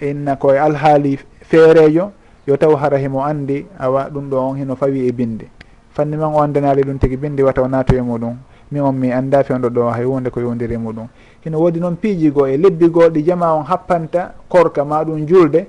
inna 0.00 0.36
koye 0.36 0.60
alhaali 0.60 1.18
feerejo 1.42 2.12
yo 2.46 2.56
taw 2.56 2.74
hara 2.76 2.98
himo 2.98 3.24
andi 3.24 3.66
awa 3.78 4.08
ɗum 4.10 4.30
ɗo 4.30 4.36
on 4.36 4.56
hino 4.58 4.76
fawi 4.76 5.08
e 5.08 5.12
binde 5.12 5.48
fanni 5.94 6.16
man 6.16 6.34
o 6.34 6.42
andanali 6.42 6.82
ɗum 6.82 6.98
tigui 6.98 7.16
binde 7.16 7.42
wataw 7.42 7.68
naato 7.68 7.94
e 7.94 8.00
muɗum. 8.00 8.36
Mi 8.72 8.80
on 8.80 8.92
mi 8.92 9.12
anda 9.12 9.44
fewdo 9.44 9.68
ɗo 9.70 9.90
hay 9.92 10.04
hunde 10.04 10.30
ko 10.30 10.40
yowdiri 10.40 10.76
muɗum. 10.76 11.06
Hino 11.44 11.58
woodi 11.58 11.80
noon 11.80 11.96
piijigo 11.96 12.46
e 12.48 12.56
lebbi 12.56 12.88
goo 12.90 13.08
ɗi 13.08 13.22
jama 13.24 13.54
on 13.54 13.64
happanta 13.64 14.34
korka 14.48 14.84
ma 14.84 15.04
ɗum 15.04 15.24
julde 15.26 15.66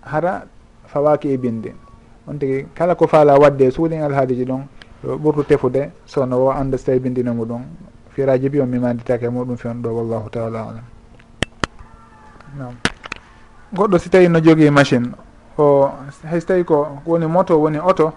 hara 0.00 0.46
fawaki 0.86 1.28
e 1.28 1.36
binde 1.36 1.74
on 2.26 2.38
tigui 2.38 2.66
kala 2.74 2.94
ko 2.94 3.06
faala 3.06 3.38
wadde 3.38 3.70
suuɗin 3.70 4.02
alhaaliji 4.02 4.44
ɗon 4.44 4.62
yo 5.04 5.18
ɓurtu 5.18 5.44
tefude 5.44 5.90
sono 6.06 6.36
o 6.46 6.50
anda 6.50 6.78
so 6.78 6.86
tawi 6.86 6.98
bindino 6.98 7.34
muɗum. 7.34 7.62
Firaji 8.14 8.48
bi 8.48 8.60
on 8.60 8.66
mi 8.68 8.78
manditake 8.78 9.24
e 9.24 9.28
muɗum 9.28 9.56
fewno 9.56 9.82
ɗo 9.82 9.88
wallahu 9.92 10.30
taala 10.30 10.60
alam. 10.62 10.84
Nam 12.56 12.68
no. 12.72 12.91
goɗɗo 13.74 13.98
si 13.98 14.08
tawi 14.10 14.28
no 14.28 14.40
jogii 14.40 14.70
machine 14.70 15.08
o 15.58 15.90
hayso 16.30 16.46
tawi 16.46 16.64
ko 16.64 16.98
woni 17.06 17.26
moto 17.26 17.60
woni 17.60 17.78
oto 17.78 18.12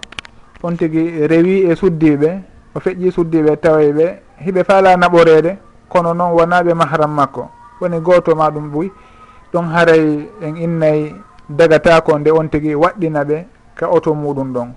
on 0.64 0.78
tigi 0.78 1.28
rewi 1.28 1.70
e 1.70 1.76
suddiɓe 1.76 2.30
o 2.76 2.80
feƴƴi 2.80 3.12
suddiɓe 3.12 3.56
taway 3.58 3.92
ɓe 3.92 4.06
hiɓe 4.46 4.64
faala 4.64 4.96
naɓorede 4.98 5.58
kono 5.90 6.14
noon 6.14 6.32
wonaɓe 6.34 6.74
mahram 6.74 7.12
makko. 7.12 7.50
Woni 7.82 8.00
goto 8.00 8.36
ma 8.36 8.50
ɗum 8.50 8.72
ɓuy 8.72 8.92
ɗon 9.54 9.66
haray 9.74 10.30
en 10.42 10.56
innayi 10.58 11.16
dagatako 11.50 12.20
nde 12.20 12.30
on 12.32 12.48
tigi 12.50 12.76
waɗɗina 12.76 13.24
ɓe 13.24 13.46
ka 13.76 13.88
oto 13.90 14.14
muɗum 14.14 14.54
ɗon. 14.54 14.70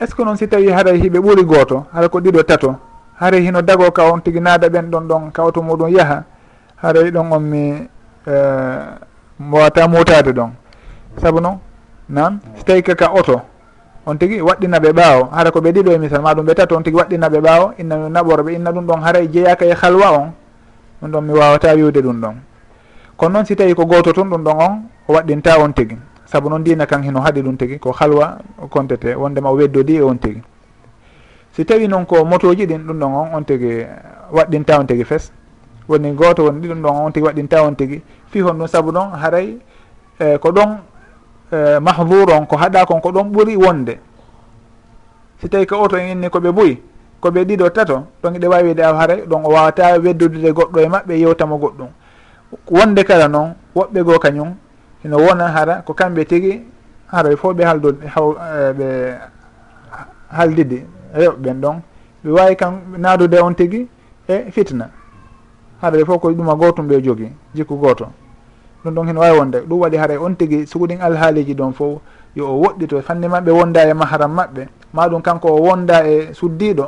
Est 0.00 0.06
ce 0.10 0.14
que 0.14 0.22
noon 0.24 0.36
si 0.36 0.48
tawi 0.48 0.68
haray 0.70 0.98
hiɓe 1.00 1.18
ɓuuri 1.20 1.44
goto 1.44 1.86
hara 1.92 2.08
ko 2.08 2.18
ɗiɗo 2.20 2.42
tato 2.44 2.74
haray 3.20 3.40
hino 3.42 3.62
dago 3.62 3.90
ka 3.90 4.12
on 4.12 4.20
tigi 4.20 4.40
naada 4.40 4.68
ɓen 4.68 4.90
ɗon 4.90 5.06
ɗon 5.08 5.30
ka 5.32 5.42
auto 5.42 5.62
muɗum 5.62 5.88
yaaha 5.88 6.24
haray 6.82 7.10
ɗon 7.10 7.32
on 7.32 7.40
mi 7.40 7.88
uh, 8.26 8.98
wawata 9.50 9.88
motade 9.88 10.32
ɗon. 10.32 10.50
Saabu 11.16 11.40
noon 11.40 11.58
nan? 12.08 12.32
Mm. 12.44 12.56
So 12.58 12.62
tawi 12.64 12.82
kaka 12.82 13.10
oto 13.12 13.40
on 14.06 14.18
tigui 14.18 14.40
waɗɗinaɓe 14.40 14.92
ɓaawo 14.92 15.30
hara 15.32 15.50
ko 15.50 15.60
ɓe 15.60 15.72
ɗiɗo 15.72 15.92
e 15.94 15.98
misal 15.98 16.22
maɗum 16.22 16.46
ɓe 16.46 16.54
tato 16.54 16.76
on 16.76 16.82
tigui 16.82 17.00
waɗɗinaɓe 17.00 17.38
ɓaawo 17.40 17.72
inna 17.78 18.08
naɓorɓe 18.08 18.54
inna 18.54 18.70
ɗum 18.72 18.86
ɗon 18.86 19.00
haray 19.02 19.24
e 19.24 19.28
jeeyaka 19.28 19.64
e 19.66 19.74
halwa 19.74 20.10
on 20.10 20.32
ɗum 21.02 21.10
ɗon 21.12 21.20
mi 21.24 21.32
wawata 21.32 21.74
wiwde 21.74 22.00
ɗum 22.02 22.20
ɗon. 22.20 22.34
Kono 23.16 23.32
noon 23.32 23.44
si 23.46 23.54
tawi 23.56 23.74
ko 23.74 23.86
goto 23.86 24.12
tun 24.12 24.28
ɗum 24.30 24.42
ɗon 24.44 24.56
on 24.60 24.82
o 25.08 25.12
waɗɗinta 25.14 25.58
on 25.60 25.72
tigui 25.72 25.98
saabu 26.26 26.48
noon 26.48 26.60
ndina 26.60 26.86
kan 26.86 27.02
hino 27.02 27.20
haaɗi 27.20 27.42
ɗum 27.42 27.56
tigui 27.56 27.78
ko 27.78 27.92
halwa 27.92 28.38
contete 28.70 29.14
wondema 29.14 29.50
o 29.50 29.54
weddodi 29.56 29.96
e 29.96 30.02
on 30.02 30.16
tigui 30.18 30.42
si 31.52 31.64
tawi 31.64 31.88
noon 31.88 32.04
ko 32.06 32.24
motoji 32.24 32.66
ɗin 32.66 32.82
ɗum 32.86 32.98
ɗon 32.98 33.12
on 33.14 33.28
on 33.34 33.44
tigui 33.44 33.86
waɗɗinta 34.32 34.78
on 34.80 34.86
tigui 34.86 35.04
fes. 35.04 35.32
woni 35.88 36.12
goto 36.12 36.44
woni 36.44 36.60
ɗiɗon 36.60 36.82
ɗon 36.82 36.96
on 36.96 37.12
tigui 37.12 37.26
waɗinta 37.28 37.62
on 37.62 37.74
tigui 37.74 38.02
fi 38.30 38.40
hon 38.40 38.54
ɗum 38.58 38.66
saabu 38.66 38.92
ɗon 38.92 39.10
haray 39.22 39.58
e 40.18 40.38
ko 40.38 40.50
ɗon 40.52 40.78
e, 41.52 41.78
mahdour 41.80 42.32
on 42.32 42.46
ko 42.46 42.56
haɗa 42.56 42.86
kon 42.86 43.00
ko 43.00 43.10
ɗon 43.12 43.32
ɓuuri 43.32 43.56
wonde. 43.56 43.98
Si 45.40 45.48
tawi 45.48 45.66
ko 45.66 45.82
oto 45.82 45.96
en 45.96 46.08
inni 46.08 46.28
koɓe 46.28 46.52
boyi 46.52 46.82
koɓe 47.20 47.44
ɗiɗo 47.44 47.70
tato 47.70 48.06
ɗon 48.22 48.34
eɗe 48.36 48.46
wawi 48.48 48.62
wiyde 48.64 48.80
aw 48.82 48.94
haray 48.94 49.20
ɗon 49.26 49.42
o 49.44 49.48
wawata 49.48 49.98
weddudude 49.98 50.52
goɗɗo 50.52 50.80
e 50.80 50.88
mabɓe 50.88 51.14
yewtamo 51.20 51.58
goɗɗum. 51.58 51.88
Wonde 52.70 53.04
kala 53.04 53.28
noon 53.28 53.54
woɓɓe 53.74 54.02
goo 54.04 54.18
kañum 54.18 54.54
ino 55.04 55.16
wona 55.18 55.48
hara 55.48 55.82
ko 55.82 55.94
kamɓe 55.94 56.24
tigi 56.24 56.62
haroy 57.06 57.36
fo 57.36 57.52
ɓe 57.54 57.64
haldo 57.64 57.88
e, 57.90 58.72
ɓe 58.72 59.18
haldidi 60.30 60.84
rewɓeɓen 61.14 61.60
ɗon. 61.60 61.76
Ɓe 62.24 62.30
wawi 62.30 62.56
kam 62.56 62.80
naadude 62.98 63.40
on 63.40 63.54
tigi 63.54 63.88
e 64.28 64.50
fitna. 64.50 65.01
haɗaɓe 65.82 66.04
fof 66.04 66.20
koye 66.20 66.34
ɗuma 66.36 66.54
gotum 66.54 66.86
ɓe 66.88 67.02
jogui 67.02 67.32
jikku 67.54 67.76
goto. 67.76 68.06
Ɗum 68.84 68.94
ɗon 68.94 69.06
hen 69.06 69.16
wawi 69.16 69.38
wonde. 69.38 69.58
Ɗum 69.68 69.80
waɗi 69.80 69.96
haray 69.96 70.16
on 70.16 70.34
tigui 70.34 70.66
so 70.66 70.78
alhaaliji 71.00 71.54
ɗon 71.54 71.72
fof 71.72 72.00
yo 72.36 72.46
o 72.46 72.60
woɗɗito 72.62 73.02
fanni 73.02 73.28
mabɓe 73.28 73.50
wonda 73.50 73.88
e 73.88 73.94
maharam 73.94 74.32
maɓɓe. 74.34 74.66
Maɗum 74.94 75.22
kanko 75.22 75.48
o 75.48 75.60
wonda 75.62 76.06
e 76.06 76.32
suddiɗo 76.32 76.86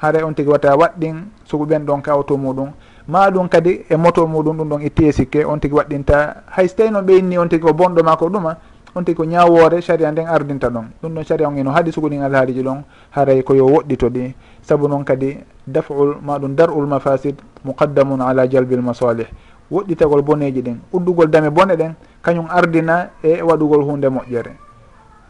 haray 0.00 0.22
on 0.22 0.32
tigui 0.34 0.52
watta 0.52 0.76
waɗɗin 0.76 1.16
suguɓen 1.44 1.84
ɗon 1.84 2.02
ka 2.02 2.12
auto 2.12 2.36
muɗum 2.36 2.70
maɗum 3.08 3.48
kadi 3.48 3.84
e 3.88 3.96
moto 3.96 4.26
muɗum 4.26 4.56
ɗum 4.56 4.68
ɗon 4.68 4.82
itti 4.82 5.06
e 5.06 5.12
sikke. 5.12 5.44
On 5.44 5.58
tigui 5.58 5.78
waɗɗinta. 5.78 6.44
Hay 6.50 6.68
so 6.68 6.76
tawi 6.76 6.90
noon 6.90 7.04
ɓe 7.04 7.18
inni 7.18 7.38
on 7.38 7.48
tigui 7.48 7.70
ko 7.70 7.74
bonɗo 7.74 8.02
ma 8.04 8.16
ko 8.16 8.28
ɗuma. 8.28 8.56
on 8.96 9.04
tigi 9.04 9.16
ko 9.16 9.24
ñawore 9.24 9.82
saria 9.84 10.10
nden 10.10 10.26
ardinta 10.26 10.68
ɗon 10.72 10.88
ɗum 11.02 11.12
ɗon 11.14 11.24
saria 11.24 11.48
on 11.48 11.56
eno 11.58 11.70
haaɗi 11.70 11.92
suguɗin 11.92 12.22
alhaaliji 12.24 12.62
ɗon 12.62 12.80
haray 13.10 13.42
koyo 13.42 13.66
woɗɗito 13.68 14.08
ɗi 14.08 14.34
saabu 14.62 14.88
noon 14.88 15.04
kadi 15.04 15.36
daful 15.66 16.16
maɗum 16.24 16.54
dar 16.56 16.70
ul 16.72 16.86
mafasid 16.86 17.36
muqaddamun 17.64 18.20
ala 18.22 18.48
jalbil 18.48 18.80
masalih. 18.80 19.26
Woɗɗitagol 19.70 20.22
boneji 20.22 20.62
ɗin 20.62 20.78
uddugol 20.92 21.28
dame 21.28 21.50
bone 21.50 21.76
ɗen 21.76 21.92
kañum 22.22 22.46
ardina 22.48 23.10
e 23.22 23.42
waɗugol 23.42 23.84
hunde 23.84 24.08
moƴƴere. 24.08 24.56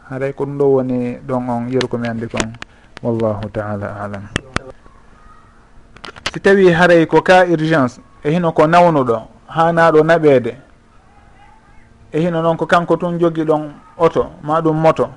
Haray 0.09 0.33
ko 0.33 0.45
ɗum 0.45 0.57
ɗo 0.57 0.65
woni 0.65 1.17
ɗon 1.27 1.49
on 1.49 1.67
yerkumi 1.69 2.07
andi 2.07 2.27
kon. 2.27 2.53
Wallahu 3.03 3.49
taala 3.51 3.99
alam. 4.01 4.23
Si 6.33 6.39
tawi 6.39 6.71
haray 6.71 7.05
ko 7.05 7.21
ka 7.21 7.43
urgence 7.43 7.99
e 8.23 8.31
hino 8.31 8.51
ko 8.53 8.63
nawnuɗo 8.67 9.21
hanaɗo 9.49 10.03
naɓede 10.03 10.66
e 12.11 12.19
hino 12.21 12.41
noon 12.41 12.57
ko 12.57 12.65
kanko 12.65 12.95
tun 12.97 13.19
jogui 13.19 13.43
ɗon 13.43 13.71
oto 13.97 14.27
ma 14.43 14.61
ɗum 14.61 14.75
moto. 14.79 15.09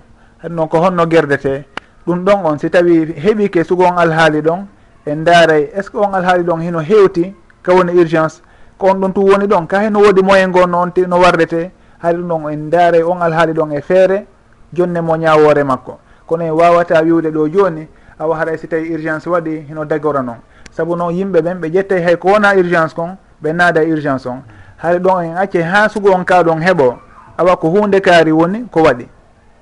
Haɗi 0.43 0.55
noon 0.55 0.69
ko 0.69 0.79
honno 0.79 1.07
gerdete 1.07 1.65
ɗum 2.07 2.25
ɗon 2.25 2.45
on 2.45 2.59
si 2.59 2.71
tawi 2.71 3.15
heɓike 3.17 3.65
sugo 3.65 3.85
on 3.85 3.97
alhaali 3.99 4.41
ɗon 4.43 4.67
en 5.07 5.17
daaray 5.25 5.71
est 5.75 5.83
ce 5.83 5.91
que 5.91 5.97
on 5.99 6.13
alhaali 6.15 6.43
ɗon 6.45 6.61
hino 6.61 6.81
hewti 6.81 7.35
ka 7.63 7.73
woni 7.75 7.93
urgence? 7.93 8.43
Ko 8.79 8.89
on 8.89 8.95
ɗon 9.01 9.13
tu 9.13 9.21
woni 9.21 9.47
ɗon 9.47 9.67
ka 9.67 9.79
heno 9.81 10.01
woodi 10.01 10.23
moyen 10.23 10.49
ngo 10.51 10.67
no 10.67 10.79
on 10.81 10.93
no 11.09 11.17
wardete 11.19 11.71
haɗi 12.03 12.17
ɗum 12.19 12.29
ɗon 12.29 12.51
en 12.53 12.71
daaray 12.71 13.03
on 13.03 13.21
alhaali 13.23 13.53
ɗon 13.53 13.73
e 13.73 13.81
feere 13.81 14.27
jonne 14.73 15.01
mo 15.01 15.17
ñawore 15.17 15.63
makko. 15.65 15.99
Kono 16.27 16.45
en 16.45 16.51
wawata 16.53 17.03
wiwde 17.03 17.31
ɗo 17.31 17.49
joni 17.53 17.87
awa 18.19 18.37
haray 18.37 18.59
si 18.59 18.67
tawi 18.69 18.93
urgence 18.95 19.27
waɗi 19.29 19.67
hino 19.69 19.85
dagora 19.85 20.23
noon. 20.23 20.39
Saabu 20.73 20.97
noon 20.97 21.13
yimɓe 21.15 21.41
ɓen 21.41 21.61
ɓe 21.61 21.69
ƴettay 21.71 22.03
hay 22.03 22.17
ko 22.17 22.29
wona 22.33 22.55
urgence 22.57 22.95
kon 22.95 23.17
ɓe 23.43 23.53
naada 23.53 23.81
urgence 23.85 24.27
on. 24.27 24.43
hare 24.83 24.99
ɗon 24.99 25.25
en 25.25 25.37
acce 25.37 25.63
ha 25.63 25.89
sugo 25.89 26.11
on 26.13 26.25
ka 26.25 26.43
ɗon 26.43 26.61
heeɓo 26.63 26.99
awa 27.37 27.57
ko 27.57 27.69
hunde 27.69 28.01
kaari 28.01 28.33
woni 28.33 28.65
ko 28.71 28.83
waɗi. 28.83 29.07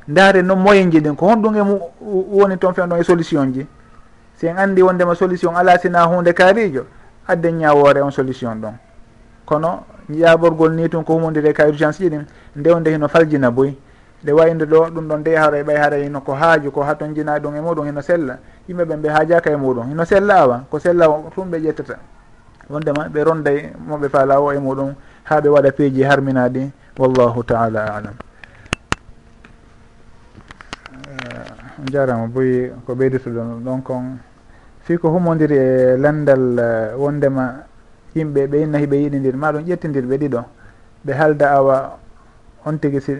Ndaare 0.09 0.43
noon 0.43 0.59
moyen 0.61 0.91
ji 0.91 1.01
ɗin 1.01 1.17
ko 1.17 1.27
honɗum 1.27 1.57
e 1.57 1.61
woni 2.01 2.57
toon 2.59 2.73
fen 2.75 2.87
ɗon 2.89 3.01
e 3.01 3.05
solution 3.05 3.53
ji. 3.53 3.67
Si 4.37 4.47
en 4.47 4.57
anndi 4.57 4.83
wondema 4.83 5.15
solution 5.15 5.55
ala 5.57 5.79
sina 5.79 6.05
hunde 6.07 6.33
kaarijo 6.33 6.87
adden 7.27 7.59
ñawore 7.59 8.01
on 8.01 8.11
solution 8.11 8.55
ɗon. 8.61 8.75
Kono 9.45 9.85
yaborgol 10.09 10.73
ni 10.75 10.89
tun 10.89 11.03
ko 11.05 11.15
humodire 11.15 11.53
ka 11.53 11.67
urgence 11.67 11.99
ji 11.99 12.09
ɗin 12.09 12.25
nde 12.57 12.91
hino 12.91 13.09
faljina 13.09 13.51
boy 13.51 13.75
nde 14.23 14.33
wayde 14.33 14.65
ɗo 14.67 14.91
ɗum 14.91 15.09
ɗon 15.09 15.19
nde 15.21 15.37
haray 15.37 15.63
ɓay 15.63 15.77
haray 15.77 16.03
hino 16.05 16.21
ko 16.21 16.33
haaju 16.35 16.71
ko 16.71 16.83
haton 16.83 17.13
jina 17.15 17.39
ɗum 17.39 17.57
e 17.57 17.61
muɗum 17.61 17.87
hino 17.87 18.01
sella. 18.03 18.39
Yimɓe 18.69 18.85
ɓen 18.85 19.01
ɓe 19.03 19.09
haajaka 19.09 19.51
e 19.51 19.57
muɗum 19.57 19.89
hino 19.89 20.05
sella 20.05 20.35
awa 20.43 20.65
ko 20.71 20.79
sella 20.79 21.07
tum 21.35 21.51
ɓe 21.51 21.59
ƴettata. 21.59 21.99
wondema 22.71 23.09
ɓe 23.09 23.25
ronday 23.25 23.73
moɓe 23.89 24.09
paalawo 24.09 24.53
e 24.53 24.59
muɗum 24.59 24.95
ha 25.25 25.41
ɓe 25.41 25.49
waɗa 25.49 25.71
peeji 25.73 26.03
harminaɗi 26.03 26.71
wallahu 26.99 27.43
taala 27.45 27.85
alam. 27.97 28.15
Eh, 31.09 31.79
on 31.81 31.87
jarama 31.93 32.27
boyi 32.27 32.71
ko 32.87 32.95
ɓeydotoɗon 32.95 33.63
ɗon 33.65 33.83
kon. 33.83 34.19
Fi 34.83 34.97
ko 34.99 35.09
humodiri 35.11 35.57
e 35.57 35.97
landal 35.97 36.59
eh, 36.59 36.95
wondema 36.97 37.65
yimɓe 38.15 38.47
ɓe 38.47 38.63
inna 38.63 38.79
hiɓe 38.79 38.97
yiɗidir 38.97 39.37
maɗum 39.37 39.63
ƴettidirɓe 39.65 40.17
ɗiɗo 40.19 40.45
ɓe 41.05 41.13
halda 41.13 41.51
awa 41.51 41.99
on 42.67 42.79
tigui 42.79 43.01
si 43.01 43.13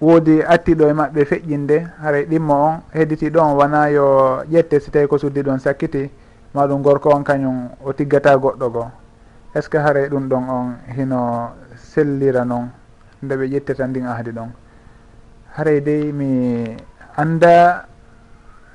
woodi 0.00 0.42
attiɗo 0.42 0.88
e 0.88 0.92
maɓɓe 0.92 1.24
feƴƴinde 1.24 1.86
haray 2.02 2.24
ɗimmo 2.26 2.54
on 2.54 2.80
hedditi 2.94 3.30
ɗon 3.30 3.56
wona 3.56 3.90
yo 3.90 4.42
ƴette 4.50 4.80
si 4.80 4.90
tawi 4.90 5.06
ko 5.08 5.18
suddi 5.18 5.42
ɗon 5.42 5.58
sakkiti 5.58 6.10
maɗum 6.54 6.82
gorko 6.82 7.10
on 7.10 7.22
kañum 7.24 7.70
o 7.84 7.92
tiggata 7.92 8.36
goɗɗo 8.36 8.70
goo 8.70 8.90
est 9.54 9.62
ce 9.62 9.68
que 9.68 9.76
haray 9.78 10.08
ɗum 10.08 10.28
ɗon 10.28 10.44
on 10.48 10.74
hino 10.96 11.50
sellira 11.76 12.44
noon 12.44 12.68
nde 13.22 13.34
ɓe 13.36 13.46
ƴettata 13.48 13.86
ndin 13.86 14.06
ahdi 14.06 14.30
ɗon? 14.30 14.50
Haray 15.56 15.80
dey 15.80 16.12
mi 16.12 16.76
anda 17.16 17.86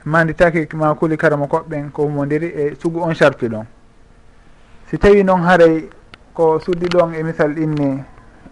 manditaki 0.06 0.68
ma 0.76 0.94
kuli 0.96 1.16
karamo 1.18 1.46
koɓɓen 1.48 1.92
ko 1.92 2.04
humodiri 2.04 2.48
e 2.48 2.76
sugu 2.82 3.00
on 3.02 3.14
sarpi 3.14 3.48
ɗon. 3.48 3.66
Si 4.88 4.98
tawi 4.98 5.24
noon 5.24 5.44
haray 5.44 5.90
ko 6.34 6.60
suddi 6.60 6.88
ɗon 6.88 7.14
e 7.14 7.24
misal 7.24 7.58
inni 7.58 8.04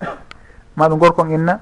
maɗum 0.77 0.99
gorkon 0.99 1.31
inna 1.31 1.59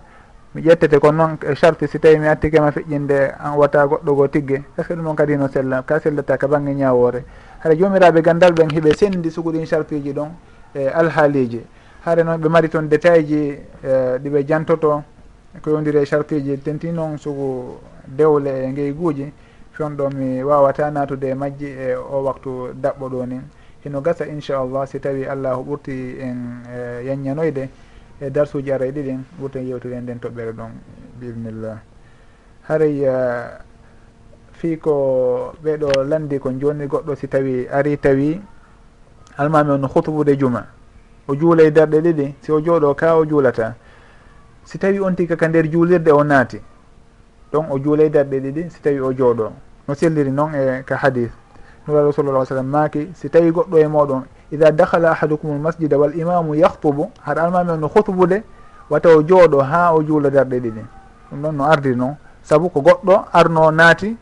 mi 0.54 0.62
ƴettete 0.62 1.00
ko 1.00 1.12
noon 1.12 1.38
e 1.42 1.56
sarpi 1.56 1.88
si 1.88 2.00
tawi 2.00 2.20
mi 2.20 2.28
attikema 2.28 2.72
feƴƴinde 2.72 3.34
an 3.40 3.56
wata 3.58 3.88
goɗɗo 3.88 4.16
goo 4.16 4.28
tigge. 4.28 4.56
Est 4.78 4.84
ce 4.84 4.88
que 4.88 4.94
ɗum 4.94 5.04
noon 5.04 5.16
kadi 5.16 5.38
no 5.38 5.48
sella 5.48 5.84
ka 5.84 6.00
sellata 6.00 6.38
ka 6.38 6.48
banggue 6.48 6.76
ñawore. 6.76 7.24
haɗa 7.64 7.76
jomiraɓe 7.76 8.22
gandal 8.22 8.54
ɓen 8.54 8.70
heeɓe 8.72 8.94
sendi 8.96 9.30
sugu 9.32 9.52
ɗin 9.52 9.66
ɗon 10.14 10.30
e 10.74 10.88
alhaaliji. 10.88 11.62
Haare 12.06 12.24
noon 12.24 12.38
ɓe 12.42 12.50
mari 12.50 12.70
toon 12.70 12.84
détail 12.88 13.26
ji 13.26 13.58
e, 13.84 14.18
ɗiɓe 14.20 14.46
jantoto 14.48 15.04
ko 15.62 15.70
yondiri 15.72 16.00
e 16.00 16.06
chartuji 16.06 16.58
tenti 16.62 16.92
noon 16.92 17.18
sugu 17.18 17.78
dewle 18.08 18.48
e 18.50 18.68
ngeyguji 18.72 19.32
fion 19.74 19.96
ɗo 19.96 20.10
mi 20.16 20.42
wawata 20.44 20.90
natude 20.92 21.24
e 21.30 21.34
majji 21.34 21.66
e 21.68 21.96
o 21.96 22.24
waktu 22.24 22.74
daɓɓo 22.74 23.10
ɗo 23.10 23.26
ni. 23.28 23.40
Heno 23.84 24.02
gasa 24.02 24.26
inchallah 24.28 24.86
si 24.88 25.00
tawi 25.00 25.26
allahu 25.26 25.64
ɓurti 25.64 26.20
en 26.22 26.64
e, 26.70 27.04
yanñanoyde 27.08 27.70
e 28.22 28.30
darsuji 28.30 28.72
aray 28.72 28.92
ɗiɗin 28.92 29.20
ɓurten 29.42 29.68
yewtude 29.68 29.94
en 29.96 30.02
nden 30.04 30.20
toɓɓere 30.20 30.52
ɗon 30.54 30.72
biidnillah 31.20 31.78
haray 32.68 33.04
e, 33.04 33.12
fii 34.60 34.78
ko 34.78 35.54
ɓeeɗo 35.64 36.04
landi 36.04 36.40
ko 36.40 36.52
joni 36.52 36.86
goɗɗo 36.86 37.16
si 37.16 37.28
tawi 37.28 37.68
ari 37.72 37.98
tawi 37.98 38.42
almami 39.38 39.72
on 39.72 39.88
hutubude 39.88 40.36
juma. 40.38 40.66
O 41.28 41.36
juulay 41.36 41.72
darɗe 41.72 42.02
ɗiɗi 42.02 42.34
si 42.42 42.52
o 42.52 42.60
jooɗo 42.60 42.94
ka 42.96 43.16
o 43.16 43.26
juulata. 43.26 43.76
Si 44.66 44.78
tawi 44.78 45.00
on 45.00 45.16
tika 45.16 45.36
ka 45.36 45.48
nder 45.48 45.72
juulirde 45.72 46.12
o 46.12 46.24
naati 46.24 46.60
ɗon 47.54 47.66
o 47.72 47.80
juulay 47.80 48.10
darɗe 48.10 48.40
ɗiɗi 48.40 48.70
si 48.70 48.82
tawi 48.82 49.00
o 49.00 49.14
jooɗo 49.14 49.52
no 49.88 49.96
selliri 49.96 50.32
noon 50.32 50.54
e 50.54 50.84
ka 50.84 50.96
hadis 50.98 51.32
nuraɗo 51.88 52.12
sallallah 52.12 52.46
sallam 52.46 52.68
maaki 52.68 53.10
si 53.16 53.30
tawi 53.30 53.52
goɗɗo 53.52 53.78
e 53.78 53.88
moɗon 53.88 54.24
ida 54.52 54.72
dahala 54.72 55.12
ahadukum 55.12 55.56
lmasjida 55.56 55.98
wal 55.98 56.14
imamu 56.14 56.56
yahtubu 56.56 57.10
haɗa 57.26 57.44
almami 57.44 57.72
on 57.72 57.78
no 57.80 57.88
hutubude 57.88 58.44
wata 58.90 59.10
o 59.10 59.24
jooɗo 59.24 59.62
ha 59.64 59.94
o 59.94 60.04
juula 60.04 60.30
darɗe 60.30 60.60
ɗiɗi. 60.60 60.84
Ɗum 61.32 61.42
ɗon 61.42 61.52
no 61.56 61.64
ardi 61.64 61.96
noon 61.96 62.16
saabu 62.44 62.70
ko 62.70 62.82
goɗɗo 62.82 63.26
arno 63.34 63.72
naati 63.72 64.18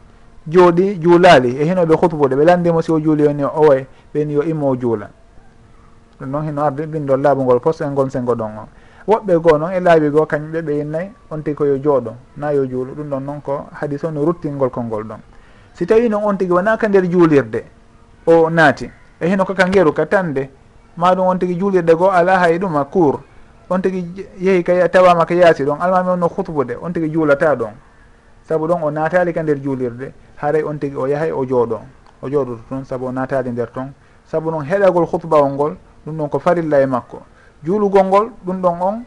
jooɗi 0.48 1.00
juulali 1.00 1.58
e 1.60 1.66
hinoɓe 1.66 1.96
hutubude 1.96 2.36
ɓe 2.36 2.46
landimo 2.46 2.82
si 2.82 2.92
o 2.92 3.00
juuli 3.00 3.28
oni 3.28 3.44
o 3.44 3.52
owoy 3.56 3.86
ɓeni 4.14 4.34
yo 4.34 4.44
immo 4.44 4.70
o 4.70 4.76
juula. 4.76 5.10
Ɗum 6.20 6.30
noon 6.30 6.46
hino 6.46 6.64
ardi 6.64 6.84
ɗin 6.84 7.06
ɗon 7.06 7.22
laabu 7.22 7.42
e 7.42 7.44
ngol 7.44 7.60
fof 7.60 7.76
sengon 7.76 8.10
sengo 8.10 8.34
ɗon 8.36 8.52
o. 8.58 8.68
Woɓɓe 9.08 9.40
goo 9.42 9.58
noon 9.58 9.74
e 9.74 9.80
laabi 9.80 10.10
goo 10.10 10.26
kañumɓe 10.26 10.62
ɓe 10.62 10.72
yinnayi 10.78 11.10
on 11.32 11.42
tigi 11.44 11.56
koyo 11.56 11.78
jooɗo 11.78 12.12
na 12.38 12.52
yo 12.52 12.66
juulu. 12.66 12.94
Ɗum 12.96 13.10
ɗon 13.10 13.20
noon 13.24 13.42
ko 13.42 13.66
haadis 13.74 14.04
o 14.04 14.12
no 14.12 14.26
ruttingol 14.26 14.70
kolngol 14.70 15.04
ɗon. 15.04 15.20
Si 15.74 15.86
tawi 15.86 16.10
noon 16.10 16.24
on 16.24 16.38
tigi 16.38 16.52
wona 16.52 16.78
ka 16.78 16.88
nder 16.88 17.06
juulirde 17.10 17.64
o 18.26 18.50
naati 18.50 18.90
e 19.20 19.28
hino 19.28 19.46
kaka 19.46 19.68
ngeru 19.68 19.94
ka 19.94 20.06
tande 20.06 20.50
maɗum 20.98 21.28
on 21.28 21.38
tigi 21.38 21.56
juulirde 21.60 21.94
goo 21.96 22.10
ala 22.10 22.40
hay 22.40 22.58
ɗuma 22.58 22.86
cour 22.86 23.20
on 23.70 23.80
tigi 23.82 24.26
yeehi 24.40 24.64
ka 24.64 24.88
tawama 24.90 25.26
ka 25.26 25.36
yaasi 25.36 25.64
ɗon 25.64 25.78
almami 25.82 26.10
on 26.10 26.18
no 26.20 26.28
hutbude 26.28 26.78
on 26.82 26.92
tigi 26.94 27.10
juulata 27.12 27.56
ɗon. 27.56 27.74
Saabu 28.48 28.66
ɗon 28.68 28.82
o 28.84 28.92
naatali 28.92 29.34
ka 29.34 29.44
nder 29.44 29.60
juulirde. 29.62 30.14
haaray 30.38 30.64
on 30.64 30.78
tigi 30.80 30.96
o 30.96 31.06
yahay 31.08 31.32
o 31.32 31.46
jooɗo. 31.46 31.80
O 32.22 32.30
jooɗoto 32.30 32.62
toon 32.70 32.86
saabu 32.86 33.06
o 33.08 33.12
natade 33.12 33.50
nder 33.52 33.72
toon. 33.72 33.94
Saabu 34.26 34.52
noon 34.52 34.66
heɗagol 34.66 35.06
hutbawol 35.06 35.52
ngol 35.54 35.78
ɗum 36.06 36.18
ɗon 36.18 36.30
ko 36.30 36.40
farilla 36.40 36.82
e 36.82 36.86
makko. 36.86 37.22
Juulugol 37.64 38.04
ngol 38.06 38.32
ɗum 38.46 38.62
ɗon 38.62 38.82
on 38.82 39.04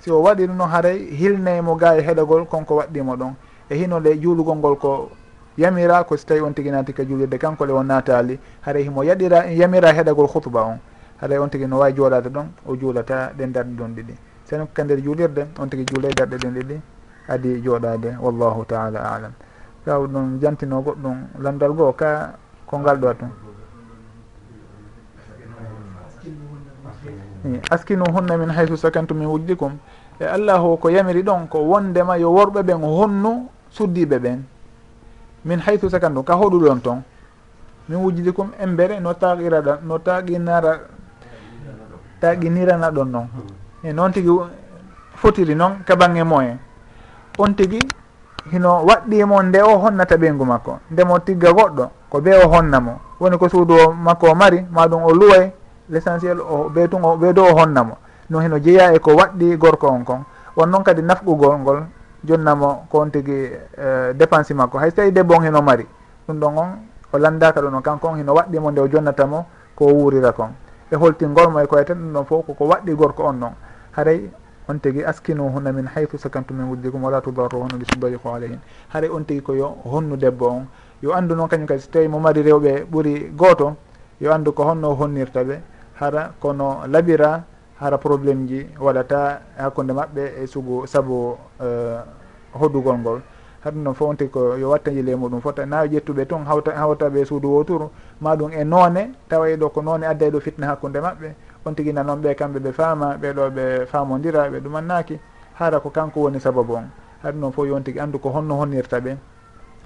si 0.00 0.10
o 0.10 0.22
waɗi 0.22 0.46
ɗum 0.46 0.56
ɗon 0.58 0.68
haray 0.68 0.98
hilnaymo 1.10 1.76
ga 1.76 1.96
e 1.98 2.02
heɗagol 2.02 2.46
konko 2.46 2.76
waɗɗimo 2.76 3.16
ɗon. 3.16 3.34
E 3.70 3.74
hinole 3.74 4.18
juulugol 4.20 4.56
ngol 4.56 4.76
ko 4.78 5.10
yamira 5.58 6.04
ko 6.04 6.16
so 6.16 6.26
tawi 6.26 6.40
on 6.40 6.52
tigi 6.54 6.70
naati 6.70 6.92
ka 6.92 7.04
juulirde 7.04 7.38
kanko 7.38 7.64
le 7.66 7.72
o 7.72 7.82
natali 7.82 8.38
haray 8.62 8.84
himo 8.84 9.02
yaɗira 9.04 9.46
yamira 9.50 9.92
heɗagol 9.92 10.26
hutba 10.26 10.62
on. 10.64 10.78
Haray 11.20 11.38
on 11.38 11.48
tigi 11.48 11.66
no 11.66 11.78
wawi 11.78 11.92
jooɗade 11.94 12.28
ɗon 12.30 12.46
o 12.66 12.76
juulata 12.76 13.32
ɗen 13.36 13.52
darɗe 13.52 13.74
ɗon 13.76 13.94
ɗiɗi. 13.94 14.14
Sen 14.44 14.66
ka 14.72 14.84
nder 14.84 15.00
juulirde 15.02 15.46
on 15.58 15.66
tigi 15.68 15.84
juule 15.86 16.08
darɗe 16.14 16.36
ɗen 16.38 16.54
ɗiɗi 16.54 16.80
adi 17.28 17.62
jooɗade 17.62 18.16
wallahu 18.20 18.64
taala 18.66 19.00
alam 19.14 19.32
taw 19.84 20.06
ɗum 20.06 20.38
jantino 20.40 20.80
goɗɗum 20.82 21.16
landal 21.38 21.72
goo 21.72 21.92
ka 21.92 22.34
ko 22.66 22.78
ngal 22.78 22.96
ɗo 22.98 23.14
tun 23.14 23.30
askinu 27.70 28.04
hunna 28.14 28.36
min 28.38 28.50
haysu 28.50 28.76
sakantu 28.76 29.14
min 29.14 29.26
wujdikum. 29.26 29.78
E 30.20 30.24
allahu 30.24 30.76
ko 30.78 30.88
yamiri 30.90 31.22
ɗon 31.22 31.48
ko 31.48 31.58
wondema 31.58 32.16
yo 32.18 32.30
worɓe 32.30 32.62
ɓen 32.62 32.82
honnu 32.82 33.48
suddiɓe 33.70 34.18
ɓen. 34.18 34.42
Min 35.44 35.58
haysu 35.60 35.90
sakantu 35.90 36.22
ka 36.22 36.34
hoɗuɗon 36.34 36.80
toon 36.82 37.02
min 37.88 37.98
wujdikum 37.98 38.50
embere 38.60 39.00
no 39.00 39.12
taqiraɗa 39.14 39.80
no 39.82 39.98
taqinara 39.98 40.78
taqinirana 42.20 42.90
ɗon 42.90 43.04
noon 43.10 43.28
e 43.82 43.92
noon 43.92 44.12
tigui 44.12 44.46
fotiri 45.16 45.54
noon 45.54 45.82
ka 45.84 45.96
bange 45.96 46.22
moyen. 46.22 46.58
On 47.38 47.52
tigui 47.54 47.80
hino 48.50 48.84
waɗɗimo 48.84 49.42
nde 49.42 49.62
o 49.62 49.78
honnata 49.78 50.16
ɓeygu 50.16 50.44
makko 50.44 50.78
ndemo 50.90 51.18
tigga 51.18 51.52
goɗɗo 51.52 51.90
ko 52.10 52.20
be 52.20 52.30
o 52.34 52.48
honnamo 52.48 53.00
woni 53.20 53.38
ko 53.38 53.48
suudu 53.48 53.74
o 53.74 53.92
makko 53.92 54.30
o 54.30 54.34
mari 54.34 54.66
maɗum 54.70 55.02
o 55.04 55.12
luway 55.12 55.52
l' 55.90 55.96
essentiel 55.96 56.40
o 56.40 56.68
be 56.68 56.88
tun 56.88 57.02
be 57.18 57.32
do 57.32 57.44
o 57.44 57.54
honnamo 57.54 57.96
no 58.32 58.40
hino 58.40 58.58
jeeya 58.58 58.94
e 58.94 58.98
ko 58.98 59.12
waɗɗi 59.14 59.56
gorko 59.56 59.88
on 59.88 60.04
kon. 60.04 60.24
Won 60.56 60.70
noon 60.70 60.82
kadi 60.82 61.02
nafqugol 61.02 61.58
ngol 61.58 61.84
jonnamo 62.24 62.86
ko 62.90 63.00
on 63.00 63.10
tigi 63.10 63.50
uh, 63.78 64.12
dépense 64.14 64.54
makko. 64.54 64.78
Hay 64.78 64.90
so 64.90 64.96
tawi 64.96 65.12
debbo 65.12 65.34
on 65.36 65.44
hino 65.44 65.62
mari 65.62 65.86
ɗum 66.28 66.38
ɗon 66.40 66.58
on 66.58 66.68
o 67.12 67.18
landaka 67.18 67.60
ɗo 67.60 67.68
on 67.68 67.82
kanko 67.82 68.08
on 68.08 68.16
hino 68.16 68.34
waɗɗimo 68.34 68.70
nde 68.70 68.80
o 68.80 68.88
jonnatamo 68.88 69.46
ko 69.76 69.84
wurira 69.84 70.32
kon. 70.32 70.52
E 70.90 70.96
holtingol 70.96 71.50
mo 71.50 71.60
e 71.60 71.66
koyeten 71.66 71.98
ɗum 71.98 72.12
ɗon 72.12 72.24
fof 72.24 72.46
koko 72.46 72.64
waɗɗi 72.66 72.94
gorko 72.94 73.22
on 73.24 73.32
noon 73.38 73.52
haray 73.92 74.30
on 74.68 74.78
tigi 74.80 75.04
askino 75.04 75.48
hunna 75.50 75.72
min 75.72 75.86
haythu 75.86 76.18
sakantu 76.18 76.54
min 76.54 76.66
wujdikum 76.70 77.02
wala 77.02 77.20
tudarru 77.20 77.62
hunna 77.62 77.78
bisudariqu 77.78 78.28
alayhin. 78.28 78.58
Haray 78.88 79.10
on 79.10 79.24
tigi 79.24 79.40
ko 79.42 79.54
yo 79.54 79.76
honnu 79.84 80.16
debbo 80.16 80.46
on. 80.48 80.66
Yo 81.02 81.12
anndu 81.12 81.34
noon 81.34 81.48
kañum 81.48 81.66
kadi 81.66 81.80
so 81.80 81.90
tawi 81.90 82.08
mo 82.08 82.18
mari 82.20 82.42
rewɓe 82.42 82.86
ɓuri 82.86 83.32
gooto 83.34 83.76
yo 84.20 84.32
anndu 84.32 84.52
ko 84.52 84.62
honno 84.64 84.94
honnirta 84.94 85.42
ɓe 85.44 85.60
hara 85.98 86.32
kono 86.40 86.86
laɓira 86.86 87.42
hara 87.80 87.98
probléme 87.98 88.46
ji 88.46 88.66
waɗata 88.78 89.40
hakkude 89.58 89.92
maɓɓe 89.92 90.22
e 90.42 90.46
sugu 90.46 90.86
saabu 90.86 91.36
uh, 91.58 91.66
e, 91.66 92.00
hoddugol 92.54 92.98
ngol. 92.98 93.20
Haɗum 93.64 93.82
noon 93.82 93.94
fo 93.94 94.06
on 94.06 94.14
tigi 94.16 94.30
ko 94.30 94.56
yo 94.56 94.70
wattaji 94.70 95.02
ley 95.02 95.14
muɗum 95.16 95.40
fota 95.40 95.66
nawi 95.66 95.88
ƴettuɓe 95.88 96.26
toon 96.26 96.44
hawta 96.46 96.70
hawtaɓe 96.70 97.24
suudu 97.24 97.48
woturu 97.50 97.90
maɗum 98.20 98.52
e 98.52 98.64
noone 98.64 99.10
tawa 99.28 99.50
e 99.50 99.56
ɗo 99.56 99.70
ko 99.72 99.82
noone 99.82 100.04
adda 100.06 100.26
e 100.26 100.30
ɗo 100.30 100.40
fitna 100.40 100.66
hakkude 100.66 101.00
maɓɓe. 101.00 101.34
on 101.64 101.74
tigui 101.74 101.92
nanon 101.92 102.16
ɓe 102.20 102.34
kamɓe 102.34 102.58
ɓe 102.60 102.72
faama 102.72 103.16
ɓeɗo 103.16 103.50
ɓe 103.50 103.86
faamodira 103.86 104.48
ɓe 104.50 104.60
ɗumannaki 104.60 105.18
hara 105.54 105.80
ko 105.80 105.90
kanko 105.90 106.20
woni 106.20 106.40
sababu 106.40 106.74
on 106.74 106.86
haɗi 107.22 107.38
noon 107.38 107.52
fof 107.52 107.66
yon 107.66 107.82
tigui 107.82 108.00
andu 108.00 108.18
ko 108.18 108.30
honno 108.30 108.54
honnirta 108.56 109.00
ɓe. 109.00 109.16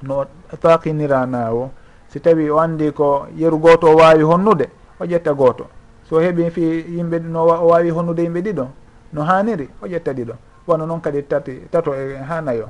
No 0.03 0.24
taqinira 0.61 1.27
nawo 1.27 1.70
si 2.09 2.20
tawi 2.20 2.51
o 2.51 2.59
andi 2.59 2.93
ko 2.93 3.27
yeru 3.37 3.59
goto 3.59 3.87
o 3.93 3.97
wawi 3.97 4.22
honnude 4.22 4.68
o 5.01 5.05
ƴetta 5.05 5.35
goto 5.35 5.66
so 6.05 6.16
heeɓi 6.20 6.51
fi 6.51 6.61
yimɓe 6.97 7.18
no 7.22 7.45
o 7.45 7.66
wawi 7.68 7.91
honnude 7.91 8.22
yimɓe 8.22 8.41
ɗiɗo 8.43 8.66
no 9.12 9.22
haniri 9.22 9.68
o 9.83 9.87
ƴetta 9.87 10.12
ɗiɗo. 10.12 10.35
Wono 10.66 10.87
noon 10.87 11.01
kadi 11.01 11.22
tati 11.22 11.68
tato 11.70 11.95
e 11.95 12.16
ha 12.16 12.41
nayo 12.41 12.68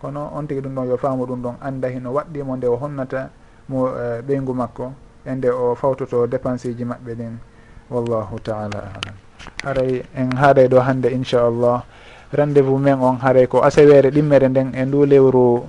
kono 0.00 0.30
on 0.34 0.46
tigui 0.46 0.62
ɗum 0.62 0.74
ɗon 0.74 0.88
yo 0.88 0.96
faamu 0.96 1.26
ɗum 1.26 1.42
ɗon 1.42 1.54
anda 1.60 1.88
hino 1.88 2.10
waɗɗimo 2.12 2.56
nde 2.56 2.66
o 2.66 2.76
honnata 2.76 3.30
mo 3.68 3.88
e, 3.88 4.22
ɓeygu 4.22 4.54
makko 4.54 4.92
e 5.24 5.34
nde 5.34 5.48
o 5.50 5.74
fawtoto 5.74 6.26
dépense 6.26 6.74
ji 6.76 6.84
maɓɓe 6.84 7.14
ɗin. 7.14 7.38
wallahu 7.90 8.38
taala 8.42 8.80
alam. 8.96 9.16
Haray 9.64 10.02
en 10.16 10.30
haaray 10.36 10.68
ɗo 10.68 10.78
hannde 10.80 11.08
inchallah 11.10 11.82
rendez 12.32 12.62
vous 12.62 12.78
men 12.78 12.98
on 13.02 13.16
haaray 13.18 13.46
ko 13.46 13.62
asawere 13.62 14.10
ɗimmere 14.10 14.48
nden 14.48 14.72
e 14.74 14.84
ndu 14.84 15.04
lewru 15.06 15.64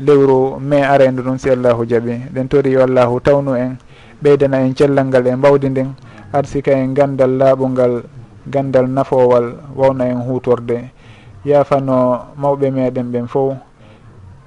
lewru 0.00 0.58
mai 0.60 0.82
arendu 0.82 1.22
ɗum 1.22 1.38
si 1.38 1.50
allahu 1.50 1.84
jaaɓi 1.86 2.30
ɗen 2.34 2.48
tori 2.48 2.70
yo 2.72 2.82
allahu 2.82 3.20
tawnu 3.20 3.54
en 3.56 3.76
ɓeydana 4.22 4.62
en 4.66 4.74
cellal 4.74 5.06
ngal 5.06 5.26
e 5.26 5.34
mbawdi 5.36 5.68
ndin 5.70 5.90
arsika 6.32 6.72
en 6.72 6.94
gandal 6.94 7.30
laaɓungal 7.38 8.02
gandal 8.46 8.86
nafowal 8.88 9.54
wawna 9.76 10.04
en 10.06 10.20
hutorde. 10.22 10.90
Yaafano 11.44 12.26
mawɓe 12.36 12.70
meɗen 12.70 13.10
ɓen 13.12 13.26
fof 13.28 13.54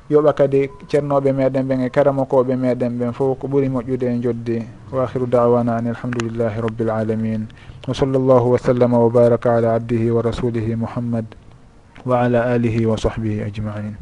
yoɓa 0.10 0.34
kadi 0.34 0.70
ceernoɓe 0.88 1.32
meɗen 1.36 1.68
ɓen 1.68 1.80
e 1.86 1.90
karamokoɓe 1.90 2.56
meɗen 2.56 2.98
ɓen 3.00 3.12
fof 3.14 3.40
ko 3.40 3.48
ɓuuri 3.48 3.70
moƴƴude 3.70 4.04
e 4.08 4.20
joddi 4.24 4.58
wa 4.92 5.04
akhiru 5.04 5.28
dawana 5.28 5.76
an 5.78 5.88
alhamdulillahi 5.88 6.62
rabbil 6.62 6.90
alamin. 6.90 7.48
Wa 7.88 7.94
sall 7.94 8.12
llahu 8.16 8.52
wa 8.52 8.58
sallama 8.58 8.98
wa 9.00 9.10
baraka 9.10 9.56
ala 9.58 9.76
abdihi 9.76 10.12
wa 10.12 10.22
rasulihi 10.22 10.76
mouhammad 10.76 11.26
wa 12.06 12.24
ala 12.24 12.56
alihi 12.56 12.86
wa 12.88 12.96
sahbihi 12.96 13.44
ajmain. 13.44 13.96